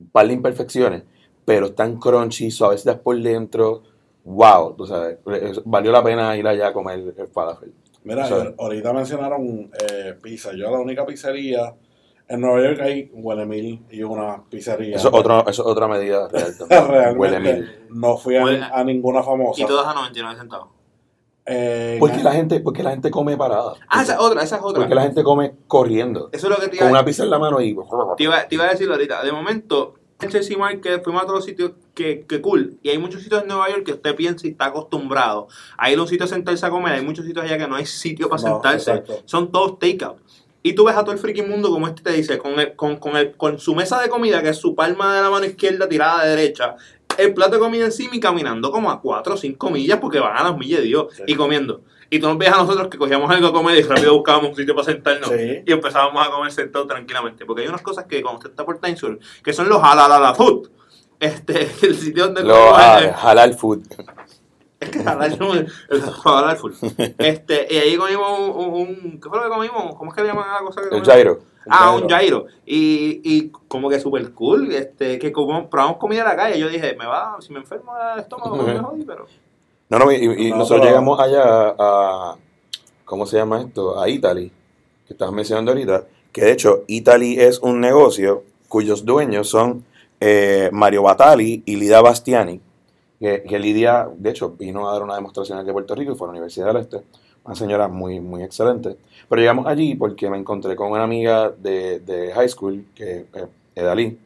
un 0.00 0.08
par 0.10 0.26
de 0.26 0.32
imperfecciones, 0.34 1.02
pero 1.44 1.66
están 1.66 1.98
crunchy, 1.98 2.50
suavecitas 2.50 2.98
por 2.98 3.20
dentro. 3.20 3.82
Wow, 4.24 4.74
tú 4.76 4.86
sabes, 4.86 5.18
es- 5.42 5.62
valió 5.64 5.90
la 5.90 6.02
pena 6.02 6.36
ir 6.36 6.46
allá 6.46 6.68
a 6.68 6.72
comer 6.72 6.98
el, 6.98 7.14
el 7.16 7.28
falafel. 7.28 7.72
Mira, 8.04 8.24
O 8.24 8.28
sea- 8.28 8.54
ahorita 8.58 8.92
mencionaron 8.92 9.70
eh, 9.90 10.14
pizza. 10.22 10.50
Yo 10.52 10.70
la 10.70 10.78
única 10.78 11.04
pizzería 11.06 11.74
en 12.28 12.40
Nueva 12.40 12.62
York 12.62 12.80
hay 12.80 13.10
Huele 13.14 13.46
Mil 13.46 13.82
y 13.90 14.02
una 14.02 14.42
pizzería. 14.48 14.96
Eso 14.96 15.08
es 15.08 15.14
otro- 15.14 15.40
eso 15.48 15.62
es 15.62 15.68
otra 15.68 15.88
medida 15.88 16.28
real 16.32 16.52
también. 16.58 17.18
Huele 17.18 17.38
Realmente 17.38 17.60
mil. 17.88 18.00
no 18.00 18.16
fui 18.18 18.36
a, 18.36 18.42
Huele- 18.44 18.70
a 18.72 18.84
ninguna 18.84 19.22
famosa. 19.22 19.62
Y 19.62 19.66
todas 19.66 19.86
a 19.86 19.94
99 19.94 20.38
centavos. 20.38 20.68
Eh, 21.50 21.96
Porque 21.98 22.22
la 22.22 22.32
gente, 22.32 22.60
porque 22.60 22.82
la 22.82 22.90
gente 22.90 23.10
come 23.10 23.36
parada. 23.36 23.72
Ah, 23.88 24.02
esa 24.02 24.14
es 24.14 24.18
otra, 24.20 24.42
esa 24.42 24.56
es 24.56 24.62
otra. 24.62 24.80
Porque 24.82 24.94
la 24.94 25.02
gente 25.02 25.22
come 25.22 25.54
corriendo. 25.66 26.28
Eso 26.32 26.46
es 26.46 26.50
lo 26.50 26.56
que 26.62 26.68
te 26.68 26.76
Con 26.76 26.88
iba, 26.88 26.98
una 26.98 27.04
pizza 27.04 27.22
en 27.24 27.30
la 27.30 27.38
mano 27.38 27.60
y... 27.60 27.74
te 28.16 28.24
iba, 28.24 28.46
te 28.46 28.54
iba 28.54 28.64
a 28.64 28.70
decir 28.70 28.90
ahorita. 28.90 29.22
De 29.24 29.32
momento, 29.32 29.94
el 30.20 30.28
Chelsea 30.28 30.58
Market, 30.58 31.02
fuimos 31.02 31.22
a 31.22 31.26
todos 31.26 31.38
los 31.38 31.44
sitios 31.46 31.72
que, 31.94 32.26
que 32.28 32.42
cool. 32.42 32.78
Y 32.82 32.90
hay 32.90 32.98
muchos 32.98 33.22
sitios 33.22 33.42
en 33.42 33.48
Nueva 33.48 33.70
York 33.70 33.84
que 33.84 33.92
usted 33.92 34.14
piensa 34.14 34.46
y 34.46 34.50
está 34.50 34.66
acostumbrado. 34.66 35.48
Hay 35.78 35.94
un 35.96 36.06
sitio 36.06 36.26
a 36.26 36.28
sentarse 36.28 36.66
a 36.66 36.70
comer, 36.70 36.92
hay 36.94 37.04
muchos 37.04 37.24
sitios 37.24 37.44
allá 37.44 37.56
que 37.56 37.66
no 37.66 37.76
hay 37.76 37.86
sitio 37.86 38.28
para 38.28 38.42
No, 38.42 38.48
sentarse. 38.54 38.90
exacto. 38.90 39.22
Son 39.24 39.50
todos 39.50 39.78
takeout. 39.78 40.18
Y 40.62 40.72
tú 40.74 40.84
ves 40.84 40.96
a 40.96 41.02
todo 41.02 41.12
el 41.12 41.18
freaking 41.18 41.48
mundo 41.48 41.70
como 41.70 41.86
este 41.86 42.02
te 42.02 42.12
dice, 42.12 42.36
con, 42.36 42.58
el, 42.58 42.74
con, 42.74 42.96
con, 42.96 43.16
el, 43.16 43.36
con 43.36 43.58
su 43.60 43.74
mesa 43.76 44.00
de 44.02 44.08
comida, 44.08 44.42
que 44.42 44.48
es 44.50 44.56
su 44.58 44.74
palma 44.74 45.14
de 45.14 45.22
la 45.22 45.30
mano 45.30 45.46
izquierda 45.46 45.88
tirada 45.88 46.24
de 46.24 46.30
derecha, 46.30 46.74
el 47.18 47.34
plato 47.34 47.52
de 47.52 47.58
comida 47.58 47.84
encima 47.84 48.16
y 48.16 48.20
caminando 48.20 48.70
como 48.70 48.90
a 48.90 49.00
4 49.00 49.34
o 49.34 49.36
5 49.36 49.70
millas 49.70 49.98
porque 50.00 50.18
van 50.20 50.36
a 50.36 50.44
las 50.44 50.56
millas 50.56 50.80
de 50.80 50.86
Dios 50.86 51.06
Sí. 51.14 51.24
y 51.26 51.34
comiendo. 51.34 51.82
Y 52.10 52.18
tú 52.20 52.26
nos 52.28 52.38
ves 52.38 52.48
a 52.48 52.56
nosotros 52.56 52.88
que 52.88 52.96
cogíamos 52.96 53.30
algo 53.30 53.48
a 53.48 53.52
comer 53.52 53.76
y 53.76 53.82
rápido 53.82 54.14
buscábamos 54.14 54.50
un 54.50 54.56
sitio 54.56 54.74
para 54.74 54.86
sentarnos 54.86 55.28
Sí. 55.28 55.62
y 55.66 55.72
empezábamos 55.72 56.26
a 56.26 56.30
comer 56.30 56.50
sentados 56.52 56.88
tranquilamente. 56.88 57.44
Porque 57.44 57.62
hay 57.62 57.68
unas 57.68 57.82
cosas 57.82 58.06
que 58.06 58.22
cuando 58.22 58.38
usted 58.38 58.50
está 58.50 58.64
por 58.64 58.78
Times 58.80 58.98
Square, 58.98 59.18
que 59.44 59.52
son 59.52 59.68
los 59.68 59.82
halal 59.82 60.34
food. 60.34 60.70
Este, 61.20 61.68
el 61.82 61.96
sitio 61.96 62.26
donde 62.26 62.44
Lo, 62.44 62.74
ah, 62.74 63.00
eh, 63.02 63.12
halal 63.14 63.54
food. 63.54 63.82
Es 64.80 64.90
que 64.90 65.00
halal 65.00 65.36
no, 65.38 65.54
el 65.54 65.66
halal 66.24 66.56
food. 66.56 66.74
Este, 67.18 67.66
y 67.70 67.76
ahí 67.76 67.96
comimos 67.96 68.38
un, 68.38 68.50
un- 68.64 68.74
un- 68.74 69.20
¿qué 69.20 69.28
fue 69.28 69.38
lo 69.38 69.44
que 69.44 69.50
comimos? 69.50 69.94
¿Cómo 69.96 70.10
es 70.10 70.16
que 70.16 70.22
le 70.22 70.28
llaman 70.28 70.48
a 70.48 70.54
la 70.54 70.66
cosa 70.66 70.80
que 70.80 70.86
El 70.86 71.02
comimos? 71.02 71.16
gyro. 71.16 71.40
Ah, 71.70 71.94
Un 71.94 72.04
un 72.04 72.08
gyro. 72.08 72.46
Y, 72.64 73.20
y 73.24 73.50
como 73.68 73.90
que 73.90 74.00
super 74.00 74.30
cool, 74.32 74.72
este, 74.72 75.18
que 75.18 75.32
como, 75.32 75.68
probamos 75.68 75.98
comida 75.98 76.20
en 76.20 76.26
la 76.28 76.36
calle. 76.36 76.58
Yo 76.58 76.68
dije, 76.68 76.96
me 76.98 77.06
va, 77.06 77.36
si 77.40 77.52
me 77.52 77.58
enfermo 77.58 77.92
el 78.14 78.20
estómago, 78.20 78.56
no 78.56 78.62
me 78.62 78.78
jodí, 78.78 79.04
pero. 79.04 79.26
No, 79.90 79.98
no, 79.98 80.12
y, 80.12 80.16
y 80.16 80.50
No, 80.50 80.58
nosotros 80.58 80.80
pero- 80.80 80.90
llegamos 80.90 81.18
allá 81.20 81.74
a, 81.78 82.36
¿cómo 83.04 83.26
se 83.26 83.36
llama 83.36 83.60
esto? 83.62 84.00
A 84.00 84.08
Italy, 84.08 84.50
que 85.06 85.12
estabas 85.14 85.34
mencionando 85.34 85.72
ahorita, 85.72 86.04
que 86.32 86.42
de 86.42 86.52
hecho 86.52 86.84
Italy 86.86 87.40
es 87.40 87.58
un 87.58 87.80
negocio 87.80 88.44
cuyos 88.68 89.04
dueños 89.04 89.48
son 89.48 89.84
eh, 90.20 90.68
Mario 90.72 91.02
Batali 91.02 91.62
y 91.66 91.76
Lidia 91.76 92.00
Bastiani, 92.00 92.60
que, 93.18 93.42
que 93.42 93.58
Lidia, 93.58 94.08
de 94.16 94.30
hecho, 94.30 94.50
vino 94.50 94.88
a 94.88 94.92
dar 94.92 95.02
una 95.02 95.14
demostración 95.14 95.58
aquí 95.58 95.66
de 95.66 95.72
Puerto 95.72 95.94
Rico 95.94 96.12
y 96.12 96.14
fue 96.14 96.26
a 96.26 96.28
la 96.28 96.32
Universidad 96.32 96.66
del 96.66 96.76
Este, 96.78 97.02
una 97.44 97.54
señora 97.54 97.88
muy, 97.88 98.20
muy 98.20 98.42
excelente. 98.42 98.96
Pero 99.28 99.40
llegamos 99.40 99.66
allí 99.66 99.94
porque 99.94 100.30
me 100.30 100.38
encontré 100.38 100.76
con 100.76 100.90
una 100.90 101.02
amiga 101.02 101.50
de, 101.50 102.00
de 102.00 102.32
high 102.32 102.48
school, 102.48 102.84
que 102.94 103.26
es 103.74 103.84
Dalí, 103.84 104.18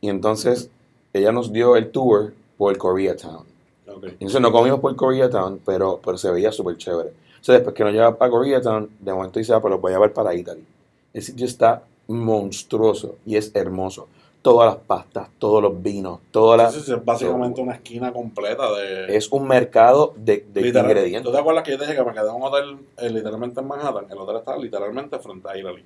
y 0.00 0.08
entonces 0.08 0.70
ella 1.12 1.32
nos 1.32 1.52
dio 1.52 1.76
el 1.76 1.90
tour 1.90 2.32
por 2.56 2.76
Koreatown. 2.76 3.44
Ok. 3.86 4.04
Y 4.04 4.06
Entonces 4.12 4.40
no 4.40 4.52
comimos 4.52 4.80
por 4.80 4.94
Koreatown, 4.96 5.60
pero, 5.64 6.00
pero 6.04 6.16
se 6.18 6.30
veía 6.30 6.52
súper 6.52 6.76
chévere. 6.76 7.10
Entonces 7.10 7.54
después 7.56 7.74
que 7.74 7.84
nos 7.84 7.92
lleva 7.92 8.16
para 8.16 8.30
Koreatown, 8.30 8.90
de 9.00 9.12
momento 9.12 9.38
dice, 9.38 9.52
ah, 9.52 9.60
pues 9.60 9.70
lo 9.70 9.78
voy 9.78 9.92
a 9.92 9.96
llevar 9.96 10.12
para 10.12 10.34
Italy. 10.34 10.64
El 11.12 11.22
sitio 11.22 11.46
está 11.46 11.82
monstruoso 12.08 13.16
y 13.26 13.36
es 13.36 13.54
hermoso. 13.54 14.08
Todas 14.42 14.74
las 14.74 14.84
pastas, 14.84 15.28
todos 15.38 15.62
los 15.62 15.80
vinos, 15.80 16.18
todas 16.32 16.58
las... 16.58 16.74
Entonces 16.74 16.96
es 16.98 17.04
básicamente 17.04 17.60
una 17.60 17.74
esquina 17.74 18.12
completa 18.12 18.72
de... 18.72 19.16
Es 19.16 19.30
un 19.30 19.46
mercado 19.46 20.14
de, 20.16 20.44
de 20.52 20.60
literal- 20.62 20.86
¿Tú 20.86 20.90
ingredientes. 20.90 21.32
te 21.32 21.38
acuerdas 21.38 21.62
que 21.62 21.70
yo 21.70 21.78
te 21.78 21.84
dije 21.86 21.96
que 21.96 22.04
me 22.04 22.12
quedé 22.12 22.28
en 22.28 22.34
un 22.34 22.42
hotel 22.42 22.76
eh, 22.98 23.08
literalmente 23.10 23.60
en 23.60 23.68
Manhattan? 23.68 24.06
El 24.10 24.18
hotel 24.18 24.36
está 24.36 24.56
literalmente 24.56 25.18
frente 25.20 25.48
a 25.48 25.56
Italy. 25.56 25.84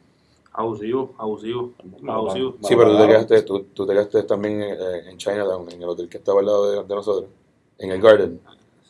Abusivo, 0.55 1.13
abusivo, 1.19 1.73
abusivo. 2.09 2.55
Sí, 2.63 2.75
pero 2.75 2.93
tú 2.93 2.99
te 3.03 3.07
quedaste, 3.09 3.43
tú, 3.43 3.63
tú 3.75 3.87
te 3.87 3.93
quedaste 3.93 4.23
también 4.23 4.63
eh, 4.63 5.11
en 5.11 5.19
Chinatown, 5.19 5.71
en 5.71 5.83
el 5.83 5.89
hotel 5.91 6.09
que 6.09 6.17
estaba 6.17 6.41
al 6.41 6.47
lado 6.47 6.71
de, 6.71 6.83
de 6.83 6.95
nosotros, 6.95 7.29
en 7.79 7.91
el 7.91 8.01
Garden. 8.01 8.41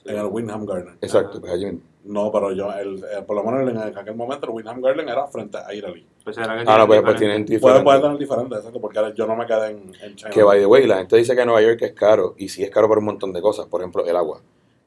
En 0.05 0.17
el 0.17 0.27
Wyndham 0.27 0.65
Garden. 0.65 0.97
Exacto, 1.01 1.41
pues 1.41 1.53
allí 1.53 1.65
mismo. 1.65 1.81
No, 2.05 2.31
pero 2.31 2.53
yo, 2.53 2.73
el, 2.73 2.99
eh, 3.03 3.21
por 3.27 3.35
lo 3.35 3.43
menos 3.43 3.69
en, 3.69 3.99
aquel 3.99 4.15
momento 4.15 4.47
el 4.47 4.53
Wyndham 4.53 4.81
Garden 4.81 5.09
era 5.09 5.27
frente 5.27 5.59
a 5.59 5.75
Italy. 5.75 6.07
Pues 6.27 6.35
será 6.35 6.57
que 6.57 6.65
Ah, 6.67 6.77
no, 6.79 6.87
tienen 6.87 6.87
pues, 6.89 7.03
pues 7.05 7.17
tienen 7.21 7.47
diferentes. 7.47 8.01
tener 8.03 8.19
diferente, 8.19 8.55
exacto, 8.57 8.81
porque 8.81 8.99
yo 9.15 9.27
no 9.29 9.37
me 9.37 9.47
quedé 9.47 9.69
en, 9.71 9.93
en 10.03 10.17
China. 10.17 10.31
Que 10.33 10.43
by 10.43 10.59
the 10.59 10.67
way, 10.67 10.85
la 10.85 10.97
gente 10.97 11.17
dice 11.19 11.37
que 11.37 11.47
Nueva 11.47 11.63
York 11.63 11.79
es 11.83 11.93
caro, 11.93 12.35
y 12.37 12.49
sí 12.49 12.65
es 12.65 12.71
caro 12.71 12.89
por 12.89 12.99
un 12.99 13.05
montón 13.05 13.33
de 13.33 13.41
cosas, 13.41 13.67
por 13.67 13.81
ejemplo, 13.81 14.05
el 14.05 14.17
agua. 14.17 14.41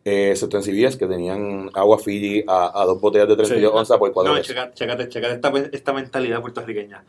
Eh, 0.03 0.31
excepto 0.31 0.57
en 0.57 0.63
CVS, 0.63 0.97
que 0.97 1.05
tenían 1.07 1.69
agua 1.73 1.97
Fiji 1.97 2.43
a, 2.45 2.81
a 2.81 2.83
dos 2.83 2.99
botellas 2.99 3.29
de 3.29 3.37
32 3.37 3.71
Sí. 3.71 3.77
onzas 3.77 3.97
por 3.97 4.11
cuatro 4.11 4.33
No, 4.33 4.37
pesos. 4.37 4.53
checa- 4.53 4.73
checate, 4.73 5.07
checate 5.07 5.33
esta, 5.35 5.53
esta 5.71 5.93
mentalidad 5.93 6.41
puertorriqueña. 6.41 7.05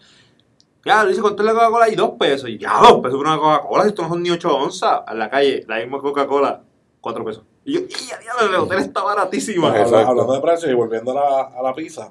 Ya, 0.84 1.02
lo 1.02 1.10
hice 1.10 1.20
con 1.22 1.34
la 1.44 1.52
Coca-Cola 1.52 1.88
y 1.88 1.96
dos 1.96 2.10
pesos. 2.18 2.48
Y 2.50 2.56
ya, 2.58 2.74
dos 2.80 3.00
pesos 3.00 3.16
por 3.18 3.26
una 3.26 3.36
Coca-Cola, 3.36 3.82
si 3.82 3.88
esto 3.88 4.02
no 4.02 4.08
son 4.10 4.22
ni 4.22 4.30
8 4.30 4.56
onzas. 4.56 5.00
A 5.06 5.12
la 5.14 5.28
calle, 5.28 5.64
la 5.66 5.78
misma 5.78 6.00
Coca-Cola, 6.00 6.62
4 7.00 7.24
pesos. 7.24 7.42
Y 7.64 7.72
yo, 7.74 7.80
¡y 7.80 8.12
a 8.12 8.18
diablo, 8.18 8.46
el 8.46 8.54
hotel 8.62 8.78
está 8.78 9.02
Exacto. 9.80 10.08
Hablando 10.10 10.32
de 10.34 10.40
precios 10.40 10.70
y 10.70 10.74
volviendo 10.74 11.10
a 11.10 11.14
la, 11.14 11.40
a 11.58 11.62
la 11.62 11.74
pizza, 11.74 12.10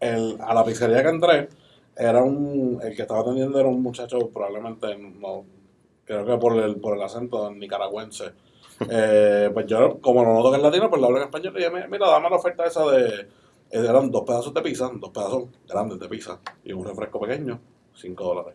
el, 0.00 0.36
a 0.40 0.54
la 0.54 0.64
pizzería 0.64 1.02
que 1.02 1.08
entré, 1.08 1.48
era 1.96 2.22
un, 2.22 2.80
el 2.82 2.94
que 2.94 3.02
estaba 3.02 3.20
atendiendo 3.20 3.58
era 3.58 3.68
un 3.68 3.82
muchacho 3.82 4.18
probablemente, 4.32 4.96
no, 4.96 5.44
creo 6.04 6.26
que 6.26 6.36
por 6.36 6.56
el, 6.56 6.76
por 6.76 6.96
el 6.96 7.02
acento 7.02 7.50
nicaragüense. 7.50 8.24
Eh, 8.90 9.48
pues 9.54 9.64
yo, 9.64 10.02
como 10.02 10.22
no 10.22 10.34
noto 10.34 10.50
que 10.50 10.58
es 10.58 10.62
latino, 10.62 10.90
pues 10.90 11.00
le 11.00 11.06
hablo 11.06 11.16
en 11.16 11.24
español 11.24 11.54
y 11.56 11.60
dije, 11.60 11.70
mira, 11.88 12.10
dame 12.10 12.28
la 12.28 12.36
oferta 12.36 12.66
esa 12.66 12.84
de, 12.90 13.26
eran 13.70 14.10
dos 14.10 14.22
pedazos 14.24 14.52
de 14.52 14.60
pizza, 14.60 14.90
dos 14.94 15.10
pedazos 15.10 15.44
grandes 15.66 15.98
de 15.98 16.06
pizza 16.08 16.38
y 16.62 16.74
un 16.74 16.84
refresco 16.84 17.18
pequeño, 17.18 17.58
5 17.94 18.22
dólares. 18.24 18.54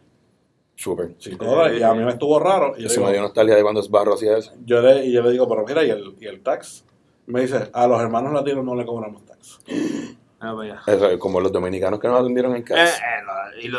Súper. 0.76 1.16
5 1.18 1.44
dólares 1.44 1.80
y 1.80 1.84
a 1.84 1.94
mí 1.96 2.04
me 2.04 2.12
estuvo 2.12 2.40
raro. 2.40 2.74
Y 2.78 2.82
yo, 2.82 2.86
Eso 2.86 2.98
digo, 2.98 3.08
me 3.08 3.14
dio 3.14 3.22
nostalgia 3.24 3.56
de 3.56 3.64
cuando 3.64 3.82
Sbarro 3.82 4.14
hacía 4.14 4.38
eso. 4.38 4.54
yo 4.64 4.80
le, 4.82 5.06
y 5.08 5.12
yo 5.12 5.24
le 5.24 5.32
digo, 5.32 5.48
pero 5.48 5.66
mira, 5.66 5.84
¿y 5.84 5.90
el, 5.90 6.16
y 6.20 6.28
el 6.28 6.42
tax? 6.44 6.86
Me 7.26 7.42
dice, 7.42 7.72
a 7.74 7.88
los 7.88 8.00
hermanos 8.00 8.32
latinos 8.32 8.64
no 8.64 8.76
le 8.76 8.86
cobramos 8.86 9.26
tax. 9.26 9.60
Ah. 10.44 10.56
Eso, 10.88 11.20
como 11.20 11.40
los 11.40 11.52
dominicanos 11.52 12.00
que 12.00 12.08
nos 12.08 12.20
atendieron 12.20 12.52
en 12.56 12.62
Eh, 12.62 12.66
casa. 12.66 12.98
eh, 12.98 13.24
no, 13.26 13.62
y 13.62 13.70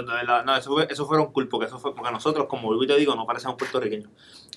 no, 0.44 0.56
eso, 0.56 0.72
fue- 0.72 0.86
eso 0.88 1.06
fueron 1.06 1.32
cool, 1.32 1.48
porque 1.48 1.66
eso 1.66 1.78
fue 1.78 1.92
porque 1.94 2.12
nosotros, 2.12 2.46
como 2.46 2.68
vuelvo 2.68 2.84
y 2.84 2.86
te 2.86 2.96
digo, 2.96 3.14
no 3.16 3.26
parecemos 3.26 3.56
puertorriqueños. 3.56 4.08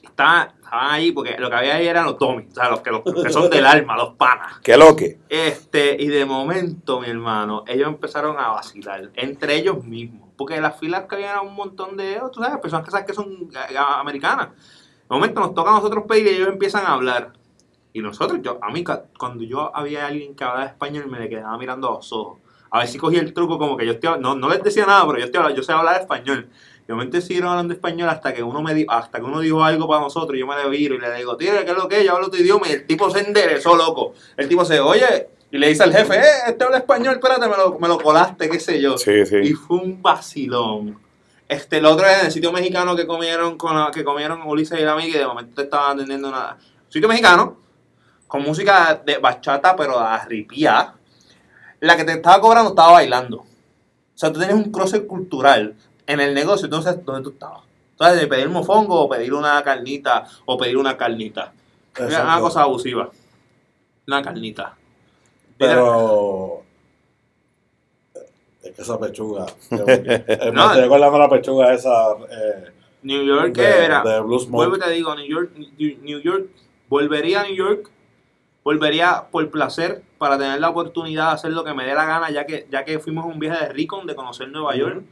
Estaban, 0.03 0.49
estaban 0.55 0.91
ahí 0.91 1.11
porque 1.11 1.35
lo 1.39 1.49
que 1.49 1.55
había 1.55 1.75
ahí 1.75 1.87
eran 1.87 2.05
los 2.05 2.19
domis, 2.19 2.51
o 2.51 2.53
sea, 2.55 2.69
los 2.69 2.81
que, 2.81 2.91
los 2.91 3.01
que 3.01 3.29
son 3.31 3.49
del 3.49 3.65
alma, 3.65 3.97
los 3.97 4.13
panas. 4.13 4.59
¡Qué 4.63 4.77
loque! 4.77 5.19
Este, 5.27 5.95
y 5.99 6.07
de 6.07 6.25
momento, 6.25 6.99
mi 7.01 7.07
hermano, 7.09 7.63
ellos 7.65 7.87
empezaron 7.87 8.37
a 8.37 8.49
vacilar 8.49 9.09
entre 9.15 9.55
ellos 9.55 9.83
mismos. 9.83 10.29
Porque 10.37 10.59
las 10.61 10.77
filas 10.79 11.05
que 11.09 11.15
había 11.15 11.31
eran 11.31 11.47
un 11.47 11.55
montón 11.55 11.95
de, 11.97 12.21
tú 12.31 12.41
sabes, 12.41 12.59
personas 12.59 12.85
que 12.85 12.91
sabes 12.91 13.07
que 13.07 13.13
son 13.13 13.49
eh, 13.69 13.77
americanas. 13.77 14.49
De 14.49 15.15
momento 15.15 15.39
nos 15.39 15.53
toca 15.53 15.71
a 15.71 15.75
nosotros 15.75 16.03
pedir 16.07 16.27
y 16.27 16.29
ellos 16.35 16.49
empiezan 16.49 16.85
a 16.85 16.93
hablar. 16.93 17.31
Y 17.95 18.01
nosotros, 18.01 18.41
yo, 18.43 18.59
a 18.61 18.71
mí, 18.71 18.83
cuando 19.17 19.45
yo 19.45 19.73
había 19.73 20.05
alguien 20.07 20.35
que 20.35 20.43
hablaba 20.43 20.65
español, 20.65 21.07
me 21.07 21.17
le 21.17 21.29
quedaba 21.29 21.57
mirando 21.57 21.87
a 21.87 21.91
los 21.93 22.11
ojos. 22.11 22.39
A 22.69 22.79
ver 22.79 22.89
si 22.89 22.97
cogía 22.97 23.21
el 23.21 23.33
truco, 23.33 23.57
como 23.57 23.77
que 23.77 23.85
yo 23.85 23.93
estoy, 23.93 24.19
no, 24.19 24.35
no 24.35 24.49
les 24.49 24.61
decía 24.61 24.85
nada, 24.85 25.07
pero 25.07 25.17
yo, 25.19 25.23
estoy, 25.25 25.55
yo 25.55 25.63
sé 25.63 25.71
hablar 25.71 26.01
español. 26.01 26.49
De 26.85 26.93
momento 26.93 27.21
siguieron 27.21 27.51
hablando 27.51 27.73
español 27.73 28.09
hasta 28.09 28.33
que 28.33 28.43
uno 28.43 28.61
me 28.61 28.85
hasta 28.89 29.19
que 29.19 29.23
uno 29.23 29.39
dijo 29.39 29.63
algo 29.63 29.87
para 29.87 30.01
nosotros, 30.01 30.35
y 30.35 30.41
yo 30.41 30.45
me 30.45 30.57
le 30.57 30.67
viro 30.67 30.95
y 30.95 30.99
le 30.99 31.13
digo, 31.15 31.37
tío, 31.37 31.53
¿qué 31.63 31.71
es 31.71 31.77
lo 31.77 31.87
que 31.87 31.99
es? 32.01 32.05
Yo 32.05 32.15
hablo 32.17 32.29
tu 32.29 32.35
idioma, 32.35 32.67
y 32.67 32.73
el 32.73 32.85
tipo 32.85 33.09
se 33.09 33.21
enderezó, 33.21 33.77
loco. 33.77 34.13
El 34.35 34.49
tipo 34.49 34.65
se, 34.65 34.81
oye, 34.81 35.29
y 35.49 35.57
le 35.57 35.69
dice 35.69 35.83
al 35.83 35.93
jefe, 35.93 36.17
eh, 36.17 36.23
este 36.49 36.65
habla 36.65 36.79
español, 36.79 37.13
espérate, 37.13 37.47
me 37.47 37.55
lo, 37.55 37.79
me 37.79 37.87
lo 37.87 37.97
colaste, 37.97 38.49
qué 38.49 38.59
sé 38.59 38.81
yo. 38.81 38.97
Sí, 38.97 39.11
Y 39.21 39.25
sí. 39.25 39.53
fue 39.53 39.77
un 39.77 40.01
vacilón. 40.01 40.99
Este, 41.47 41.77
el 41.77 41.85
otro 41.85 42.05
es 42.07 42.19
en 42.19 42.25
el 42.25 42.31
sitio 42.33 42.51
mexicano 42.51 42.93
que 42.93 43.07
comieron 43.07 43.57
con 43.57 43.73
la- 43.79 43.89
que 43.89 44.03
comieron 44.03 44.41
Ulises 44.41 44.77
y 44.77 44.83
la 44.83 44.91
amiga 44.93 45.15
y 45.15 45.19
de 45.19 45.27
momento 45.27 45.55
te 45.55 45.61
estaban 45.61 45.93
atendiendo 45.93 46.27
una 46.27 46.57
sitio 46.89 47.07
mexicano 47.07 47.63
con 48.35 48.43
música 48.43 49.01
de 49.05 49.17
bachata 49.17 49.77
pero 49.77 49.97
arripía. 49.97 50.93
La 51.79 51.95
que 51.95 52.03
te 52.03 52.11
estaba 52.11 52.41
cobrando 52.41 52.71
estaba 52.71 52.91
bailando. 52.93 53.37
O 53.37 53.47
sea, 54.17 54.31
tú 54.31 54.39
tienes 54.39 54.57
un 54.57 54.71
cruce 54.71 55.07
cultural 55.07 55.73
en 56.05 56.19
el 56.19 56.33
negocio, 56.33 56.65
entonces 56.65 57.03
¿dónde 57.05 57.23
tú 57.23 57.29
estabas? 57.29 57.63
Entonces, 57.91 58.19
de 58.19 58.27
pedir 58.27 58.49
mofongo 58.49 58.99
o 58.99 59.09
pedir 59.09 59.33
una 59.33 59.63
carnita 59.63 60.25
o 60.43 60.57
pedir 60.57 60.75
una 60.75 60.97
carnita. 60.97 61.53
Una 61.97 62.39
cosa 62.41 62.63
abusiva. 62.63 63.09
Una 64.05 64.21
carnita. 64.21 64.75
Pero. 65.57 66.61
Es 68.61 68.71
que 68.73 68.81
esa 68.81 68.99
pechuga. 68.99 69.45
eh, 69.71 70.51
No. 70.53 70.65
me 70.67 70.73
estoy 70.73 70.83
acordando 70.83 71.19
la 71.19 71.29
pechuga 71.29 71.73
esa. 71.73 72.11
Eh, 72.29 72.71
New 73.03 73.23
York 73.23 73.55
de, 73.55 73.85
era. 73.85 74.03
de 74.03 74.19
Blue 74.19 74.39
Smoke. 74.39 74.67
Vuelvo 74.67 74.77
te 74.77 74.91
digo, 74.91 75.15
New 75.15 75.25
York, 75.25 75.51
New 75.77 76.19
York, 76.19 76.49
volvería 76.89 77.41
a 77.41 77.43
New 77.45 77.55
York, 77.55 77.89
volvería 78.65 79.27
por 79.29 79.47
placer 79.51 80.01
para 80.17 80.39
tener 80.39 80.59
la 80.59 80.69
oportunidad 80.69 81.27
de 81.27 81.33
hacer 81.33 81.51
lo 81.51 81.63
que 81.63 81.75
me 81.75 81.85
dé 81.85 81.93
la 81.93 82.05
gana, 82.05 82.31
ya 82.31 82.47
que, 82.47 82.67
ya 82.71 82.83
que 82.83 82.97
fuimos 82.97 83.23
a 83.23 83.27
un 83.27 83.39
viaje 83.39 83.63
de 83.63 83.71
Recon, 83.71 84.07
de 84.07 84.15
conocer 84.15 84.49
Nueva 84.49 84.75
York. 84.75 85.03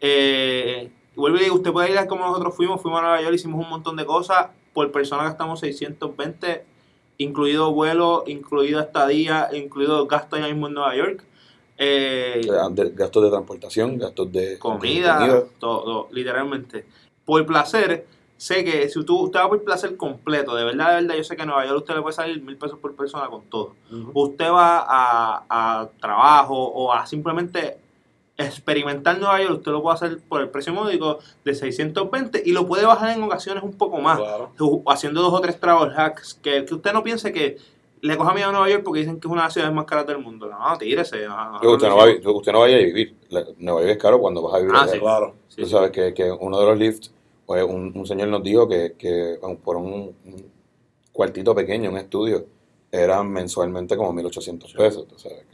Eh, 0.00 0.90
vuelvo 1.14 1.36
y 1.36 1.40
digo, 1.40 1.56
usted 1.56 1.70
puede 1.70 1.92
ir 1.92 1.98
a 1.98 2.08
como 2.08 2.24
nosotros 2.24 2.56
fuimos, 2.56 2.80
fuimos 2.80 3.00
a 3.00 3.02
Nueva 3.02 3.20
York, 3.20 3.34
hicimos 3.34 3.62
un 3.62 3.68
montón 3.68 3.96
de 3.96 4.06
cosas, 4.06 4.46
por 4.72 4.90
persona 4.90 5.24
gastamos 5.24 5.60
620, 5.60 6.64
incluido 7.18 7.72
vuelo, 7.72 8.24
incluido 8.26 8.80
estadía, 8.80 9.50
incluido 9.52 10.06
gastos 10.06 10.38
allá 10.38 10.48
mismo 10.48 10.68
en 10.68 10.74
Nueva 10.74 10.96
York. 10.96 11.24
Eh, 11.76 12.40
gastos 12.94 13.22
de 13.22 13.28
transportación, 13.28 13.98
gastos 13.98 14.32
de 14.32 14.58
comida, 14.58 15.44
todo, 15.58 16.08
literalmente. 16.10 16.86
Por 17.26 17.44
placer, 17.44 18.06
sé 18.36 18.64
que 18.64 18.88
si 18.88 19.04
tú, 19.04 19.22
usted 19.22 19.40
va 19.40 19.48
por 19.48 19.62
placer 19.64 19.96
completo, 19.96 20.54
de 20.54 20.64
verdad, 20.64 20.88
de 20.88 20.94
verdad, 21.02 21.14
yo 21.16 21.24
sé 21.24 21.36
que 21.36 21.42
en 21.42 21.48
Nueva 21.48 21.64
York 21.66 21.78
usted 21.78 21.94
le 21.94 22.02
puede 22.02 22.14
salir 22.14 22.42
mil 22.42 22.56
pesos 22.56 22.78
por 22.78 22.94
persona 22.94 23.28
con 23.28 23.42
todo. 23.44 23.74
Usted 24.12 24.50
va 24.50 24.84
a, 24.86 25.44
a 25.48 25.88
trabajo 26.00 26.54
o 26.56 26.92
a 26.92 27.06
simplemente 27.06 27.78
experimentar 28.36 29.18
Nueva 29.18 29.40
York, 29.40 29.54
usted 29.58 29.72
lo 29.72 29.82
puede 29.82 29.94
hacer 29.94 30.18
por 30.28 30.40
el 30.40 30.48
precio 30.48 30.72
módico 30.72 31.18
de 31.44 31.54
620 31.54 32.42
y 32.44 32.52
lo 32.52 32.66
puede 32.66 32.84
bajar 32.84 33.16
en 33.16 33.22
ocasiones 33.22 33.62
un 33.62 33.74
poco 33.74 33.98
más, 34.00 34.18
Claro. 34.18 34.50
haciendo 34.88 35.22
dos 35.22 35.32
o 35.32 35.40
tres 35.40 35.58
travel 35.60 35.92
hacks, 35.96 36.34
que, 36.42 36.64
que 36.64 36.74
usted 36.74 36.92
no 36.92 37.02
piense 37.02 37.32
que 37.32 37.58
le 38.00 38.16
coja 38.16 38.34
miedo 38.34 38.48
a 38.48 38.52
Nueva 38.52 38.68
York 38.68 38.82
porque 38.84 39.00
dicen 39.00 39.18
que 39.20 39.28
es 39.28 39.32
una 39.32 39.42
de 39.42 39.46
las 39.46 39.52
ciudades 39.54 39.74
más 39.74 39.86
caras 39.86 40.06
del 40.06 40.18
mundo. 40.18 40.46
No, 40.48 40.76
tírese. 40.76 41.26
no, 41.26 41.58
no, 41.62 41.70
usted, 41.72 41.88
no 41.88 41.96
va, 41.96 42.04
a- 42.04 42.30
usted 42.36 42.52
no 42.52 42.60
vaya 42.60 42.76
a 42.76 42.80
vivir. 42.80 43.14
Nueva 43.58 43.80
York 43.80 43.92
es 43.92 43.98
caro 43.98 44.18
cuando 44.18 44.42
vas 44.42 44.54
a 44.54 44.58
vivir. 44.58 44.74
Ah, 44.76 44.86
sí. 44.88 44.98
Claro. 44.98 45.34
Sí, 45.48 45.62
Tú 45.62 45.68
sabes 45.68 45.90
que, 45.90 46.12
que 46.12 46.30
uno 46.30 46.58
de 46.60 46.66
los 46.66 46.76
lifts, 46.78 47.12
un, 47.46 47.92
un 47.94 48.06
señor 48.06 48.28
nos 48.28 48.42
dijo 48.42 48.68
que, 48.68 48.94
que 48.98 49.36
por 49.62 49.76
un, 49.76 50.14
un 50.24 50.52
cuartito 51.12 51.54
pequeño, 51.54 51.90
un 51.90 51.98
estudio, 51.98 52.46
eran 52.90 53.30
mensualmente 53.30 53.96
como 53.96 54.12
1.800 54.12 54.74
pesos. 54.76 55.06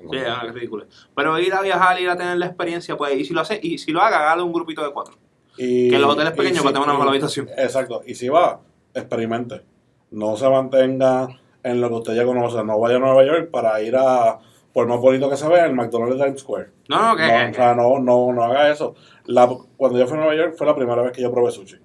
No- 0.02 0.10
Sí, 0.10 0.16
es 0.18 0.54
ridículo. 0.54 0.86
Pero 1.14 1.38
ir 1.38 1.52
a 1.54 1.62
viajar, 1.62 2.00
ir 2.00 2.08
a 2.10 2.16
tener 2.16 2.36
la 2.36 2.46
experiencia, 2.46 2.96
pues, 2.96 3.18
y 3.18 3.24
si 3.24 3.32
lo 3.34 3.40
hace, 3.40 3.58
y 3.62 3.78
si 3.78 3.92
lo 3.92 4.00
haga, 4.02 4.18
hágalo 4.18 4.44
un 4.44 4.52
grupito 4.52 4.84
de 4.84 4.92
cuatro. 4.92 5.14
Y, 5.56 5.90
Que 5.90 5.98
los 5.98 6.12
hoteles 6.12 6.32
pequeños 6.32 6.58
si- 6.58 6.64
para 6.64 6.74
tener 6.74 6.88
una 6.88 6.98
mala 6.98 7.10
habitación. 7.10 7.48
Exacto. 7.56 8.02
Y 8.06 8.14
si 8.14 8.28
va, 8.28 8.60
experimente. 8.94 9.62
No 10.10 10.36
se 10.36 10.48
mantenga 10.48 11.28
en 11.62 11.80
lo 11.80 11.88
que 11.88 11.94
usted 11.96 12.14
ya 12.14 12.24
conoce. 12.24 12.62
No 12.64 12.78
vaya 12.78 12.96
a 12.96 12.98
Nueva 12.98 13.24
York 13.24 13.50
para 13.50 13.80
ir 13.82 13.96
a, 13.96 14.38
por 14.72 14.86
más 14.86 14.98
bonito 15.00 15.28
que 15.28 15.36
se 15.36 15.48
vea, 15.48 15.66
el 15.66 15.74
McDonald's 15.74 16.18
de 16.18 16.24
Times 16.24 16.40
Square. 16.40 16.68
No, 16.88 17.10
no, 17.10 17.16
que, 17.16 17.22
No, 17.26 17.50
o 17.50 17.54
sea, 17.54 17.74
no, 17.74 17.98
no, 17.98 18.32
no 18.32 18.44
haga 18.44 18.70
eso. 18.70 18.94
La, 19.26 19.48
cuando 19.76 19.98
yo 19.98 20.06
fui 20.06 20.16
a 20.16 20.20
Nueva 20.20 20.34
York 20.36 20.54
fue 20.56 20.66
la 20.66 20.74
primera 20.76 21.02
vez 21.02 21.12
que 21.12 21.22
yo 21.22 21.32
probé 21.32 21.50
sushi. 21.50 21.76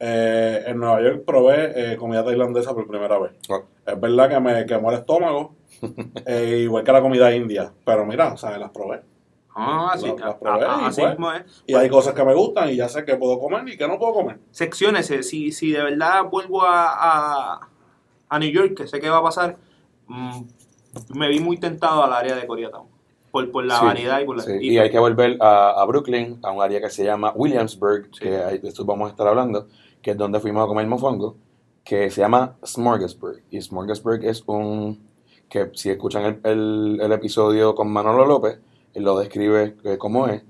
Eh, 0.00 0.62
en 0.66 0.78
Nueva 0.78 1.02
York 1.02 1.24
probé 1.26 1.92
eh, 1.92 1.96
comida 1.96 2.24
tailandesa 2.24 2.72
por 2.72 2.86
primera 2.86 3.18
vez. 3.18 3.32
Ah. 3.50 3.60
Es 3.84 4.00
verdad 4.00 4.28
que 4.28 4.38
me 4.40 4.64
quemó 4.66 4.90
el 4.92 4.98
estómago, 4.98 5.56
eh, 6.26 6.60
igual 6.62 6.84
que 6.84 6.92
la 6.92 7.00
comida 7.02 7.34
india. 7.34 7.72
Pero 7.84 8.06
mira, 8.06 8.32
o 8.32 8.36
sea, 8.36 8.56
las 8.58 8.70
probé. 8.70 9.02
Ah, 9.60 9.90
así, 9.94 10.06
Las- 10.06 10.20
las 10.20 10.34
a- 10.34 10.38
probé 10.38 10.64
a- 10.66 10.78
y 10.82 10.84
así 10.84 11.00
pues, 11.00 11.10
mismo 11.12 11.32
es. 11.32 11.64
Y 11.66 11.74
hay 11.74 11.88
cosas 11.88 12.14
que 12.14 12.24
me 12.24 12.32
gustan 12.34 12.70
y 12.70 12.76
ya 12.76 12.88
sé 12.88 13.04
que 13.04 13.16
puedo 13.16 13.40
comer 13.40 13.68
y 13.68 13.76
que 13.76 13.88
no 13.88 13.98
puedo 13.98 14.12
comer. 14.12 14.38
Secciones, 14.52 15.06
si, 15.26 15.50
si 15.50 15.72
de 15.72 15.82
verdad 15.82 16.24
vuelvo 16.30 16.62
a, 16.62 16.86
a, 17.56 17.68
a 18.28 18.38
New 18.38 18.50
York, 18.50 18.74
que 18.76 18.86
sé 18.86 19.00
que 19.00 19.10
va 19.10 19.18
a 19.18 19.22
pasar, 19.24 19.56
mm, 20.06 20.42
me 21.14 21.28
vi 21.28 21.40
muy 21.40 21.56
tentado 21.58 22.02
al 22.04 22.12
área 22.12 22.34
de 22.36 22.46
Koreatown. 22.46 22.86
Por, 23.30 23.50
por 23.50 23.64
la 23.64 23.78
Sí, 23.78 23.84
variedad 23.84 24.20
y 24.20 24.24
por 24.24 24.36
la... 24.38 24.42
Sí, 24.42 24.52
y 24.60 24.70
y 24.72 24.78
hay 24.78 24.90
que 24.90 24.98
volver 24.98 25.36
a, 25.40 25.70
a 25.80 25.84
Brooklyn, 25.84 26.38
a 26.42 26.50
un 26.50 26.62
área 26.62 26.80
que 26.80 26.88
se 26.88 27.04
llama 27.04 27.32
Williamsburg, 27.36 28.08
Sí. 28.12 28.20
que 28.24 28.36
ahí- 28.38 28.58
de 28.58 28.68
esto 28.68 28.84
vamos 28.86 29.08
a 29.08 29.10
estar 29.10 29.26
hablando, 29.28 29.68
que 30.00 30.12
es 30.12 30.16
donde 30.16 30.40
fuimos 30.40 30.64
a 30.64 30.66
comer 30.66 30.86
mofongo, 30.86 31.36
que 31.84 32.10
se 32.10 32.22
llama 32.22 32.56
Smorgasburg. 32.64 33.42
Y 33.50 33.60
Smorgasburg 33.60 34.24
es 34.24 34.42
un, 34.46 34.98
que 35.50 35.70
si 35.74 35.90
escuchan 35.90 36.24
el, 36.24 36.40
el- 36.50 37.00
el 37.02 37.12
episodio 37.12 37.74
con 37.74 37.90
Manolo 37.92 38.24
López, 38.24 38.60
él 38.94 39.04
lo 39.04 39.18
describe 39.18 39.76
eh, 39.84 39.98
como 39.98 40.26
es, 40.28 40.42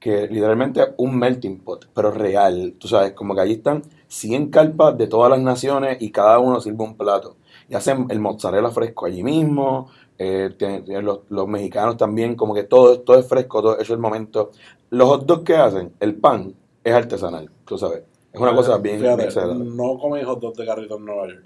que 0.00 0.28
literalmente 0.28 0.94
un 0.96 1.18
melting 1.18 1.58
pot, 1.60 1.88
pero 1.92 2.10
real. 2.10 2.74
Tú 2.78 2.88
sabes, 2.88 3.12
como 3.12 3.34
que 3.34 3.40
allí 3.42 3.52
están 3.54 3.82
100 4.06 4.48
carpas 4.50 4.96
de 4.96 5.08
todas 5.08 5.30
las 5.30 5.40
naciones 5.40 6.00
y 6.00 6.10
cada 6.10 6.38
uno 6.38 6.60
sirve 6.60 6.84
un 6.84 6.96
plato. 6.96 7.36
Y 7.68 7.74
hacen 7.74 8.06
el 8.08 8.18
mozzarella 8.20 8.70
fresco 8.70 9.06
allí 9.06 9.22
mismo, 9.22 9.90
eh, 10.18 10.50
tienen- 10.58 10.84
tienen 10.84 11.04
los, 11.04 11.20
los 11.28 11.46
mexicanos 11.46 11.96
también, 11.96 12.34
como 12.34 12.54
que 12.54 12.64
todo, 12.64 13.00
todo 13.00 13.18
es 13.18 13.26
fresco, 13.28 13.60
todo 13.62 13.74
eso 13.74 13.82
es 13.82 13.90
el 13.90 13.98
momento. 13.98 14.50
Los 14.90 15.08
hot 15.08 15.26
dogs 15.26 15.44
que 15.44 15.54
hacen, 15.56 15.92
el 16.00 16.14
pan 16.16 16.54
es 16.82 16.94
artesanal, 16.94 17.50
tú 17.66 17.76
sabes. 17.76 18.02
Es 18.32 18.40
una 18.40 18.54
cosa 18.54 18.78
bien 18.78 19.00
Fíjate, 19.00 19.24
excelente. 19.24 19.64
no 19.74 19.98
comí 19.98 20.22
hot 20.22 20.40
dog 20.40 20.54
de 20.56 20.64
carrito 20.66 20.96
en 20.96 21.04
Nueva 21.04 21.28
York. 21.28 21.44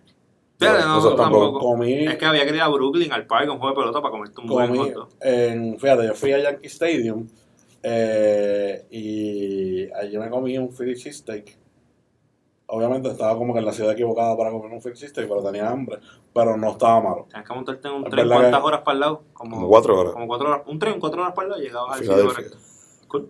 No, 0.61 0.69
no, 0.69 1.17
tampoco. 1.17 1.17
tampoco. 1.17 1.59
Comí, 1.59 2.05
Es 2.07 2.17
que 2.17 2.25
había 2.25 2.47
que 2.47 2.55
ir 2.55 2.61
a 2.61 2.69
Brooklyn, 2.69 3.13
al 3.13 3.27
parque, 3.27 3.51
un 3.51 3.59
juego 3.59 3.75
de 3.75 3.81
pelota 3.81 4.01
para 4.01 4.13
comerte 4.13 4.41
un 4.41 4.47
buen 4.47 4.69
comí 4.69 4.79
hot 4.79 4.93
dog. 4.95 5.09
en, 5.23 5.79
fíjate, 5.81 6.07
yo 6.07 6.15
fui 6.15 6.33
a 6.33 6.39
Yankee 6.41 6.67
Stadium 6.69 7.27
eh, 7.83 8.87
y 8.91 9.91
allí 9.93 10.19
me 10.19 10.31
comí 10.31 10.57
un 10.59 10.69
Philly 10.73 10.95
cheesesteak. 10.95 11.59
Obviamente 12.75 13.11
estaba 13.11 13.37
como 13.37 13.53
que 13.53 13.59
en 13.59 13.67
la 13.67 13.73
ciudad 13.73 13.93
equivocada 13.93 14.35
para 14.35 14.51
comer 14.51 14.73
un 14.73 14.81
Philly 14.81 14.95
cheesesteak, 14.97 15.29
pero 15.29 15.43
tenía 15.43 15.69
hambre, 15.69 15.99
pero 16.33 16.57
no 16.57 16.71
estaba 16.71 17.03
malo. 17.03 17.27
Tienes 17.29 17.47
que 17.47 17.55
montarte 17.55 17.87
en 17.89 17.95
un 17.95 18.05
Es 18.05 18.11
tren, 18.11 18.29
¿cuántas 18.29 18.61
que- 18.61 18.67
horas 18.67 18.81
para 18.81 18.95
el 18.95 19.01
lado? 19.01 19.23
Como, 19.35 19.57
Como 19.57 19.69
cuatro 19.69 20.01
horas. 20.01 20.13
Como 20.15 20.27
cuatro 20.27 20.49
horas. 20.49 20.63
Un 20.67 20.79
tren, 20.79 20.99
cuatro 20.99 21.21
horas 21.21 21.35
para 21.35 21.47
el 21.47 21.51
lado, 21.51 21.63
llegabas 21.63 21.99
al 21.99 22.05
sitio 22.07 22.27
correcto. 22.29 22.57
Cool. 23.09 23.29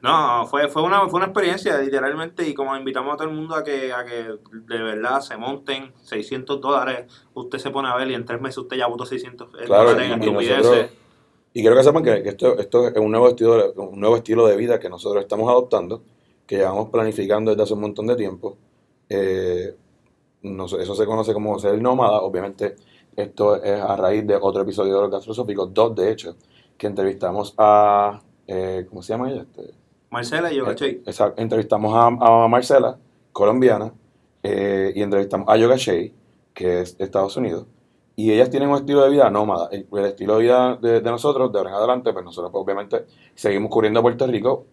No, 0.00 0.46
fue, 0.46 0.68
fue, 0.68 0.82
una, 0.82 1.08
fue 1.08 1.16
una 1.18 1.26
experiencia, 1.26 1.78
literalmente, 1.78 2.46
y 2.48 2.54
como 2.54 2.74
invitamos 2.76 3.12
a 3.14 3.16
todo 3.18 3.28
el 3.28 3.34
mundo 3.34 3.54
a 3.54 3.62
que, 3.64 3.92
a 3.92 4.02
que 4.04 4.34
de 4.52 4.82
verdad 4.82 5.20
se 5.20 5.36
monten 5.36 5.92
600 6.02 6.58
dólares, 6.60 7.04
usted 7.34 7.58
se 7.58 7.70
pone 7.70 7.88
a 7.88 7.96
ver 7.96 8.10
y 8.10 8.14
en 8.14 8.24
tres 8.24 8.40
meses 8.40 8.58
usted 8.58 8.76
ya 8.78 8.86
votó 8.86 9.04
600 9.04 9.48
Claro, 9.66 9.90
dólares 9.90 10.10
en 10.10 10.22
y 10.22 10.26
estupideces. 10.26 10.56
nosotros- 10.58 10.90
Y 11.54 11.60
quiero 11.60 11.76
que 11.76 11.82
sepan 11.84 12.02
que, 12.02 12.22
que 12.22 12.28
esto, 12.30 12.58
esto 12.58 12.88
es 12.88 12.96
un 12.96 13.10
nuevo, 13.10 13.28
estilo, 13.28 13.72
un 13.76 14.00
nuevo 14.00 14.16
estilo 14.16 14.46
de 14.46 14.56
vida 14.56 14.78
que 14.80 14.88
nosotros 14.88 15.22
estamos 15.22 15.48
adoptando, 15.50 16.02
que 16.46 16.56
llevamos 16.56 16.90
planificando 16.90 17.50
desde 17.50 17.62
hace 17.64 17.74
un 17.74 17.80
montón 17.80 18.06
de 18.06 18.16
tiempo. 18.16 18.56
Eh, 19.08 19.74
no 20.42 20.66
eso 20.66 20.94
se 20.94 21.06
conoce 21.06 21.32
como 21.32 21.58
ser 21.58 21.80
nómada. 21.80 22.20
Obviamente, 22.22 22.76
esto 23.16 23.62
es 23.62 23.80
a 23.80 23.96
raíz 23.96 24.26
de 24.26 24.36
otro 24.36 24.62
episodio 24.62 24.96
de 24.96 25.00
los 25.02 25.10
gastrosóficos, 25.10 25.72
dos 25.72 25.94
de 25.94 26.10
hecho, 26.12 26.36
que 26.76 26.86
entrevistamos 26.86 27.54
a. 27.58 28.20
eh, 28.46 28.86
¿Cómo 28.88 29.02
se 29.02 29.12
llama 29.14 29.30
ella? 29.30 29.42
Este, 29.42 29.74
Marcela 30.10 30.52
y 30.52 30.56
yo, 30.56 30.70
eh, 30.70 31.02
exacto, 31.06 31.40
entrevistamos 31.42 31.92
a, 31.94 32.06
a 32.44 32.48
Marcela, 32.48 32.98
colombiana, 33.32 33.92
eh, 34.42 34.92
y 34.94 35.02
entrevistamos 35.02 35.48
a 35.48 35.56
Yoga 35.56 35.76
Shea, 35.76 36.10
que 36.52 36.80
es 36.82 36.96
de 36.98 37.04
Estados 37.04 37.36
Unidos. 37.36 37.66
Y 38.16 38.30
ellas 38.32 38.48
tienen 38.48 38.68
un 38.68 38.76
estilo 38.76 39.02
de 39.02 39.10
vida 39.10 39.28
nómada. 39.30 39.68
El, 39.72 39.88
el 39.92 40.04
estilo 40.04 40.36
de 40.36 40.42
vida 40.42 40.76
de, 40.76 41.00
de 41.00 41.10
nosotros, 41.10 41.50
de 41.50 41.58
ahora 41.58 41.70
en 41.70 41.76
adelante, 41.76 42.12
pues 42.12 42.24
nosotros 42.24 42.52
pues, 42.52 42.62
obviamente 42.62 43.06
seguimos 43.34 43.70
cubriendo 43.70 43.98
a 44.00 44.02
Puerto 44.02 44.26
Rico 44.26 44.66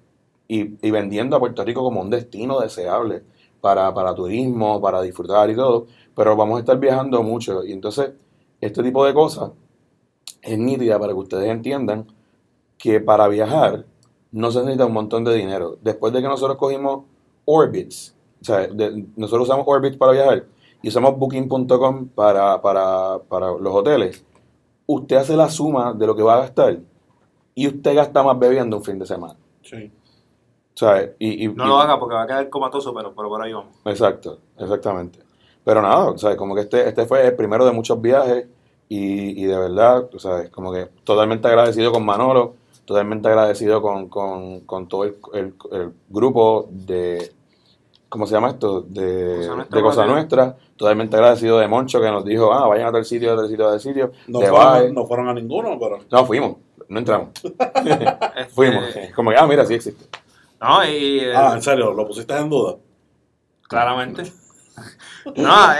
y, 0.53 0.75
y 0.85 0.91
vendiendo 0.91 1.35
a 1.35 1.39
Puerto 1.39 1.63
Rico 1.63 1.81
como 1.83 2.01
un 2.01 2.09
destino 2.09 2.59
deseable 2.59 3.23
para, 3.61 3.93
para 3.93 4.13
turismo, 4.13 4.81
para 4.81 5.01
disfrutar 5.01 5.49
y 5.49 5.55
todo. 5.55 5.85
Pero 6.15 6.35
vamos 6.35 6.57
a 6.57 6.59
estar 6.59 6.77
viajando 6.79 7.23
mucho. 7.23 7.63
Y 7.63 7.71
entonces, 7.71 8.11
este 8.59 8.83
tipo 8.83 9.05
de 9.05 9.13
cosas 9.13 9.51
es 10.41 10.57
nítida 10.57 10.99
para 10.99 11.13
que 11.13 11.19
ustedes 11.19 11.49
entiendan 11.49 12.07
que 12.77 12.99
para 12.99 13.27
viajar 13.27 13.85
no 14.31 14.51
se 14.51 14.59
necesita 14.59 14.85
un 14.87 14.93
montón 14.93 15.23
de 15.23 15.35
dinero. 15.35 15.77
Después 15.81 16.11
de 16.13 16.21
que 16.21 16.27
nosotros 16.27 16.57
cogimos 16.57 17.03
Orbitz, 17.45 18.13
o 18.41 18.45
sea, 18.45 18.67
de- 18.67 19.05
nosotros 19.15 19.47
usamos 19.47 19.65
Orbitz 19.67 19.97
para 19.97 20.11
viajar 20.13 20.45
y 20.81 20.87
usamos 20.89 21.17
Booking.com 21.17 22.07
para, 22.09 22.61
para, 22.61 23.19
para 23.29 23.51
los 23.51 23.73
hoteles, 23.73 24.25
usted 24.87 25.15
hace 25.17 25.37
la 25.37 25.49
suma 25.49 25.93
de 25.93 26.07
lo 26.07 26.15
que 26.15 26.23
va 26.23 26.35
a 26.35 26.39
gastar 26.41 26.79
y 27.53 27.67
usted 27.67 27.95
gasta 27.95 28.23
más 28.23 28.37
bebiendo 28.39 28.77
un 28.77 28.83
fin 28.83 28.97
de 28.99 29.05
semana. 29.05 29.35
Sí. 29.61 29.91
Sea, 30.73 31.11
y, 31.19 31.45
y- 31.45 31.47
No 31.49 31.65
y- 31.65 31.67
lo 31.67 31.77
haga 31.79 31.99
porque 31.99 32.15
va 32.15 32.23
a 32.23 32.27
quedar 32.27 32.49
comatoso, 32.49 32.93
pero, 32.93 33.13
pero 33.13 33.29
por 33.29 33.41
ahí 33.41 33.53
vamos. 33.53 33.75
Exacto, 33.85 34.39
exactamente. 34.57 35.19
Pero 35.63 35.81
nada, 35.81 36.17
sea, 36.17 36.35
como 36.37 36.55
que 36.55 36.61
este, 36.61 36.87
este 36.87 37.05
fue 37.05 37.27
el 37.27 37.35
primero 37.35 37.65
de 37.65 37.71
muchos 37.71 38.01
viajes 38.01 38.47
y, 38.89 39.41
y 39.41 39.45
de 39.45 39.57
verdad, 39.57 40.09
sabes, 40.17 40.49
como 40.49 40.73
que 40.73 40.87
totalmente 41.03 41.47
agradecido 41.47 41.91
con 41.91 42.03
Manolo, 42.05 42.55
totalmente 42.85 43.27
agradecido 43.27 43.81
con, 43.81 44.09
con, 44.09 44.61
con 44.61 44.87
todo 44.87 45.03
el, 45.03 45.15
el- 45.33 45.53
el 45.71 45.93
grupo 46.09 46.67
de, 46.71 47.31
¿cómo 48.09 48.25
se 48.25 48.33
llama 48.33 48.49
esto? 48.49 48.81
De 48.81 49.37
Cosa 49.37 49.55
Nuestra 49.55 49.77
de 49.77 49.83
Cosa. 49.83 50.05
Nuestra, 50.07 50.57
totalmente 50.75 51.15
agradecido 51.15 51.59
de 51.59 51.67
Moncho 51.67 52.01
que 52.01 52.09
nos 52.09 52.25
dijo, 52.25 52.51
ah, 52.51 52.67
vayan 52.67 52.87
a 52.87 52.91
tal 52.93 53.05
sitio, 53.05 53.33
a 53.33 53.35
tal 53.35 53.47
sitio, 53.49 53.67
a 53.67 53.71
tal 53.71 53.79
sitio. 53.79 54.11
No, 54.27 54.39
de 54.39 54.47
fueron, 54.49 54.93
no 54.95 55.05
fueron 55.05 55.29
a 55.29 55.33
ninguno, 55.33 55.77
pero. 55.79 55.99
No, 56.09 56.25
fuimos, 56.25 56.55
no 56.89 56.97
entramos, 56.99 57.29
Este, 57.43 58.45
fuimos. 58.49 58.83
Como 59.15 59.29
que, 59.29 59.37
ah, 59.37 59.45
mira, 59.47 59.63
sí 59.65 59.75
existe. 59.75 60.05
No, 60.61 60.85
y 60.85 61.19
eh, 61.19 61.33
Ah, 61.35 61.53
en 61.55 61.61
serio, 61.61 61.91
lo 61.93 62.07
pusiste 62.07 62.35
en 62.37 62.49
duda. 62.49 62.75
claramente. 63.67 64.31
No, 65.35 65.71
eh, 65.73 65.77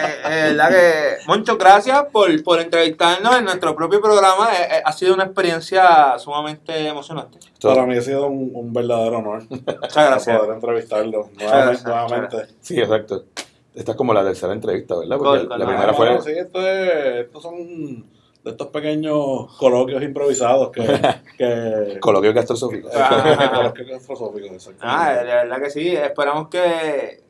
eh, 0.50 0.54
la 0.54 0.70
que. 0.70 1.18
Moncho, 1.28 1.58
gracias 1.58 2.04
por, 2.12 2.44
por 2.44 2.60
entrevistarnos 2.60 3.36
en 3.38 3.46
nuestro 3.46 3.76
propio 3.76 4.00
programa. 4.02 4.52
Eh, 4.54 4.68
eh, 4.78 4.82
ha 4.86 4.92
sido 4.92 5.14
una 5.16 5.24
experiencia 5.26 6.18
sumamente 6.20 6.88
emocionante. 6.88 7.40
Para 7.62 7.86
mí 7.86 7.98
ha 7.98 8.02
sido 8.02 8.28
un, 8.28 8.52
un 8.54 8.72
verdadero 8.74 9.18
honor 9.20 9.44
Muchas 9.50 9.94
gracias. 9.96 10.38
poder 10.40 10.54
entrevistarlo 10.56 11.30
nuevamente. 11.34 11.48
gracias, 11.48 11.86
nuevamente. 11.86 12.38
Sí, 12.60 12.80
exacto. 12.80 13.26
Esta 13.74 13.92
es 13.92 13.98
como 13.98 14.14
la 14.14 14.24
tercera 14.24 14.54
entrevista, 14.54 14.96
¿verdad? 14.98 15.18
Porque 15.18 15.30
Gol, 15.40 15.48
gol, 15.48 15.60
la 15.60 15.66
no, 15.66 15.72
primera 15.72 15.92
Ah, 15.92 15.96
fue... 15.96 16.06
bueno, 16.08 16.22
sí, 16.22 16.32
esto 16.32 16.68
es- 16.68 17.26
estos 17.26 17.42
son 17.42 18.06
de 18.44 18.52
estos 18.52 18.68
pequeños 18.68 19.56
coloquios 19.58 20.02
improvisados 20.02 20.72
que. 20.72 20.82
que 21.38 22.00
Coloquio 22.00 22.34
gastrosófico. 22.34 22.90
Ah. 22.94 23.52
coloquios 23.74 24.04
filosóficos, 24.04 24.52
exactamente. 24.52 24.80
Ah, 24.82 25.24
de 25.24 25.34
verdad 25.34 25.62
que 25.62 25.70
sí. 25.70 25.96
Esperamos 25.96 26.48
que, 26.50 27.24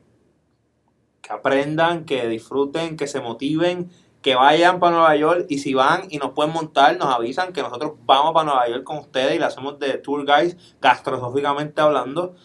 que 1.21 1.33
aprendan, 1.33 2.05
que 2.05 2.27
disfruten, 2.27 2.95
que 2.95 3.07
se 3.07 3.19
motiven, 3.19 3.89
que 4.21 4.35
vayan 4.35 4.79
para 4.79 4.95
Nueva 4.95 5.15
York 5.15 5.45
y 5.49 5.57
si 5.59 5.73
van 5.73 6.03
y 6.09 6.17
nos 6.17 6.31
pueden 6.31 6.53
montar, 6.53 6.97
nos 6.97 7.13
avisan 7.13 7.53
que 7.53 7.61
nosotros 7.61 7.93
vamos 8.05 8.33
para 8.33 8.45
Nueva 8.45 8.69
York 8.69 8.83
con 8.83 8.97
ustedes 8.99 9.35
y 9.35 9.39
le 9.39 9.45
hacemos 9.45 9.79
de 9.79 9.97
tour 9.97 10.25
guys 10.25 10.55
gastrosóficamente 10.79 11.81
hablando. 11.81 12.35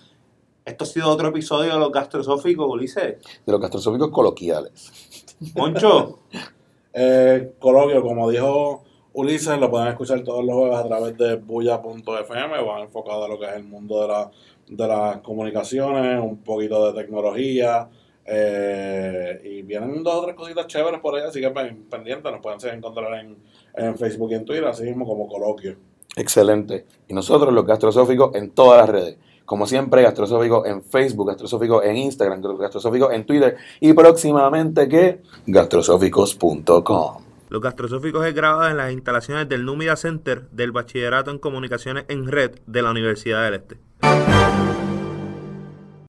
Esto 0.65 0.83
ha 0.83 0.87
sido 0.89 1.09
otro 1.09 1.29
episodio 1.29 1.75
de 1.75 1.79
los 1.79 1.93
gastrosóficos, 1.93 2.67
Ulises. 2.69 3.23
De 3.47 3.53
los 3.53 3.61
gastrosóficos 3.61 4.11
coloquiales. 4.11 5.37
Moncho, 5.55 6.21
Eh, 6.99 7.53
coloquio, 7.59 8.01
como 8.03 8.31
dijo 8.31 8.83
Ulises, 9.13 9.59
lo 9.59 9.71
pueden 9.71 9.89
escuchar 9.89 10.23
todos 10.25 10.43
los 10.43 10.55
jueves 10.55 10.77
a 10.79 10.87
través 10.87 11.17
de 11.19 11.37
bulla.fm, 11.37 12.63
van 12.63 12.83
enfocado 12.83 13.25
a 13.25 13.29
lo 13.29 13.39
que 13.39 13.45
es 13.47 13.53
el 13.57 13.65
mundo 13.65 14.01
de, 14.01 14.09
la, 14.09 14.31
de 14.67 14.89
las 14.89 15.19
comunicaciones, 15.19 16.19
un 16.23 16.39
poquito 16.39 16.91
de 16.91 17.03
tecnología, 17.03 17.89
eh, 18.25 19.41
y 19.45 19.63
vienen 19.63 20.03
dos 20.03 20.15
o 20.17 20.25
tres 20.25 20.35
cositas 20.37 20.67
chéveres 20.67 21.01
por 21.01 21.15
ahí, 21.17 21.23
así 21.23 21.41
que 21.41 21.51
pen- 21.51 21.85
pendientes, 21.91 22.33
nos 22.33 22.41
pueden 22.41 22.59
encontrar 22.79 23.13
en, 23.25 23.37
en 23.75 23.97
Facebook 23.99 24.31
y 24.33 24.35
en 24.37 24.45
Twitter, 24.47 24.65
así 24.67 24.85
mismo 24.85 25.07
como 25.07 25.29
coloquio. 25.29 25.77
Excelente. 26.17 26.87
Y 27.09 27.13
nosotros, 27.15 27.53
los 27.53 27.67
gastrosóficos, 27.67 28.35
en 28.35 28.51
todas 28.51 28.81
las 28.81 28.89
redes. 28.89 29.19
Como 29.47 29.67
siempre, 29.67 30.03
gastrosóficos 30.03 30.67
en 30.67 30.83
Facebook, 30.83 31.29
gastrosóficos 31.29 31.85
en 31.85 31.97
Instagram, 31.97 32.43
gastrosóficos 32.59 33.13
en 33.15 33.25
Twitter 33.25 33.57
y 33.81 33.95
próximamente, 33.95 34.89
¿qué? 34.89 35.23
gastrosóficos.com. 35.47 37.27
Los 37.49 37.63
Gastrosóficos 37.63 38.27
es 38.27 38.35
grabado 38.35 38.69
en 38.69 38.77
las 38.77 38.93
instalaciones 38.93 39.49
del 39.49 39.65
Númida 39.65 39.95
Center 39.97 40.49
del 40.51 40.73
Bachillerato 40.73 41.31
en 41.31 41.39
Comunicaciones 41.39 42.05
en 42.09 42.27
Red 42.27 42.59
de 42.67 42.83
la 42.83 42.91
Universidad 42.91 43.45
del 43.45 43.55
Este. 43.55 44.36